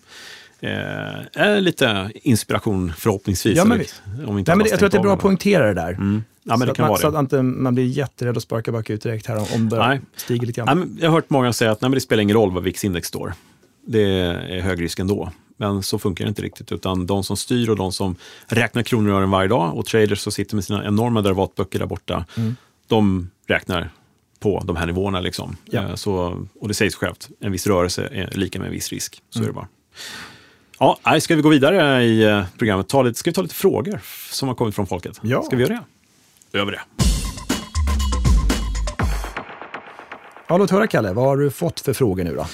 eh, 1.35 1.61
lite 1.61 2.11
inspiration 2.13 2.93
förhoppningsvis. 2.97 3.57
Ja, 3.57 3.65
men 3.65 3.79
visst. 3.79 4.01
om 4.05 4.37
inte 4.37 4.49
bra. 4.49 4.55
Nej, 4.55 4.63
men 4.63 4.67
jag 4.69 4.79
tror 4.79 4.85
att 4.85 4.91
det 4.91 4.97
är 4.97 5.01
bra 5.01 5.13
att 5.13 5.19
poängtera 5.19 5.67
det 5.67 5.73
där. 5.73 5.93
Mm. 5.93 6.23
Ja, 6.43 6.57
men 6.57 6.59
så 6.59 6.65
det 6.65 6.71
att 6.71 6.77
kan 6.77 6.83
man, 6.83 6.89
vara 6.89 6.99
så 6.99 7.07
att 7.07 7.19
inte 7.19 7.41
man 7.41 7.75
blir 7.75 7.85
jätterädd 7.85 8.35
och 8.35 8.41
sparkar 8.41 8.71
bakut 8.71 9.01
direkt 9.01 9.27
här 9.27 9.37
om, 9.37 9.45
om 9.55 9.69
det 9.69 9.77
Nej. 9.77 10.01
stiger 10.15 10.47
lite 10.47 10.61
grann. 10.61 10.79
men 10.79 10.97
jag 11.01 11.09
har 11.09 11.15
hört 11.15 11.29
många 11.29 11.53
säga 11.53 11.71
att 11.71 11.81
nej, 11.81 11.89
men 11.89 11.95
det 11.95 12.01
spelar 12.01 12.23
ingen 12.23 12.35
roll 12.35 12.51
vad 12.51 12.63
VIX-index 12.63 13.07
står. 13.07 13.33
Det 13.87 14.01
är 14.01 14.61
hög 14.61 14.81
risk 14.81 14.99
ändå. 14.99 15.31
Men 15.57 15.83
så 15.83 15.99
funkar 15.99 16.25
det 16.25 16.29
inte 16.29 16.41
riktigt, 16.41 16.71
utan 16.71 17.05
de 17.05 17.23
som 17.23 17.37
styr 17.37 17.69
och 17.69 17.75
de 17.75 17.91
som 17.91 18.15
räknar 18.47 18.83
kronor 18.83 19.11
och 19.11 19.17
ören 19.17 19.31
varje 19.31 19.47
dag 19.49 19.77
och 19.77 19.85
traders 19.85 20.19
som 20.19 20.31
sitter 20.31 20.55
med 20.55 20.63
sina 20.65 20.85
enorma 20.85 21.21
derivatböcker 21.21 21.79
där 21.79 21.85
borta, 21.85 22.25
Mm. 22.37 22.55
de 22.87 23.29
räknar 23.47 23.89
på 24.39 24.63
de 24.65 24.75
här 24.75 24.85
nivåerna. 24.85 25.19
Liksom. 25.19 25.57
Ja. 25.65 25.81
Eh, 25.81 25.95
Så, 25.95 26.45
och 26.59 26.67
det 26.67 26.73
sägs 26.73 26.95
självt, 26.95 27.29
en 27.39 27.51
viss 27.51 27.67
rörelse 27.67 28.09
är 28.11 28.31
lika 28.31 28.59
med 28.59 28.65
en 28.65 28.71
viss 28.73 28.89
risk. 28.89 29.21
Så 29.29 29.39
Mm. 29.39 29.45
är 29.49 29.53
det 29.53 29.55
bara. 29.55 29.67
Ja, 30.79 31.19
ska 31.19 31.35
vi 31.35 31.41
gå 31.41 31.49
vidare 31.49 32.03
i 32.03 32.23
eh, 32.23 32.43
programmet? 32.57 32.87
Ta 32.87 33.01
lite, 33.01 33.19
ska 33.19 33.29
vi 33.29 33.33
ta 33.33 33.41
lite 33.41 33.55
frågor 33.55 33.99
som 34.31 34.47
har 34.47 34.55
kommit 34.55 34.75
från 34.75 34.87
folket? 34.87 35.19
Ja. 35.23 35.43
Ska 35.43 35.55
vi 35.55 35.63
göra 35.63 35.73
det? 35.73 35.83
Då 36.51 36.57
gör 36.57 36.65
vi 36.65 36.71
det. 36.71 36.81
Ja, 40.49 40.57
låt 40.57 40.71
höra 40.71 40.87
Kalle, 40.87 41.13
vad 41.13 41.25
har 41.25 41.37
du 41.37 41.51
fått 41.51 41.79
för 41.79 41.93
frågor 41.93 42.23
nu 42.23 42.35
då? 42.35 42.45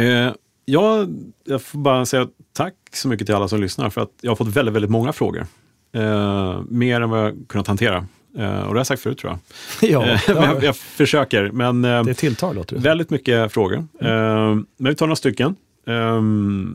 Eh, 0.00 0.32
ja, 0.64 1.06
jag 1.44 1.62
får 1.62 1.78
bara 1.78 2.06
säga 2.06 2.28
tack 2.52 2.74
så 2.92 3.08
mycket 3.08 3.26
till 3.26 3.34
alla 3.34 3.48
som 3.48 3.60
lyssnar 3.60 3.90
för 3.90 4.00
att 4.00 4.10
jag 4.20 4.30
har 4.30 4.36
fått 4.36 4.48
väldigt, 4.48 4.74
väldigt 4.74 4.90
många 4.90 5.12
frågor. 5.12 5.46
Eh, 5.92 6.60
mer 6.68 7.00
än 7.00 7.10
vad 7.10 7.24
jag 7.24 7.34
kunnat 7.48 7.66
hantera. 7.66 8.06
Eh, 8.38 8.60
och 8.60 8.64
det 8.64 8.68
har 8.68 8.76
jag 8.76 8.86
sagt 8.86 9.02
förut 9.02 9.18
tror 9.18 9.32
jag. 9.32 9.90
Ja, 9.90 10.04
Eh, 10.06 10.20
jag, 10.26 10.64
jag 10.64 10.76
försöker, 10.76 11.50
men 11.50 11.84
eh, 11.84 12.04
det 12.04 12.14
tilltar 12.14 12.54
låter 12.54 12.76
det 12.76 12.82
väldigt 12.82 13.10
mycket 13.10 13.52
frågor. 13.52 13.76
Eh, 14.00 14.54
men 14.54 14.66
vi 14.78 14.94
tar 14.94 15.06
några 15.06 15.16
stycken 15.16 15.56
eh, 15.86 16.22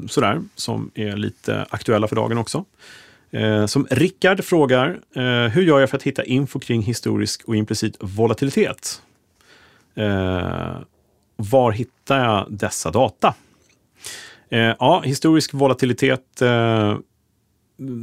sådär, 0.07 0.41
som 0.55 0.91
är 0.95 1.17
lite 1.17 1.65
aktuella 1.69 2.07
för 2.07 2.15
dagen 2.15 2.37
också. 2.37 2.65
Eh, 3.31 3.65
som 3.65 3.87
Rickard 3.89 4.43
frågar, 4.43 4.99
hur 5.49 5.61
gör 5.61 5.79
jag 5.79 5.89
för 5.89 5.97
att 5.97 6.03
hitta 6.03 6.23
info 6.23 6.59
kring 6.59 6.81
historisk 6.81 7.41
och 7.45 7.55
implicit 7.55 7.97
volatilitet? 7.99 9.01
Var 11.35 11.71
hittar 11.71 12.25
jag 12.25 12.45
dessa 12.49 12.91
data? 12.91 13.33
Eh, 14.49 14.59
ja, 14.79 15.01
historisk 15.05 15.53
volatilitet, 15.53 16.41
eh, 16.41 16.97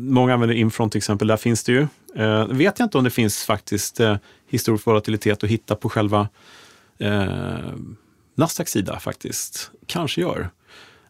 många 0.09 0.35
använder 0.35 0.56
Infront 0.56 0.92
till 0.92 0.98
exempel, 0.98 1.28
där 1.28 1.37
finns 1.37 1.64
det 1.64 1.72
ju. 1.72 1.87
Eh, 2.16 2.46
vet 2.46 2.78
jag 2.78 2.87
inte 2.87 2.98
om 2.98 3.04
det 3.04 3.11
finns 3.11 3.44
faktiskt 3.44 4.00
eh, 4.00 4.16
historisk 4.48 4.87
volatilitet 4.87 5.44
att 5.44 5.50
hitta 5.50 5.74
på 5.74 5.88
själva 5.88 6.28
eh, 6.98 7.26
Nasdaqs 8.35 8.72
sida 8.72 9.00
faktiskt. 9.00 9.70
Kanske 9.87 10.20
gör. 10.20 10.50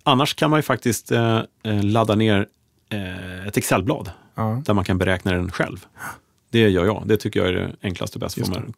Annars 0.03 0.35
kan 0.35 0.51
man 0.51 0.59
ju 0.59 0.63
faktiskt 0.63 1.13
eh, 1.13 1.41
eh, 1.63 1.83
ladda 1.85 2.15
ner 2.15 2.49
ett 3.47 3.57
Excel-blad 3.57 4.11
Ja. 4.35 4.63
där 4.67 4.75
man 4.75 4.85
kan 4.85 4.99
beräkna 4.99 5.33
den 5.33 5.51
själv. 5.51 5.87
Det 6.51 6.69
gör 6.69 6.85
jag. 6.85 7.03
Det 7.07 7.17
tycker 7.17 7.41
jag 7.41 7.49
är 7.49 7.53
det 7.53 7.77
enklaste 7.83 8.17
och 8.17 8.21
bästa. 8.21 8.41
Man 8.51 8.75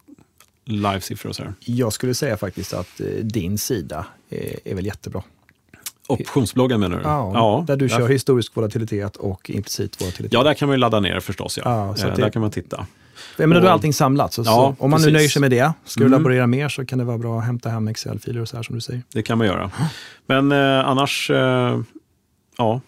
live-siffror 0.65 1.29
och 1.29 1.37
sådär. 1.37 1.55
Jag 1.61 1.93
skulle 1.93 2.15
säga 2.15 2.37
faktiskt 2.37 2.75
att 2.75 3.01
din 3.23 3.59
sida 3.59 4.07
är, 4.31 4.57
är 4.65 4.75
väl 4.75 4.87
jättebra. 4.87 5.23
Optionsbloggen 6.09 6.81
menar 6.81 6.97
du? 6.97 7.03
Ja, 7.03 7.65
där 7.67 7.77
du 7.77 7.89
där- 7.89 7.97
kör 7.99 8.09
historisk 8.09 8.57
volatilitet 8.57 9.17
och 9.17 9.51
implicit 9.51 10.01
volatilitet. 10.01 10.33
Ja, 10.33 10.43
där 10.43 10.55
kan 10.55 10.69
man 10.69 10.75
ju 10.75 10.79
ladda 10.79 11.01
ner 11.01 11.21
förstås. 11.21 11.59
Ja. 11.65 11.87
Ja, 11.87 11.95
så 11.97 12.07
Eh, 12.09 12.15
det- 12.17 12.23
Där 12.23 12.31
kan 12.31 12.43
man 12.43 12.51
titta. 12.51 12.87
Jag 13.37 13.49
menar, 13.49 13.61
då 13.61 13.67
är 13.67 13.71
och- 13.71 13.75
allting 13.75 13.93
samlat. 13.93 14.33
Så, 14.33 14.43
Ja, 14.43 14.45
så, 14.45 14.85
om 14.85 14.91
man 14.91 15.01
nu 15.01 15.05
precis. 15.05 15.13
nöjer 15.13 15.29
sig 15.29 15.41
med 15.41 15.51
det, 15.51 15.73
ska 15.85 16.01
du 16.01 16.07
Mm. 16.07 16.19
laborera 16.19 16.47
mer 16.47 16.69
så 16.69 16.87
kan 16.87 16.99
det 16.99 17.05
vara 17.05 17.19
bra 17.19 17.39
att 17.39 17.45
hämta 17.47 17.69
hem 17.69 17.89
Excel-filer 17.89 18.41
och 18.41 18.49
så 18.49 18.57
här 18.57 18.63
som 18.63 18.75
du 18.75 18.81
säger. 18.81 19.03
Det 19.13 19.23
kan 19.23 19.39
man 19.39 19.47
göra. 19.47 19.71
Men 20.27 20.53
eh, 20.53 20.89
annars, 20.89 21.31
eh, 21.31 21.81
ja. 22.59 22.81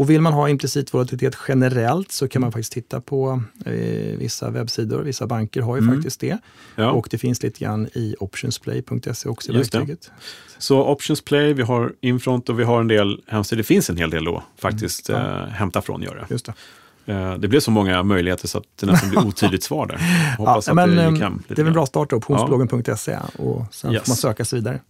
Och 0.00 0.10
vill 0.10 0.20
man 0.20 0.32
ha 0.32 0.48
implicit 0.48 0.94
volatilitet 0.94 1.36
generellt 1.48 2.12
så 2.12 2.28
kan 2.28 2.42
man 2.42 2.52
faktiskt 2.52 2.72
titta 2.72 3.00
på 3.00 3.42
eh, 3.66 3.72
vissa 4.18 4.50
webbsidor. 4.50 5.02
Vissa 5.02 5.26
banker 5.26 5.62
har 5.62 5.76
ju 5.76 5.82
Mm. 5.82 5.94
faktiskt 5.94 6.20
det. 6.20 6.38
ja. 6.76 6.90
Och 6.90 7.08
det 7.10 7.18
finns 7.18 7.42
lite 7.42 7.64
grann 7.64 7.86
i 7.94 8.14
optionsplay.se 8.20 9.28
också 9.28 9.52
i 9.52 9.56
verktyget. 9.56 10.10
Så 10.58 10.84
Options 10.84 11.20
Play, 11.22 11.52
vi 11.52 11.62
har 11.62 11.92
Infront 12.00 12.48
och 12.48 12.60
vi 12.60 12.64
har 12.64 12.80
en 12.80 12.88
del 12.88 13.20
hemsidor. 13.26 13.56
Det 13.58 13.64
finns 13.66 13.90
en 13.90 13.96
hel 13.96 14.10
del 14.10 14.24
då 14.24 14.42
faktiskt 14.58 15.10
Mm. 15.10 15.22
Ja. 15.22 15.42
eh, 15.42 15.48
hämta 15.48 15.82
från 15.82 16.02
gör 16.02 16.14
det. 16.14 16.26
Just 16.30 16.46
det. 16.46 17.12
Eh, 17.12 17.34
det 17.34 17.48
blev 17.48 17.60
så 17.60 17.70
många 17.70 18.02
möjligheter 18.02 18.48
så 18.48 18.58
att 18.58 18.64
det 18.80 18.86
nästan 18.86 19.10
blir 19.10 19.18
otydligt 19.26 19.62
svar 19.62 19.86
där. 19.86 19.96
Hoppas 20.38 20.66
Ja, 20.66 20.72
att 20.72 20.76
men, 20.76 20.96
det 20.96 21.02
ehm, 21.02 21.14
gick 21.14 21.22
hem. 21.22 21.42
det 21.48 21.58
är 21.62 21.66
en 21.66 21.72
bra 21.72 21.86
start, 21.86 22.12
optionsbloggen.se 22.12 23.18
och 23.38 23.64
sen 23.74 23.92
Yes. 23.92 24.02
får 24.02 24.10
man 24.10 24.16
söka 24.16 24.44
sig 24.44 24.58
vidare. 24.58 24.80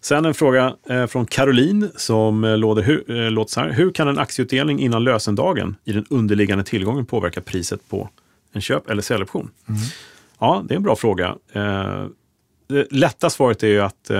Sen 0.00 0.24
en 0.24 0.34
fråga 0.34 0.76
eh, 0.88 1.06
från 1.06 1.26
Caroline 1.26 1.90
som 1.96 2.44
eh, 2.44 2.56
låter, 2.56 3.10
eh, 3.10 3.30
låter 3.30 3.52
så 3.52 3.60
här. 3.60 3.70
Hur 3.70 3.90
kan 3.90 4.08
en 4.08 4.18
aktieutdelning 4.18 4.80
innan 4.80 5.04
lösendagen 5.04 5.76
i 5.84 5.92
den 5.92 6.06
underliggande 6.10 6.64
tillgången 6.64 7.06
påverka 7.06 7.40
priset 7.40 7.88
på 7.88 8.08
en 8.52 8.60
köp 8.60 8.90
eller 8.90 9.02
säljoption? 9.02 9.50
Mm. 9.68 9.80
Ja, 10.38 10.64
det 10.68 10.74
är 10.74 10.76
en 10.76 10.82
bra 10.82 10.96
fråga. 10.96 11.36
Det 12.68 12.86
lätta 12.90 13.30
svaret 13.30 13.62
är 13.62 13.68
ju 13.68 13.80
att 13.80 14.10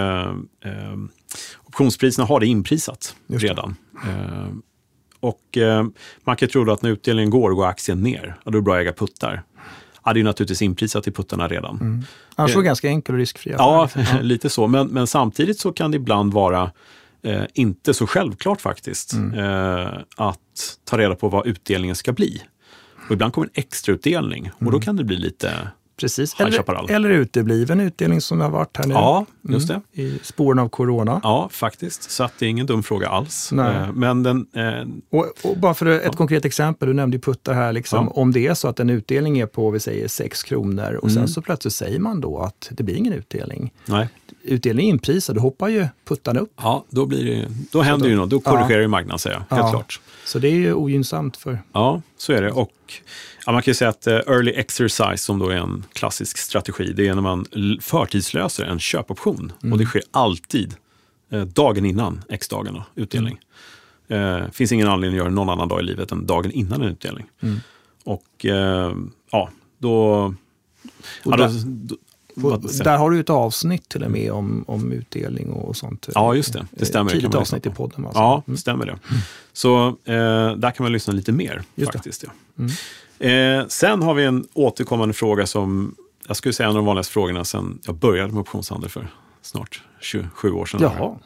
optionspriserna 1.64 2.26
har 2.26 2.40
det 2.40 2.46
inprisat 2.46 3.16
det. 3.26 3.38
redan. 3.38 3.76
Och 5.20 5.58
man 6.24 6.36
kan 6.36 6.46
ju 6.46 6.50
tro 6.50 6.70
att 6.70 6.82
när 6.82 6.90
utdelningen 6.90 7.30
går, 7.30 7.50
går 7.50 7.66
aktien 7.66 8.02
ner. 8.02 8.36
Ja, 8.44 8.50
då 8.50 8.58
är 8.58 8.60
det 8.60 8.62
bra 8.62 8.74
att 8.74 8.80
äga 8.80 8.92
puttar. 8.92 9.42
Ja, 10.08 10.14
är 10.14 10.18
ju 10.18 10.24
naturligtvis 10.24 10.62
inprisat 10.62 11.06
i 11.08 11.10
puttarna 11.10 11.48
redan. 11.48 11.76
Mm. 11.80 12.04
Annars 12.36 12.54
var 12.54 12.62
det 12.62 12.66
ganska 12.66 12.88
enkel 12.88 13.14
och 13.14 13.18
riskfri 13.18 13.52
Ja, 13.58 13.84
affär. 13.84 14.22
lite 14.22 14.50
så. 14.50 14.66
Men, 14.66 14.86
men 14.88 15.06
samtidigt 15.06 15.58
så 15.60 15.72
kan 15.72 15.90
det 15.90 15.96
ibland 15.96 16.32
vara 16.34 16.70
eh, 17.22 17.42
inte 17.54 17.94
så 17.94 18.06
självklart 18.06 18.60
faktiskt 18.60 19.12
Mm. 19.12 19.38
eh, 19.38 19.88
att 20.16 20.38
ta 20.84 20.98
reda 20.98 21.14
på 21.14 21.28
vad 21.28 21.46
utdelningen 21.46 21.96
ska 21.96 22.12
bli. 22.12 22.42
Och 23.06 23.12
ibland 23.12 23.32
kommer 23.32 23.46
en 23.46 23.52
extrautdelning 23.54 24.50
och 24.54 24.62
Mm. 24.62 24.72
då 24.72 24.80
kan 24.80 24.96
det 24.96 25.04
bli 25.04 25.16
lite... 25.16 25.52
Precis. 26.00 26.40
Eller, 26.40 26.90
eller 26.90 27.10
utebliven 27.10 27.80
utdelning 27.80 28.20
som 28.20 28.40
har 28.40 28.50
varit 28.50 28.76
här 28.76 28.86
nu. 28.86 28.94
Ja, 28.94 29.26
just 29.48 29.68
det. 29.68 29.80
I 29.92 30.18
spåren 30.22 30.58
av 30.58 30.68
corona. 30.68 31.20
Ja, 31.22 31.48
faktiskt. 31.52 32.10
Så 32.10 32.24
att 32.24 32.32
det 32.38 32.46
är 32.46 32.50
ingen 32.50 32.66
dum 32.66 32.82
fråga 32.82 33.08
alls. 33.08 33.52
Nej. 33.52 33.76
Eh, 33.76 33.92
men 33.92 34.22
den... 34.22 34.46
Eh, 34.54 35.18
Och, 35.18 35.26
och 35.42 35.56
bara 35.58 35.74
för 35.74 35.86
ett 35.86 36.16
konkret 36.16 36.44
exempel, 36.44 36.88
du 36.88 36.94
nämnde 36.94 37.16
ju 37.16 37.20
puttar 37.20 37.54
här, 37.54 37.72
liksom, 37.72 38.04
Ja. 38.04 38.12
om 38.20 38.32
det 38.32 38.46
är 38.46 38.54
så 38.54 38.68
att 38.68 38.80
en 38.80 38.90
utdelning 38.90 39.38
är 39.38 39.46
på, 39.46 39.70
vi 39.70 39.80
säger 39.80 40.08
6 40.08 40.42
kronor 40.42 40.94
och 40.94 41.08
Mm. 41.08 41.14
sen 41.14 41.28
så 41.28 41.42
plötsligt 41.42 41.74
säger 41.74 41.98
man 41.98 42.20
då 42.20 42.38
att 42.38 42.68
det 42.70 42.82
blir 42.82 42.94
ingen 42.96 43.12
utdelning. 43.12 43.72
nej, 43.86 44.08
Utdelningen 44.42 44.88
är 44.88 44.92
inprisad, 44.92 45.36
då 45.36 45.40
hoppar 45.42 45.68
ju 45.68 45.86
puttarna 46.08 46.40
upp. 46.40 46.52
ja, 46.56 46.84
då, 46.90 47.06
blir 47.06 47.24
det, 47.24 47.48
då 47.72 47.82
händer 47.82 48.08
ju 48.08 48.16
något. 48.16 48.30
Då 48.30 48.40
korrigerar 48.40 48.80
ju 48.80 48.88
marknaden, 48.88 49.18
säger 49.18 49.36
jag. 49.36 49.56
Helt 49.56 49.66
Ja. 49.68 49.70
klart. 49.70 50.00
Så 50.24 50.38
det 50.38 50.48
är 50.48 50.52
ju 50.54 50.72
ogynnsamt 50.74 51.36
för... 51.36 51.58
Ja, 51.72 52.02
så 52.16 52.32
är 52.32 52.42
det. 52.42 52.50
Och 52.52 52.70
ja, 53.48 53.52
man 53.52 53.62
kan 53.62 53.70
ju 53.70 53.74
säga 53.74 53.88
att 53.88 54.06
eh, 54.06 54.14
early 54.14 54.52
exercise, 54.52 55.16
som 55.16 55.38
då 55.38 55.48
är 55.48 55.56
en 55.56 55.84
klassisk 55.92 56.38
strategi, 56.38 56.92
det 56.92 57.08
är 57.08 57.14
när 57.14 57.22
man 57.22 57.46
förtidslöser 57.80 58.64
en 58.64 58.78
köpoption. 58.78 59.52
Och 59.72 59.78
det 59.78 59.84
sker 59.86 60.02
alltid 60.10 60.74
eh, 61.30 61.40
dagen 61.44 61.84
innan 61.84 62.24
X-dagen, 62.28 62.74
då, 62.74 63.02
utdelning. 63.02 63.38
Eh, 64.08 64.50
finns 64.52 64.72
ingen 64.72 64.88
anledning 64.88 65.18
att 65.18 65.22
göra 65.22 65.28
det 65.28 65.34
någon 65.34 65.48
annan 65.48 65.68
dag 65.68 65.80
i 65.80 65.82
livet 65.82 66.12
än 66.12 66.26
dagen 66.26 66.50
innan 66.50 66.82
en 66.82 66.88
utdelning. 66.88 67.26
Mm. 67.40 67.60
Och 68.04 68.46
eh, 68.46 68.92
ja, 69.30 69.50
då... 69.78 70.04
Och 71.24 71.32
ja, 71.32 71.36
då, 71.36 71.36
där- 71.36 71.96
då 72.34 72.48
Och 72.48 72.60
där 72.84 72.96
har 72.96 73.10
du 73.10 73.20
ett 73.20 73.30
avsnitt 73.30 73.88
till 73.88 74.04
och 74.04 74.10
med 74.10 74.32
om, 74.32 74.64
om 74.66 74.92
utdelning 74.92 75.50
och 75.50 75.76
sånt. 75.76 76.08
Ja, 76.14 76.34
just 76.34 76.52
det. 76.52 76.66
Det 76.70 76.84
stämmer. 76.86 77.10
Det 77.10 77.20
Tidigt 77.20 77.34
avsnitt 77.34 77.66
i 77.66 77.70
podden. 77.70 78.04
Alltså. 78.06 78.20
Ja, 78.20 78.42
stämmer 78.56 78.86
det. 78.86 78.98
Så 79.52 79.86
eh, 79.88 80.56
där 80.56 80.70
kan 80.70 80.84
man 80.84 80.92
lyssna 80.92 81.12
lite 81.12 81.32
mer 81.32 81.62
Just 81.74 81.92
det. 81.92 81.98
faktiskt. 81.98 82.24
Ja. 82.56 82.64
Eh, 83.20 83.66
sen 83.68 84.02
har 84.02 84.14
vi 84.14 84.24
en 84.24 84.46
återkommande 84.54 85.14
fråga 85.14 85.46
som 85.46 85.94
jag 86.26 86.36
skulle 86.36 86.52
säga 86.52 86.66
är 86.66 86.70
en 86.70 86.76
av 86.76 86.82
de 86.82 86.86
vanligaste 86.86 87.12
frågorna 87.12 87.44
sedan 87.44 87.78
jag 87.84 87.94
började 87.94 88.32
med 88.32 88.40
optionshandel 88.40 88.90
för 88.90 89.08
snart 89.42 89.82
27 90.00 90.52
år 90.52 90.66
sedan. 90.66 90.80
Jaha. 90.82 91.16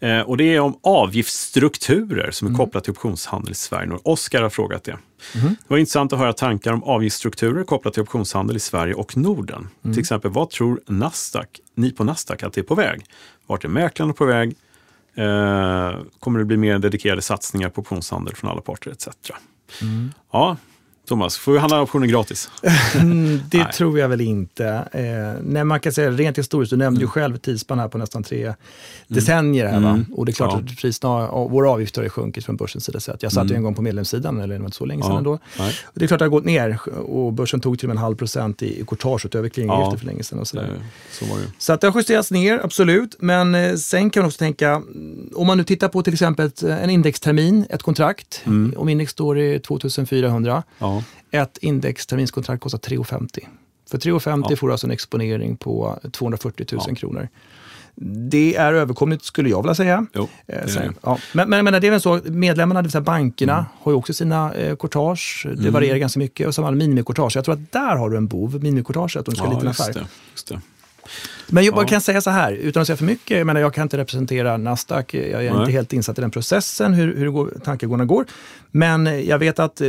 Eh, 0.00 0.20
och 0.20 0.36
det 0.36 0.54
är 0.54 0.60
om 0.60 0.78
avgiftsstrukturer 0.82 2.30
som 2.30 2.46
är 2.46 2.50
Mm. 2.50 2.58
kopplat 2.58 2.84
till 2.84 2.90
optionshandel 2.90 3.52
i 3.52 3.54
Sverige. 3.54 3.92
Och 3.92 4.00
Oskar 4.12 4.42
har 4.42 4.50
frågat 4.50 4.84
det. 4.84 4.98
Mhm. 5.34 5.48
Det 5.48 5.56
var 5.68 5.78
intressant 5.78 6.12
att 6.12 6.18
höra 6.18 6.32
tankar 6.32 6.72
om 6.72 6.82
avgiftsstrukturer 6.82 7.64
kopplat 7.64 7.94
till 7.94 8.02
optionshandel 8.02 8.56
i 8.56 8.60
Sverige 8.60 8.94
och 8.94 9.16
Norden. 9.16 9.68
Mm. 9.84 9.94
Till 9.94 10.00
exempel, 10.00 10.30
vad 10.30 10.50
tror 10.50 10.80
Nasdaq, 10.86 11.60
ni 11.74 11.90
på 11.92 12.04
Nasdaq 12.04 12.42
att 12.42 12.52
det 12.52 12.60
är 12.60 12.62
på 12.62 12.74
väg? 12.74 13.04
Vart 13.46 13.64
är 13.64 13.68
mäklarna 13.68 14.12
på 14.12 14.24
väg? 14.24 14.56
Eh, 15.14 15.94
kommer 16.20 16.38
det 16.38 16.44
bli 16.44 16.56
mer 16.56 16.78
dedikerade 16.78 17.22
satsningar 17.22 17.68
på 17.68 17.80
optionshandel 17.80 18.34
från 18.34 18.50
alla 18.50 18.60
parter 18.60 18.90
etc. 18.90 19.08
Mm. 19.82 20.12
Ja, 20.32 20.56
Thomas, 21.06 21.36
får 21.38 21.52
vi 21.52 21.58
handla 21.58 21.82
optioner 21.82 22.06
gratis? 22.06 22.50
Mm, 22.94 23.40
det 23.50 23.58
Nej. 23.58 23.72
tror 23.72 23.98
jag 23.98 24.08
väl 24.08 24.20
inte. 24.20 24.66
Eh, 24.92 25.42
nej, 25.44 25.64
man 25.64 25.80
kan 25.80 25.92
säga 25.92 26.10
rent 26.10 26.38
historiskt, 26.38 26.70
du 26.70 26.76
nämnde 26.76 27.00
ju 27.00 27.06
själv 27.06 27.36
tidsspann 27.36 27.78
här 27.78 27.88
på 27.88 27.98
nästan 27.98 28.22
tre 28.22 28.54
decennier. 29.08 29.66
Här? 29.66 29.76
Mm. 29.76 30.04
Och 30.16 30.26
det 30.26 30.30
är 30.30 30.34
klart 30.34 30.50
Ja. 30.52 30.58
att 30.72 30.76
priserna, 30.80 31.26
våra 31.30 31.70
avgifter 31.70 32.00
har 32.00 32.04
ju 32.04 32.10
sjunkit 32.10 32.44
från 32.44 32.56
börsens 32.56 32.84
sida. 32.84 33.00
Så 33.00 33.12
att 33.12 33.22
jag 33.22 33.32
satt 33.32 33.44
ju 33.44 33.46
Mm. 33.46 33.56
en 33.56 33.62
gång 33.62 33.74
på 33.74 33.82
medlemssidan, 33.82 34.40
eller 34.40 34.54
det 34.54 34.60
var 34.60 34.66
inte 34.66 34.76
så 34.76 34.84
länge 34.84 35.02
sedan 35.02 35.12
Ja. 35.12 35.18
ändå. 35.18 35.38
Nej. 35.58 35.74
Och 35.84 35.92
det 35.98 36.04
är 36.04 36.06
klart 36.06 36.16
att 36.16 36.18
det 36.18 36.24
har 36.24 36.30
gått 36.30 36.44
ner 36.44 36.78
och 36.98 37.32
börsen 37.32 37.60
tog 37.60 37.78
till 37.78 37.86
och 37.86 37.94
med 37.94 37.96
en 37.96 38.02
halv 38.02 38.16
procent 38.16 38.62
i, 38.62 38.80
i 38.80 38.84
courtaget 38.86 39.34
över 39.34 39.50
Ja. 39.54 39.96
för 39.98 40.06
länge 40.06 40.22
sedan. 40.22 40.38
Och. 40.38 40.54
Eh, 40.54 40.62
Så 41.12 41.26
var 41.26 41.36
det 41.36 41.42
ju. 41.42 41.48
Så 41.58 41.72
att 41.72 41.80
det 41.80 41.86
har 41.88 42.00
justerats 42.00 42.30
ner, 42.30 42.60
absolut. 42.64 43.16
Men 43.18 43.54
eh, 43.54 43.74
sen 43.74 44.10
kan 44.10 44.20
man 44.22 44.26
också 44.26 44.38
tänka, 44.38 44.70
mm, 44.70 45.30
om 45.34 45.46
man 45.46 45.58
nu 45.58 45.64
tittar 45.64 45.88
på 45.88 46.02
till 46.02 46.12
exempel 46.12 46.46
ett, 46.46 46.62
en 46.62 46.90
indextermin, 46.90 47.66
ett 47.70 47.82
kontrakt. 47.82 48.42
Mm. 48.44 48.74
Om 48.76 48.88
index 48.88 49.12
står 49.12 49.38
i 49.38 49.60
2400, 49.60 50.62
Ja. 50.78 50.95
Ett 51.30 51.58
indexterminskontrakt 51.58 52.62
kostar 52.62 52.78
3,50. 52.78 53.38
För 53.90 53.98
3,50 53.98 54.46
Ja. 54.50 54.56
får 54.56 54.66
du 54.66 54.72
alltså 54.74 54.86
en 54.86 54.90
exponering 54.90 55.56
på 55.56 55.98
240 56.12 56.66
000 56.72 56.82
Ja. 56.88 56.94
kronor. 56.94 57.28
Det 58.30 58.56
är 58.56 58.72
överkomligt 58.72 59.24
skulle 59.24 59.48
jag 59.48 59.62
vilja 59.62 59.74
säga. 59.74 60.06
Jo, 60.14 60.28
Eh, 60.46 60.62
det 60.64 60.68
sen, 60.70 60.82
det. 60.88 60.94
ja. 61.02 61.18
Men, 61.32 61.50
men, 61.50 61.64
men 61.64 61.80
det 61.80 61.86
är 61.86 61.90
väl 61.90 62.00
så, 62.00 62.20
medlemmarna, 62.24 62.82
det 62.82 62.86
vill 62.86 62.92
säga 62.92 63.02
bankerna, 63.02 63.52
Mm. 63.52 63.64
har 63.82 63.92
ju 63.92 63.96
också 63.96 64.12
sina 64.14 64.54
eh, 64.54 64.76
courtage. 64.76 65.46
Det 65.56 65.70
varierar 65.70 65.96
ganska 65.98 66.18
mycket. 66.18 66.46
Och 66.46 66.54
så 66.54 66.62
har 66.62 66.70
man 66.70 66.78
minimicourtage. 66.78 67.36
Jag 67.36 67.44
tror 67.44 67.54
att 67.54 67.72
där 67.72 67.96
har 67.96 68.10
du 68.10 68.16
en 68.16 68.26
bov, 68.26 68.62
minimicourtage, 68.62 69.16
att 69.16 69.26
de 69.26 69.34
ska 69.34 69.44
ha 69.44 69.50
en 69.50 69.54
liten 69.54 69.68
affär. 69.68 69.92
det. 70.48 70.60
Men 71.48 71.64
jag 71.64 71.74
Ja. 71.78 71.86
kan 71.86 72.00
säga 72.00 72.20
så 72.20 72.30
här, 72.30 72.52
utan 72.52 72.80
att 72.80 72.86
säga 72.86 72.96
för 72.96 73.04
mycket, 73.04 73.38
jag 73.38 73.46
menar 73.46 73.60
jag 73.60 73.74
kan 73.74 73.82
inte 73.82 73.96
representera 73.98 74.56
Nasdaq, 74.56 75.14
jag 75.14 75.24
är 75.44 75.50
Nej. 75.50 75.60
inte 75.60 75.72
helt 75.72 75.92
insatt 75.92 76.18
i 76.18 76.20
den 76.20 76.30
processen, 76.30 76.94
hur, 76.94 77.16
hur 77.16 77.30
går, 77.30 77.52
tankegångarna 77.64 78.04
går. 78.04 78.24
Men 78.70 79.26
jag 79.26 79.38
vet 79.38 79.58
att 79.58 79.80
eh, 79.80 79.88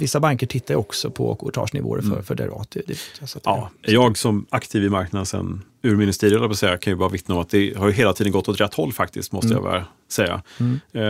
vissa 0.00 0.20
banker 0.20 0.46
tittar 0.46 0.74
också 0.74 1.10
på 1.10 1.34
courtagenivåer 1.34 2.02
för, 2.02 2.22
för 2.22 2.34
derivat. 2.34 2.68
Det, 2.70 2.80
det, 2.86 2.96
Mm. 3.20 3.28
Ja, 3.44 3.70
jag 3.82 4.18
som 4.18 4.46
aktiv 4.50 4.84
i 4.84 4.88
marknaden 4.88 5.26
sedan 5.26 5.62
urminnes 5.82 6.18
tider, 6.18 6.36
jag 6.38 6.50
på 6.50 6.56
säga, 6.56 6.76
kan 6.78 6.92
ju 6.92 6.96
bara 6.96 7.08
vittna 7.08 7.34
om 7.34 7.40
att 7.40 7.48
det 7.50 7.76
har 7.78 7.86
ju 7.88 7.92
hela 7.92 8.12
tiden 8.12 8.32
gått 8.32 8.48
åt 8.48 8.60
rätt 8.60 8.74
håll 8.74 8.92
faktiskt, 8.92 9.32
måste 9.32 9.48
jag 9.52 9.62
bara 9.62 9.84
säga. 10.10 10.42
Eh, 10.92 11.02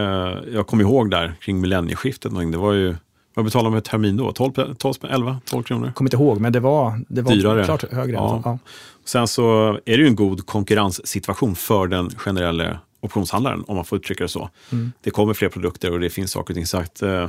jag 0.53 0.67
kommer 0.67 0.83
ihåg 0.85 1.11
där 1.11 1.35
kring 1.41 1.61
millennieskiftet, 1.61 2.33
det 2.51 2.59
var 2.59 2.73
ju, 2.73 2.97
vad 3.35 3.45
betalade 3.45 3.71
man 3.71 3.75
med 3.75 3.85
termin 3.85 4.17
då? 4.17 4.33
12, 4.33 4.53
12, 4.79 4.95
11, 5.11 5.41
12 5.45 5.63
kronor? 5.63 5.93
Kommer 5.95 6.09
inte 6.09 6.17
ihåg, 6.17 6.41
men 6.41 6.53
det 6.53 6.61
var, 6.61 7.01
det 7.09 7.23
var 7.23 7.33
Dyrare. 7.33 7.65
klart 7.65 7.93
högre. 7.93 8.15
Ja. 8.15 8.43
Ja. 8.45 8.59
Sen 9.05 9.29
så 9.29 9.69
är 9.85 9.97
det 9.97 10.03
ju 10.03 10.07
en 10.07 10.17
god 10.17 10.47
konkurrenssituation 10.47 11.55
för 11.55 11.87
den 11.87 12.11
generella 12.11 12.79
optionshandlaren, 13.01 13.65
om 13.67 13.77
man 13.77 13.85
får 13.85 13.99
uttrycka 13.99 14.25
det 14.25 14.29
så. 14.29 14.51
Mm. 14.73 14.93
Det 15.01 15.11
kommer 15.11 15.35
fler 15.35 15.49
produkter 15.49 15.93
och 15.93 16.01
det 16.01 16.11
finns 16.11 16.31
saker 16.31 16.53
och 16.53 16.57
ting. 16.57 16.67
Så 16.67 16.79
att, 16.79 17.03
eh, 17.03 17.29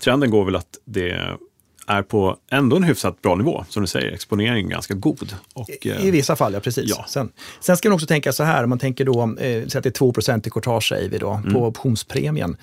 trenden 0.00 0.30
går 0.30 0.44
väl 0.44 0.56
att 0.56 0.78
det 0.84 1.36
är 1.86 2.02
på 2.02 2.36
ändå 2.50 2.76
en 2.76 2.82
hyfsat 2.82 3.22
bra 3.22 3.34
nivå. 3.34 3.64
Som 3.68 3.82
du 3.82 3.86
säger, 3.86 4.12
exponeringen 4.12 4.66
är 4.66 4.70
ganska 4.70 4.94
god. 4.94 5.34
Och, 5.54 5.86
eh, 5.86 6.04
I 6.06 6.10
vissa 6.10 6.36
fall, 6.36 6.52
ja 6.54 6.60
precis. 6.60 6.84
Ja. 6.96 7.04
Sen, 7.08 7.28
sen 7.60 7.76
ska 7.76 7.88
man 7.88 7.94
också 7.94 8.06
tänka 8.06 8.32
så 8.32 8.42
här, 8.44 8.64
om 8.64 8.70
man 8.70 8.78
tänker 8.78 9.04
då, 9.04 9.22
eh, 9.22 9.28
säg 9.38 9.78
att 9.78 9.82
det 9.82 9.88
är 9.88 9.90
2% 9.90 10.46
i 10.46 10.50
courtage 10.50 10.88
säger 10.88 11.08
vi 11.08 11.18
då, 11.18 11.30
Mm. 11.30 11.52
på 11.54 11.66
optionspremien. 11.66 12.56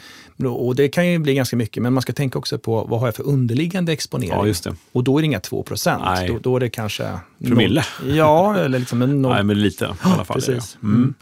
Och 0.46 0.76
det 0.76 0.88
kan 0.90 1.08
ju 1.08 1.20
bli 1.20 1.34
ganska 1.34 1.56
mycket, 1.56 1.84
men 1.84 1.94
man 1.94 2.02
ska 2.02 2.14
tänka 2.14 2.40
också 2.40 2.58
på 2.60 2.84
vad 2.90 3.00
har 3.00 3.08
jag 3.08 3.16
för 3.16 3.28
underliggande 3.28 3.92
exponering. 3.94 4.34
Ja, 4.34 4.48
just 4.48 4.64
det. 4.64 4.76
Och 4.92 5.04
då 5.04 5.18
är 5.18 5.22
det 5.22 5.26
inga 5.26 5.40
2 5.40 5.66
Nej. 5.86 6.28
då, 6.28 6.40
då 6.40 6.56
är 6.56 6.60
det 6.60 6.70
kanske... 6.70 7.10
Promille. 7.46 7.84
Noll. 8.04 8.16
Ja, 8.18 8.58
eller 8.58 8.80
liksom 8.80 9.02
en 9.02 9.22
noll. 9.22 9.34
Nej, 9.34 9.44
men 9.44 9.62
lite 9.62 9.86
i 9.86 9.88
alla 9.88 10.26
fall. 10.26 10.38
är 10.38 10.42
det. 10.42 10.54
precis. 10.56 10.78
Mm. 10.84 11.14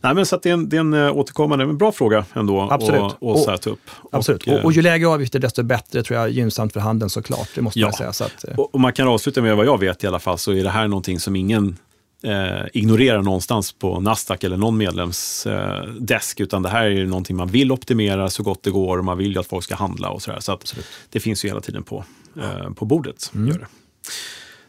Nej, 0.00 0.14
men 0.14 0.26
så 0.26 0.38
det 0.42 0.48
är 0.48 0.52
en, 0.52 0.68
det 0.68 0.76
är 0.76 0.80
en 0.80 0.94
eh, 0.94 1.16
återkommande, 1.16 1.66
men 1.66 1.78
bra 1.78 1.92
fråga 1.92 2.24
ändå 2.34 2.68
Absolut. 2.70 3.00
och, 3.18 3.48
Och- 3.48 3.66
upp. 3.66 3.80
Absolut. 4.12 4.46
Och, 4.46 4.52
Och, 4.54 4.64
och 4.64 4.72
ju 4.72 4.82
lägre 4.82 5.08
avgifter 5.08 5.38
desto 5.38 5.62
bättre 5.62 6.02
tror 6.02 6.18
jag 6.18 6.30
gynnsamt 6.30 6.72
för 6.72 6.80
handeln 6.80 7.10
såklart. 7.10 7.47
Det 7.54 7.62
måste 7.62 7.80
Ja. 7.80 7.86
man 7.86 7.92
säga. 7.92 8.12
Så 8.12 8.24
att, 8.24 8.44
eh, 8.48 8.58
Och, 8.58 8.74
och 8.74 8.80
man 8.80 8.92
kan 8.92 9.08
avsluta 9.08 9.42
med 9.42 9.56
vad 9.56 9.66
jag 9.66 9.80
vet 9.80 10.04
i 10.04 10.06
alla 10.06 10.18
fall, 10.18 10.38
så 10.38 10.52
är 10.52 10.62
det 10.64 10.70
här 10.70 10.88
någonting 10.88 11.20
som 11.20 11.36
ingen 11.36 11.76
eh, 12.22 12.66
ignorerar 12.72 13.22
någonstans 13.22 13.72
på 13.72 14.00
Nasdaq 14.00 14.44
eller 14.44 14.56
någon 14.56 14.76
medlemsdesk, 14.76 16.40
eh, 16.40 16.44
utan 16.44 16.62
det 16.62 16.68
här 16.68 16.84
är 16.86 17.06
någonting 17.06 17.36
man 17.36 17.48
vill 17.48 17.72
optimera 17.72 18.30
så 18.30 18.42
gott 18.42 18.62
det 18.62 18.70
går 18.70 18.98
och 18.98 19.04
man 19.04 19.18
vill 19.18 19.32
ju 19.32 19.38
att 19.38 19.46
folk 19.46 19.64
ska 19.64 19.74
handla 19.74 20.10
och 20.10 20.22
sådär. 20.22 20.40
Så 20.40 20.52
att 20.52 20.74
det 21.10 21.20
finns 21.20 21.44
ju 21.44 21.48
hela 21.48 21.60
tiden 21.60 21.82
på, 21.82 22.04
eh, 22.40 22.70
på 22.70 22.84
bordet. 22.84 23.30
Gör 23.34 23.58
det. 23.58 23.66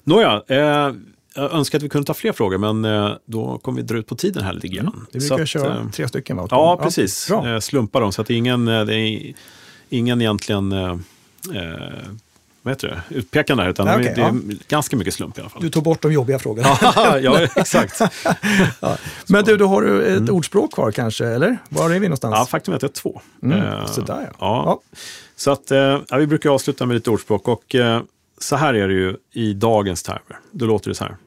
Nåja, 0.04 0.44
eh, 0.48 0.94
jag 1.36 1.54
önskar 1.54 1.78
att 1.80 1.84
vi 1.84 1.90
kunde 1.90 2.06
ta 2.08 2.14
fler 2.14 2.32
frågor, 2.32 2.58
men 2.58 2.86
eh, 2.86 3.12
då 3.26 3.58
kommer 3.58 3.76
vi 3.82 3.84
dra 3.88 3.98
ut 3.98 4.08
på 4.08 4.16
tiden 4.16 4.44
här 4.44 4.54
lite 4.54 4.68
grann. 4.68 5.06
vi 5.12 5.20
Så 5.22 5.28
brukar 5.28 5.44
att, 5.44 5.50
köra 5.50 5.80
eh, 5.80 5.90
tre 5.90 6.08
stycken 6.08 6.38
va? 6.38 6.48
Ja, 6.52 6.80
precis. 6.84 7.30
Eh, 7.32 7.60
slumpa 7.60 8.00
dem, 8.00 8.12
så 8.12 8.22
att 8.22 8.28
det 8.28 8.34
är 8.34 8.38
ingen, 8.38 8.66
det 8.66 8.96
är 8.96 9.34
ingen 9.90 10.22
egentligen 10.22 10.72
eh, 10.72 10.98
vad 12.62 12.72
heter 12.72 12.88
det? 12.88 13.16
utpekande 13.16 13.64
här, 13.64 13.70
utan 13.70 13.86
Nej, 13.86 14.04
det, 14.04 14.14
det 14.14 14.22
är 14.22 14.42
ganska 14.68 14.98
mycket 14.98 15.14
slump 15.14 15.38
i 15.38 15.42
alla 15.42 15.50
fall. 15.50 15.62
Du 15.62 15.70
tog 15.70 15.84
bort 15.84 16.02
de 16.02 16.14
jobbiga 16.14 16.40
frågorna. 16.40 16.70
ja, 17.22 17.40
exakt. 17.56 18.02
Men 19.28 19.46
du, 19.46 19.58
då 19.58 19.68
har 19.68 19.82
du 19.82 20.06
ett 20.06 20.30
ordspråk 20.30 20.74
kvar 20.74 20.92
kanske, 20.92 21.26
eller? 21.28 21.58
Var 21.70 21.90
är 21.90 22.00
vi 22.00 22.08
någonstans? 22.08 22.36
Ja, 22.38 22.46
faktum 22.46 22.72
är 22.72 22.76
att 22.76 22.82
jag 22.82 22.90
har 22.90 22.94
två. 22.94 23.22
Mm, 23.44 23.60
Eh, 23.60 23.86
så 23.86 24.02
där, 24.02 24.22
ja. 24.22 24.34
ja. 24.40 24.82
Så 25.36 25.52
att, 25.52 25.72
eh, 25.72 26.00
ja, 26.10 26.18
vi 26.18 26.28
brukar 26.28 26.50
avsluta 26.50 26.86
med 26.86 26.94
lite 26.94 27.10
ordspråk 27.10 27.48
och 27.48 27.76
eh, 27.76 28.02
så 28.42 28.56
här 28.56 28.74
är 28.74 28.88
det 28.88 28.94
ju 28.94 29.16
i 29.34 29.54
dagens 29.54 30.04
termer. 30.04 30.40
Då 30.52 30.66
låter 30.66 30.90
det 30.90 30.96
så 30.96 31.04
här. 31.04 31.18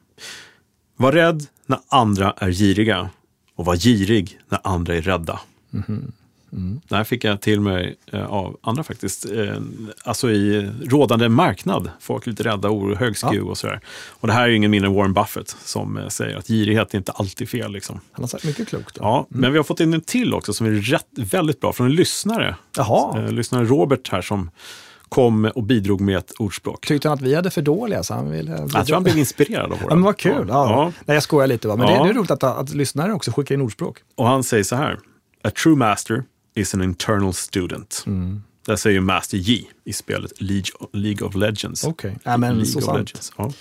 Var 0.97 1.11
rädd 1.11 1.45
när 1.65 1.79
andra 1.87 2.33
är 2.37 2.51
giriga 2.51 3.09
och 3.55 3.65
var 3.65 3.75
girig 3.75 4.39
när 4.49 4.59
andra 4.63 4.95
är 4.95 5.01
rädda. 5.01 5.39
Mhm. 5.69 6.11
Mm. 6.53 6.81
Det 6.87 6.95
här 6.95 7.03
fick 7.03 7.23
jag 7.23 7.41
till 7.41 7.61
mig 7.61 7.95
eh, 8.11 8.25
av 8.25 8.57
andra 8.61 8.83
faktiskt. 8.83 9.25
Eh, 9.31 9.55
alltså 10.03 10.31
i 10.31 10.69
rådande 10.85 11.29
marknad. 11.29 11.89
Folk 11.99 12.27
är 12.27 12.31
lite 12.31 12.43
rädda, 12.43 12.69
oro, 12.69 12.95
hög 12.95 13.17
skew 13.17 13.41
och 13.49 13.57
sådär. 13.57 13.79
Och 14.09 14.27
det 14.27 14.33
här 14.33 14.43
är 14.43 14.47
ju 14.47 14.55
ingen 14.55 14.71
mindre 14.71 14.89
än 14.89 14.95
Warren 14.95 15.13
Buffett 15.13 15.55
som 15.63 15.97
eh, 15.97 16.07
säger 16.07 16.37
att 16.37 16.47
girighet 16.47 16.93
är 16.93 16.97
inte 16.97 17.11
alltid 17.11 17.49
fel. 17.49 17.71
Liksom. 17.71 17.99
Han 18.11 18.23
har 18.23 18.27
sagt 18.27 18.43
mycket 18.43 18.67
klokt. 18.67 18.95
Då. 18.95 19.03
Ja, 19.03 19.25
men 19.29 19.51
vi 19.51 19.57
har 19.57 19.63
fått 19.63 19.79
in 19.79 19.93
en 19.93 20.01
till 20.01 20.33
också 20.33 20.53
som 20.53 20.65
är 20.67 20.71
rätt, 20.71 21.07
väldigt 21.15 21.59
bra 21.61 21.73
från 21.73 21.87
en 21.87 21.95
lyssnare. 21.95 22.55
Jaha, 22.77 23.27
lyssnaren 23.27 23.67
Robert 23.67 24.09
här 24.11 24.21
som 24.21 24.49
kom 25.09 25.45
och 25.55 25.63
bidrog 25.63 26.01
med 26.01 26.17
ett 26.17 26.31
ordspråk. 26.39 26.85
tyckte 26.87 27.07
han 27.07 27.15
att 27.17 27.21
vi 27.21 27.35
hade 27.35 27.49
för 27.51 27.61
dåliga 27.61 28.03
så 28.03 28.13
han 28.13 28.31
ville... 28.31 28.51
Jag 28.73 28.85
tror 28.85 28.93
han 28.93 29.03
blev 29.03 29.17
inspirerad 29.17 29.63
av 29.63 29.69
våra. 29.69 29.89
Ja, 29.89 29.95
men 29.95 30.03
vad 30.03 30.17
kul. 30.17 30.45
Ja. 30.49 30.69
Ja. 30.69 30.91
Nej, 31.05 31.15
jag 31.15 31.23
skojar 31.23 31.47
lite, 31.47 31.67
va? 31.67 31.75
men 31.75 31.87
Ja. 31.87 31.97
det, 31.97 32.03
det 32.03 32.09
är 32.09 32.13
roligt 32.13 32.31
att, 32.31 32.43
att 32.43 32.73
lyssnare 32.73 33.13
också 33.13 33.31
skickar 33.31 33.55
in 33.55 33.61
ordspråk. 33.61 33.97
Och 34.15 34.27
han 34.27 34.43
säger 34.43 34.63
så 34.63 34.75
här. 34.75 34.99
A 35.43 35.49
true 35.63 35.75
master 35.75 36.23
is 36.53 36.73
an 36.73 36.81
internal 36.81 37.33
student. 37.33 38.03
Mm. 38.07 38.43
Där 38.65 38.75
säger 38.75 38.99
Master 38.99 39.37
Yi 39.37 39.67
i 39.83 39.93
spelet 39.93 40.31
League, 40.93 41.27
of 41.27 41.35
Legends. 41.35 41.83
Okej, 41.83 42.17
ja, 42.23 42.37
men 42.37 42.49
League 42.53 42.65
så 42.65 42.81
sant. 42.81 43.31
Ja. 43.37 43.51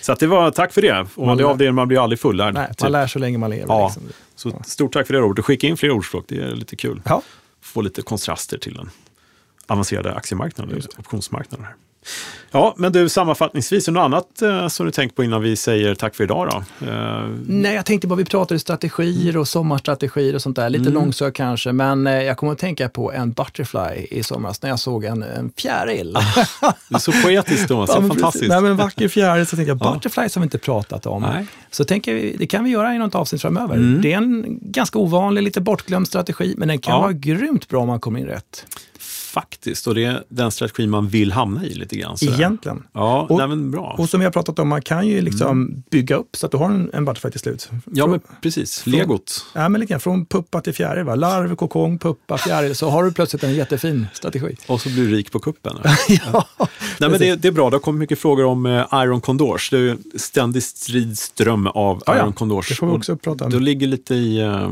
Så 0.00 0.12
att 0.12 0.20
det 0.20 0.26
var, 0.26 0.50
tack 0.50 0.72
för 0.72 0.82
det. 0.82 1.06
Och 1.14 1.26
Man 1.26 1.36
det 1.36 1.42
lär- 1.42 1.50
av 1.50 1.58
det 1.58 1.72
man 1.72 1.88
blir 1.88 2.02
aldrig 2.02 2.20
fullärd. 2.20 2.54
Nej, 2.54 2.68
typ. 2.68 2.80
man 2.82 2.92
lär 2.92 3.06
så 3.06 3.18
länge 3.18 3.38
man 3.38 3.50
lever. 3.50 3.66
Ja. 3.68 3.86
Liksom. 3.86 4.02
Så 4.34 4.62
stort 4.64 4.92
tack 4.92 5.06
för 5.06 5.14
det 5.14 5.20
Robert. 5.20 5.38
Och 5.38 5.46
skicka 5.46 5.66
in 5.66 5.76
fler 5.76 5.90
ordspråk, 5.90 6.24
det 6.28 6.36
är 6.42 6.50
lite 6.54 6.76
kul. 6.76 7.02
Ja. 7.04 7.22
Få 7.60 7.80
lite 7.80 8.02
kontraster 8.02 8.58
till 8.58 8.74
den 8.74 8.90
avancerade 9.66 10.14
aktiemarknaden, 10.14 10.82
optionsmarknaden. 10.98 11.66
Här. 11.66 11.74
Ja, 12.50 12.74
men 12.76 12.92
du 12.92 13.08
sammanfattningsvis, 13.08 13.88
är 13.88 13.92
det 13.92 13.98
något 13.98 14.04
annat 14.04 14.42
eh, 14.42 14.68
som 14.68 14.86
du 14.86 14.92
tänkt 14.92 15.16
på 15.16 15.24
innan 15.24 15.42
vi 15.42 15.56
säger 15.56 15.94
tack 15.94 16.14
för 16.14 16.24
idag 16.24 16.48
då? 16.80 16.86
Eh, 16.86 17.28
Nej, 17.46 17.74
jag 17.74 17.86
tänkte 17.86 18.06
bara, 18.08 18.14
vi 18.16 18.24
pratade 18.24 18.60
strategier 18.60 19.36
och 19.36 19.48
sommarstrategier 19.48 20.34
och 20.34 20.42
sånt 20.42 20.56
där. 20.56 20.70
Lite 20.70 20.82
Mm. 20.82 20.94
långsökt 20.94 21.36
kanske, 21.36 21.72
men 21.72 22.06
eh, 22.06 22.12
jag 22.22 22.36
kommer 22.36 22.52
att 22.52 22.58
tänka 22.58 22.88
på 22.88 23.12
en 23.12 23.32
butterfly 23.32 24.06
i 24.10 24.22
somras 24.22 24.62
när 24.62 24.70
jag 24.70 24.78
såg 24.78 25.04
en, 25.04 25.22
en 25.22 25.52
fjäril. 25.56 26.12
det 26.88 26.94
är 26.94 26.98
så 26.98 27.12
poetiskt 27.12 27.68
så 27.68 27.84
Ja, 27.88 27.94
fantastiskt. 28.02 28.48
Nej, 28.48 28.60
men 28.60 28.70
en 28.70 28.76
vacker 28.76 29.08
fjäril, 29.08 29.46
så 29.46 29.56
tänkte 29.56 29.70
jag, 29.70 29.78
Ja. 29.84 29.92
butterflies 29.94 30.34
har 30.34 30.40
vi 30.40 30.44
inte 30.44 30.58
pratat 30.58 31.06
om. 31.06 31.22
Nej. 31.22 31.46
Så 31.70 31.84
tänker 31.84 32.14
vi, 32.14 32.36
det 32.38 32.46
kan 32.46 32.64
vi 32.64 32.70
göra 32.70 32.94
i 32.94 32.98
något 32.98 33.14
avsnitt 33.14 33.42
framöver. 33.42 33.74
Mm. 33.74 34.02
Det 34.02 34.12
är 34.12 34.16
en 34.16 34.58
ganska 34.62 34.98
ovanlig, 34.98 35.42
lite 35.42 35.60
bortglömd 35.60 36.08
strategi, 36.08 36.54
men 36.58 36.68
den 36.68 36.78
kan 36.78 36.94
Ja. 36.94 37.00
vara 37.00 37.12
grymt 37.12 37.68
bra 37.68 37.80
om 37.80 37.86
man 37.86 38.00
kommer 38.00 38.20
in 38.20 38.26
rätt. 38.26 38.66
Faktiskt, 39.38 39.86
och 39.86 39.94
det 39.94 40.04
är 40.04 40.24
den 40.28 40.50
strategi 40.50 40.86
man 40.86 41.08
vill 41.08 41.32
hamna 41.32 41.64
i 41.64 41.74
lite 41.74 41.96
grann. 41.96 42.16
sådär. 42.18 42.34
Egentligen. 42.34 42.82
Ja, 42.92 43.26
Och- 43.30 43.38
nej, 43.38 43.48
men 43.48 43.70
bra. 43.70 43.94
Och 43.98 44.08
som 44.08 44.20
vi 44.20 44.24
har 44.26 44.32
pratat 44.32 44.58
om, 44.58 44.68
man 44.68 44.82
kan 44.82 45.06
ju 45.08 45.20
liksom 45.20 45.46
Mm. 45.50 45.82
bygga 45.90 46.16
upp 46.16 46.36
så 46.36 46.46
att 46.46 46.52
du 46.52 46.58
har 46.58 46.66
en, 46.70 46.90
en 46.92 47.04
butterfly 47.04 47.30
till 47.30 47.40
slut. 47.40 47.68
ja, 47.92 48.02
Från- 48.04 48.10
men 48.10 48.20
precis. 48.42 48.86
Legot. 48.86 49.46
Ja, 49.54 49.68
men 49.68 49.86
grann, 49.86 50.00
från 50.00 50.26
puppa 50.26 50.60
till 50.60 50.74
fjäril. 50.74 51.04
Va? 51.04 51.14
Larv, 51.14 51.54
kokong, 51.56 51.98
puppa, 51.98 52.38
fjäril. 52.38 52.74
Så 52.74 52.88
har 52.90 53.04
du 53.04 53.12
plötsligt 53.12 53.44
en 53.44 53.54
jättefin 53.54 54.06
strategi. 54.12 54.56
Och 54.66 54.80
så 54.80 54.88
blir 54.88 55.06
du 55.06 55.16
rik 55.16 55.32
på 55.32 55.38
kuppen. 55.38 55.76
ja, 56.08 56.46
Nej, 57.00 57.10
men 57.10 57.20
det, 57.20 57.36
det 57.36 57.48
är 57.48 57.52
bra, 57.52 57.70
det 57.70 57.76
har 57.76 57.80
kommit 57.80 57.98
mycket 57.98 58.18
frågor 58.18 58.44
om 58.44 58.66
eh, 58.66 58.84
Iron 58.92 59.20
Condors. 59.20 59.70
Det 59.70 59.78
är 59.78 59.96
ständig 60.18 60.62
stridström 60.62 61.66
av 61.66 62.02
Ja, 62.06 62.16
ja. 62.16 62.22
Iron 62.22 62.32
Condors. 62.32 62.68
det 62.68 62.74
får 62.74 62.86
vi 62.86 62.92
också 62.92 63.16
prata 63.16 63.44
om. 63.44 63.50
De 63.50 63.58
ligger 63.62 63.86
lite 63.86 64.14
i 64.14 64.40
eh, 64.40 64.70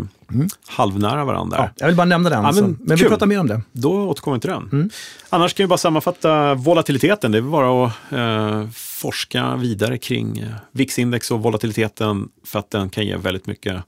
halvnära 0.66 1.24
varandra. 1.24 1.57
Ja, 1.59 1.70
jag 1.77 1.87
vill 1.87 1.97
bara 1.97 2.05
nämna 2.05 2.31
den. 2.31 2.45
Ja, 2.45 2.53
men 2.53 2.79
men 2.81 2.97
vi 2.97 3.05
pratar 3.05 3.27
mer 3.27 3.41
om 3.41 3.47
det. 3.47 3.62
Då 3.72 4.09
återkommer 4.09 4.37
vi 4.37 4.41
till 4.41 4.51
den. 4.51 4.68
Mm. 4.72 4.91
Annars 5.31 5.55
kan 5.55 5.64
vi 5.64 5.68
bara 5.68 5.79
sammanfatta 5.79 6.55
volatiliteten. 6.55 7.33
Det 7.33 7.39
är 7.39 7.43
bara 7.43 7.87
att 7.87 7.93
eh, 8.12 8.70
forska 8.72 9.57
vidare 9.57 9.99
kring 9.99 10.39
eh, 10.39 10.49
VIX-index 10.72 11.31
och 11.33 11.43
volatiliteten 11.43 12.29
för 12.45 12.59
att 12.59 12.70
den 12.70 12.91
kan 12.91 13.07
ge 13.07 13.16
väldigt 13.16 13.47
mycket 13.47 13.83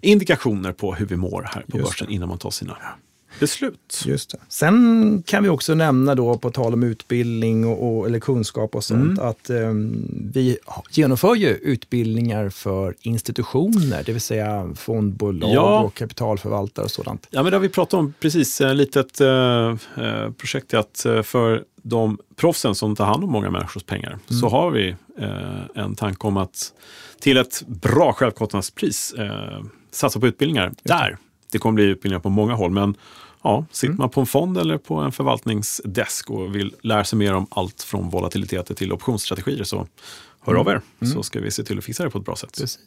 indikationer 0.00 0.72
på 0.72 0.94
hur 0.94 1.06
vi 1.06 1.16
mår 1.16 1.48
här 1.54 1.64
på 1.68 1.78
Just 1.78 1.90
börsen 1.90 2.10
innan 2.10 2.28
man 2.28 2.38
tar 2.38 2.50
sina 2.50 2.76
beslut. 3.40 4.02
Just 4.06 4.30
det. 4.30 4.38
Sen 4.48 5.22
kan 5.26 5.42
vi 5.42 5.48
också 5.48 5.74
nämna 5.74 6.14
då, 6.14 6.38
på 6.38 6.50
tal 6.50 6.72
om 6.72 6.82
utbildning 6.82 7.66
och, 7.66 7.98
och, 7.98 8.06
eller 8.06 8.18
kunskap 8.20 8.74
och 8.74 8.84
sånt, 8.84 9.18
Mm. 9.18 9.28
att 9.28 9.50
ehm, 9.50 10.08
vi 10.34 10.58
genomför 10.90 11.34
ju 11.34 11.48
utbildningar 11.48 12.48
för 12.48 12.94
institutioner, 13.00 14.02
det 14.06 14.12
vill 14.12 14.20
säga 14.20 14.70
fondbolag 14.76 15.50
Ja. 15.54 15.80
och 15.80 15.94
kapitalförvaltare 15.94 16.84
och 16.84 16.90
sådant. 16.90 17.26
Ja, 17.30 17.42
men 17.42 17.50
det 17.52 17.56
har 17.56 17.62
vi 17.62 17.68
pratat 17.68 17.94
om 17.94 18.14
precis. 18.20 18.60
Ett 18.60 18.76
litet 18.76 19.20
eh, 19.20 19.28
eh, 19.96 20.30
projekt 20.38 20.74
är 20.74 20.78
att 20.78 21.04
eh, 21.04 21.22
för 21.22 21.64
de 21.82 22.18
proffsen 22.36 22.74
som 22.74 22.96
tar 22.96 23.04
hand 23.04 23.24
om 23.24 23.30
många 23.32 23.50
människors 23.50 23.82
pengar 23.82 24.18
så 24.40 24.48
har 24.48 24.70
vi 24.70 24.88
eh, 25.18 25.82
en 25.84 25.94
tanke 25.94 26.26
om 26.26 26.36
att 26.36 26.72
till 27.20 27.36
ett 27.36 27.62
bra 27.66 28.12
självkostnadspris 28.12 29.12
eh, 29.18 29.62
satsa 29.90 30.20
på 30.20 30.26
utbildningar 30.26 30.72
där. 30.82 31.16
Det 31.52 31.58
kommer 31.58 31.74
bli 31.74 31.84
utbildningar 31.84 32.20
på 32.20 32.28
många 32.30 32.54
håll, 32.54 32.70
men 32.70 32.94
ja, 33.42 33.64
sitter 33.70 33.94
man 33.94 34.10
på 34.10 34.20
en 34.20 34.26
fond 34.26 34.58
eller 34.58 34.78
på 34.78 34.94
en 34.94 35.12
förvaltningsdesk 35.12 36.30
och 36.30 36.56
vill 36.56 36.74
lära 36.82 37.04
sig 37.04 37.18
mer 37.18 37.34
om 37.34 37.46
allt 37.50 37.82
från 37.82 38.10
volatiliteter 38.10 38.74
till 38.74 38.92
optionsstrategier 38.92 39.64
så 39.64 39.86
hör 40.40 40.54
av 40.54 40.68
er 40.68 40.80
så 41.14 41.22
ska 41.22 41.40
vi 41.40 41.50
se 41.50 41.64
till 41.64 41.78
att 41.78 41.84
fixa 41.84 42.04
det 42.04 42.10
på 42.10 42.18
ett 42.18 42.24
bra 42.24 42.36
sätt. 42.36 42.50
Precis. 42.58 42.78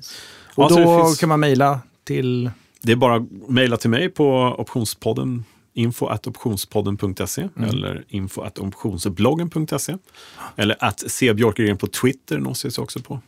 Och 0.56 0.72
så 0.72 0.78
det 0.78 0.84
då 0.84 1.06
finns- 1.06 1.18
kan 1.20 1.30
man 1.30 1.40
mejla 1.40 1.80
till 2.04 2.52
Det 2.82 2.92
är 2.92 2.96
bara 2.96 3.16
att 3.16 3.24
mejla 3.50 3.78
till 3.78 3.90
mig 3.90 4.10
på 4.10 4.56
optionspodden 4.58 5.44
info 5.74 6.06
at 6.08 6.28
optionspodden.se 6.28 7.50
Mm. 7.58 7.70
eller 7.70 8.04
info 8.08 8.42
at 8.42 8.60
optionsbloggen.se 8.60 9.98
eller 10.56 10.76
att 10.80 11.04
se 11.12 11.34
Björkegren 11.34 11.78
på 11.78 11.88
Twitter 11.88 12.38
nås 12.40 12.66
vi 12.66 12.70
också 12.78 13.00
på. 13.00 13.20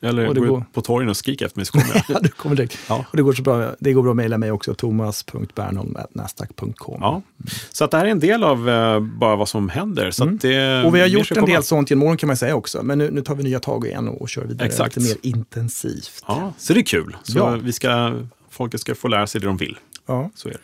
Eller 0.00 0.12
Mm. 0.12 0.28
Och 0.28 0.34
det 0.34 0.40
gå 0.40 0.46
går- 0.46 0.64
på 0.72 0.80
torgen 0.80 1.08
och 1.10 1.16
skrika 1.16 1.44
efter 1.46 1.58
mig 1.58 1.66
så 1.66 1.72
kommer 1.72 1.86
jag. 1.94 2.02
Ja, 2.08 2.18
du 2.22 2.28
kommer 2.28 2.56
direkt. 2.56 2.78
Ja. 2.88 3.04
Och 3.10 3.16
det 3.16 3.22
går, 3.22 3.32
så 3.32 3.42
bra, 3.42 3.74
det 3.80 3.92
går 3.92 4.02
bra 4.02 4.10
att 4.10 4.16
mejla 4.16 4.38
mig 4.38 4.50
också, 4.50 4.74
thomas.bernholm.nasdaq.com. 4.74 6.98
ja. 7.00 7.22
Så 7.70 7.84
att 7.84 7.90
det 7.90 7.96
här 7.96 8.04
är 8.04 8.08
en 8.10 8.20
del 8.20 8.44
av 8.44 8.68
eh, 8.68 9.00
bara 9.00 9.36
vad 9.36 9.48
som 9.48 9.68
händer. 9.68 10.10
Så 10.10 10.24
att 10.24 10.40
det, 10.40 10.62
Mm. 10.62 10.86
Och 10.86 10.94
vi 10.94 11.00
har 11.00 11.06
gjort 11.06 11.30
en 11.30 11.34
komma. 11.34 11.46
del 11.46 11.62
sånt 11.62 11.90
genom 11.90 12.02
åren 12.06 12.16
kan 12.16 12.26
man 12.26 12.36
säga 12.36 12.54
också, 12.56 12.82
men 12.82 12.98
nu, 12.98 13.10
nu 13.10 13.22
tar 13.22 13.34
vi 13.34 13.42
nya 13.42 13.60
tag 13.60 13.86
igen 13.86 14.08
och, 14.08 14.22
och 14.22 14.28
kör 14.28 14.44
vidare 14.44 14.68
Exakt. 14.68 14.96
lite 14.96 15.08
mer 15.08 15.16
intensivt. 15.30 16.24
Ja, 16.26 16.52
så 16.58 16.74
det 16.74 16.80
är 16.80 16.84
kul. 16.84 17.16
Så 17.22 17.38
Ja. 17.38 17.50
vi 17.50 17.72
ska, 17.72 18.20
folket 18.50 18.80
ska 18.80 18.94
få 18.94 19.08
lära 19.08 19.26
sig 19.26 19.40
det 19.40 19.46
de 19.46 19.56
vill. 19.56 19.78
Ja. 20.06 20.30
Så 20.34 20.48
är 20.48 20.52
det. 20.52 20.58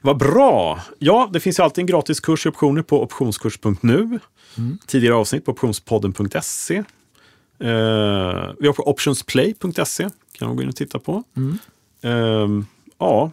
Vad 0.00 0.16
bra! 0.18 0.80
Ja, 0.98 1.30
det 1.32 1.40
finns 1.40 1.58
ju 1.58 1.62
alltid 1.62 1.82
en 1.82 1.86
gratis 1.86 2.20
kurs 2.20 2.46
i 2.46 2.48
optioner 2.48 2.82
på 2.82 3.02
optionskurs.nu. 3.02 4.18
Mm. 4.58 4.78
Tidigare 4.86 5.14
avsnitt 5.14 5.44
på 5.44 5.52
optionspodden.se. 5.52 6.76
Eh, 6.76 6.84
vi 8.58 8.66
har 8.66 8.72
på 8.72 8.88
optionsplay.se. 8.90 10.08
kan 10.32 10.48
man 10.48 10.56
gå 10.56 10.62
in 10.62 10.68
och 10.68 10.76
titta 10.76 10.98
på. 10.98 11.22
Mm. 11.36 11.58
Eh, 12.02 12.64
ja, 12.98 13.30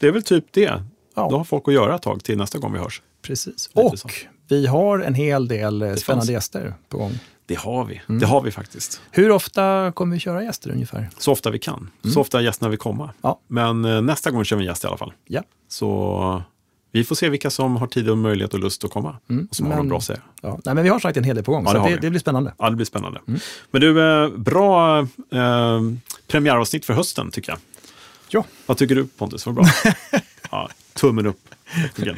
det 0.00 0.06
är 0.06 0.10
väl 0.12 0.22
typ 0.22 0.44
det. 0.50 0.82
Ja. 1.14 1.28
Då 1.30 1.36
har 1.36 1.44
folk 1.44 1.68
att 1.68 1.74
göra 1.74 1.94
ett 1.94 2.02
tag 2.02 2.24
till 2.24 2.38
nästa 2.38 2.58
gång 2.58 2.72
vi 2.72 2.78
hörs. 2.78 3.02
Precis. 3.22 3.70
Lite 3.74 3.88
Och 3.88 3.98
så. 3.98 4.08
vi 4.48 4.66
har 4.66 4.98
en 4.98 5.14
hel 5.14 5.48
del 5.48 5.82
eh, 5.82 5.94
spännande 5.94 6.02
fanns- 6.26 6.30
gäster 6.30 6.74
på 6.88 6.98
gång. 6.98 7.12
Det 7.46 7.54
har 7.54 7.84
vi. 7.84 8.00
Mm. 8.08 8.20
Det 8.20 8.26
har 8.26 8.40
vi 8.40 8.50
faktiskt. 8.50 9.00
Hur 9.10 9.30
ofta 9.30 9.92
kommer 9.92 10.14
vi 10.14 10.20
köra 10.20 10.42
gäster 10.42 10.70
ungefär? 10.70 11.08
Så 11.18 11.32
ofta 11.32 11.50
vi 11.50 11.58
kan. 11.58 11.90
Så 12.14 12.20
ofta 12.20 12.40
gästerna 12.42 12.68
vill 12.70 12.78
komma. 12.78 13.04
Mm. 13.04 13.14
Ja. 13.22 13.40
Men 13.48 13.84
eh, 13.84 14.02
nästa 14.02 14.30
gång 14.30 14.44
kör 14.44 14.56
vi 14.56 14.62
en 14.62 14.68
gäst 14.68 14.84
i 14.84 14.86
alla 14.86 14.96
fall. 14.96 15.12
Ja. 15.26 15.42
Så 15.68 16.42
vi 16.92 17.04
får 17.04 17.14
se 17.14 17.28
vilka 17.28 17.50
som 17.50 17.76
har 17.76 17.86
tid 17.86 18.10
och 18.10 18.18
möjlighet 18.18 18.54
och 18.54 18.60
lust 18.60 18.84
att 18.84 18.90
komma. 18.90 19.16
Och 19.50 19.56
som 19.56 19.66
har 19.66 19.72
Mm. 19.72 19.76
men- 19.76 19.78
något 19.78 19.88
bra 19.88 19.98
att 19.98 20.04
säga. 20.04 20.20
ja. 20.42 20.58
Nej, 20.64 20.74
men 20.74 20.84
vi 20.84 20.90
har 20.90 20.98
sagt 21.00 21.16
en 21.16 21.24
hel 21.24 21.34
del 21.36 21.44
på 21.44 21.52
gång, 21.52 21.62
Ja, 21.64 21.68
så 21.70 21.74
det 21.74 21.80
har 21.80 21.90
det, 21.90 21.96
det 21.96 22.10
blir 22.10 22.20
spännande. 22.20 22.54
Ja, 22.58 22.70
det 22.70 22.76
blir 22.76 22.86
spännande. 22.86 23.20
Mm. 23.28 23.40
Men 23.70 23.80
du, 23.80 24.22
eh, 24.24 24.28
bra 24.28 24.98
eh, 25.00 25.80
premiäravsnitt 26.28 26.84
för 26.84 26.94
hösten 26.94 27.30
tycker 27.30 27.52
jag. 27.52 27.58
Ja. 28.28 28.44
Vad 28.66 28.76
tycker 28.76 28.94
du 28.94 29.06
Pontus? 29.06 29.46
Var 29.46 29.52
bra? 29.52 29.64
ja, 30.50 30.68
tummen 30.94 31.26
upp. 31.26 31.40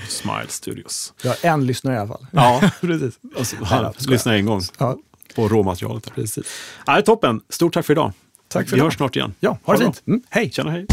Smile 0.08 0.46
Studios. 0.48 1.12
Vi 1.22 1.28
har 1.28 1.36
en 1.42 1.66
lyssnare 1.66 1.94
i 1.94 1.98
alla 1.98 2.08
fall. 2.08 2.26
Ja, 2.30 2.70
Precis. 2.80 3.18
alltså, 3.38 3.56
Nej, 3.56 3.64
då, 3.70 3.92
skojar. 3.96 4.10
lyssna 4.10 4.34
en 4.36 4.46
gång 4.46 4.60
Ja, 4.78 4.96
på 5.36 5.48
råmaterialet. 5.48 6.14
Precis. 6.14 6.44
Ja, 6.86 7.02
toppen. 7.02 7.40
Stort 7.48 7.74
tack 7.74 7.86
för 7.86 7.92
idag. 7.92 8.12
Tack 8.48 8.64
för 8.68 8.70
Vi 8.72 8.76
idag. 8.76 8.84
hörs 8.86 8.96
snart 8.96 9.16
igen. 9.16 9.34
Ja, 9.40 9.58
ha 9.64 9.72
det 9.72 9.78
bra. 9.78 9.86
fint. 9.86 10.02
Mm, 10.06 10.22
hej! 10.30 10.50
Tjena, 10.50 10.70
hej. 10.70 10.86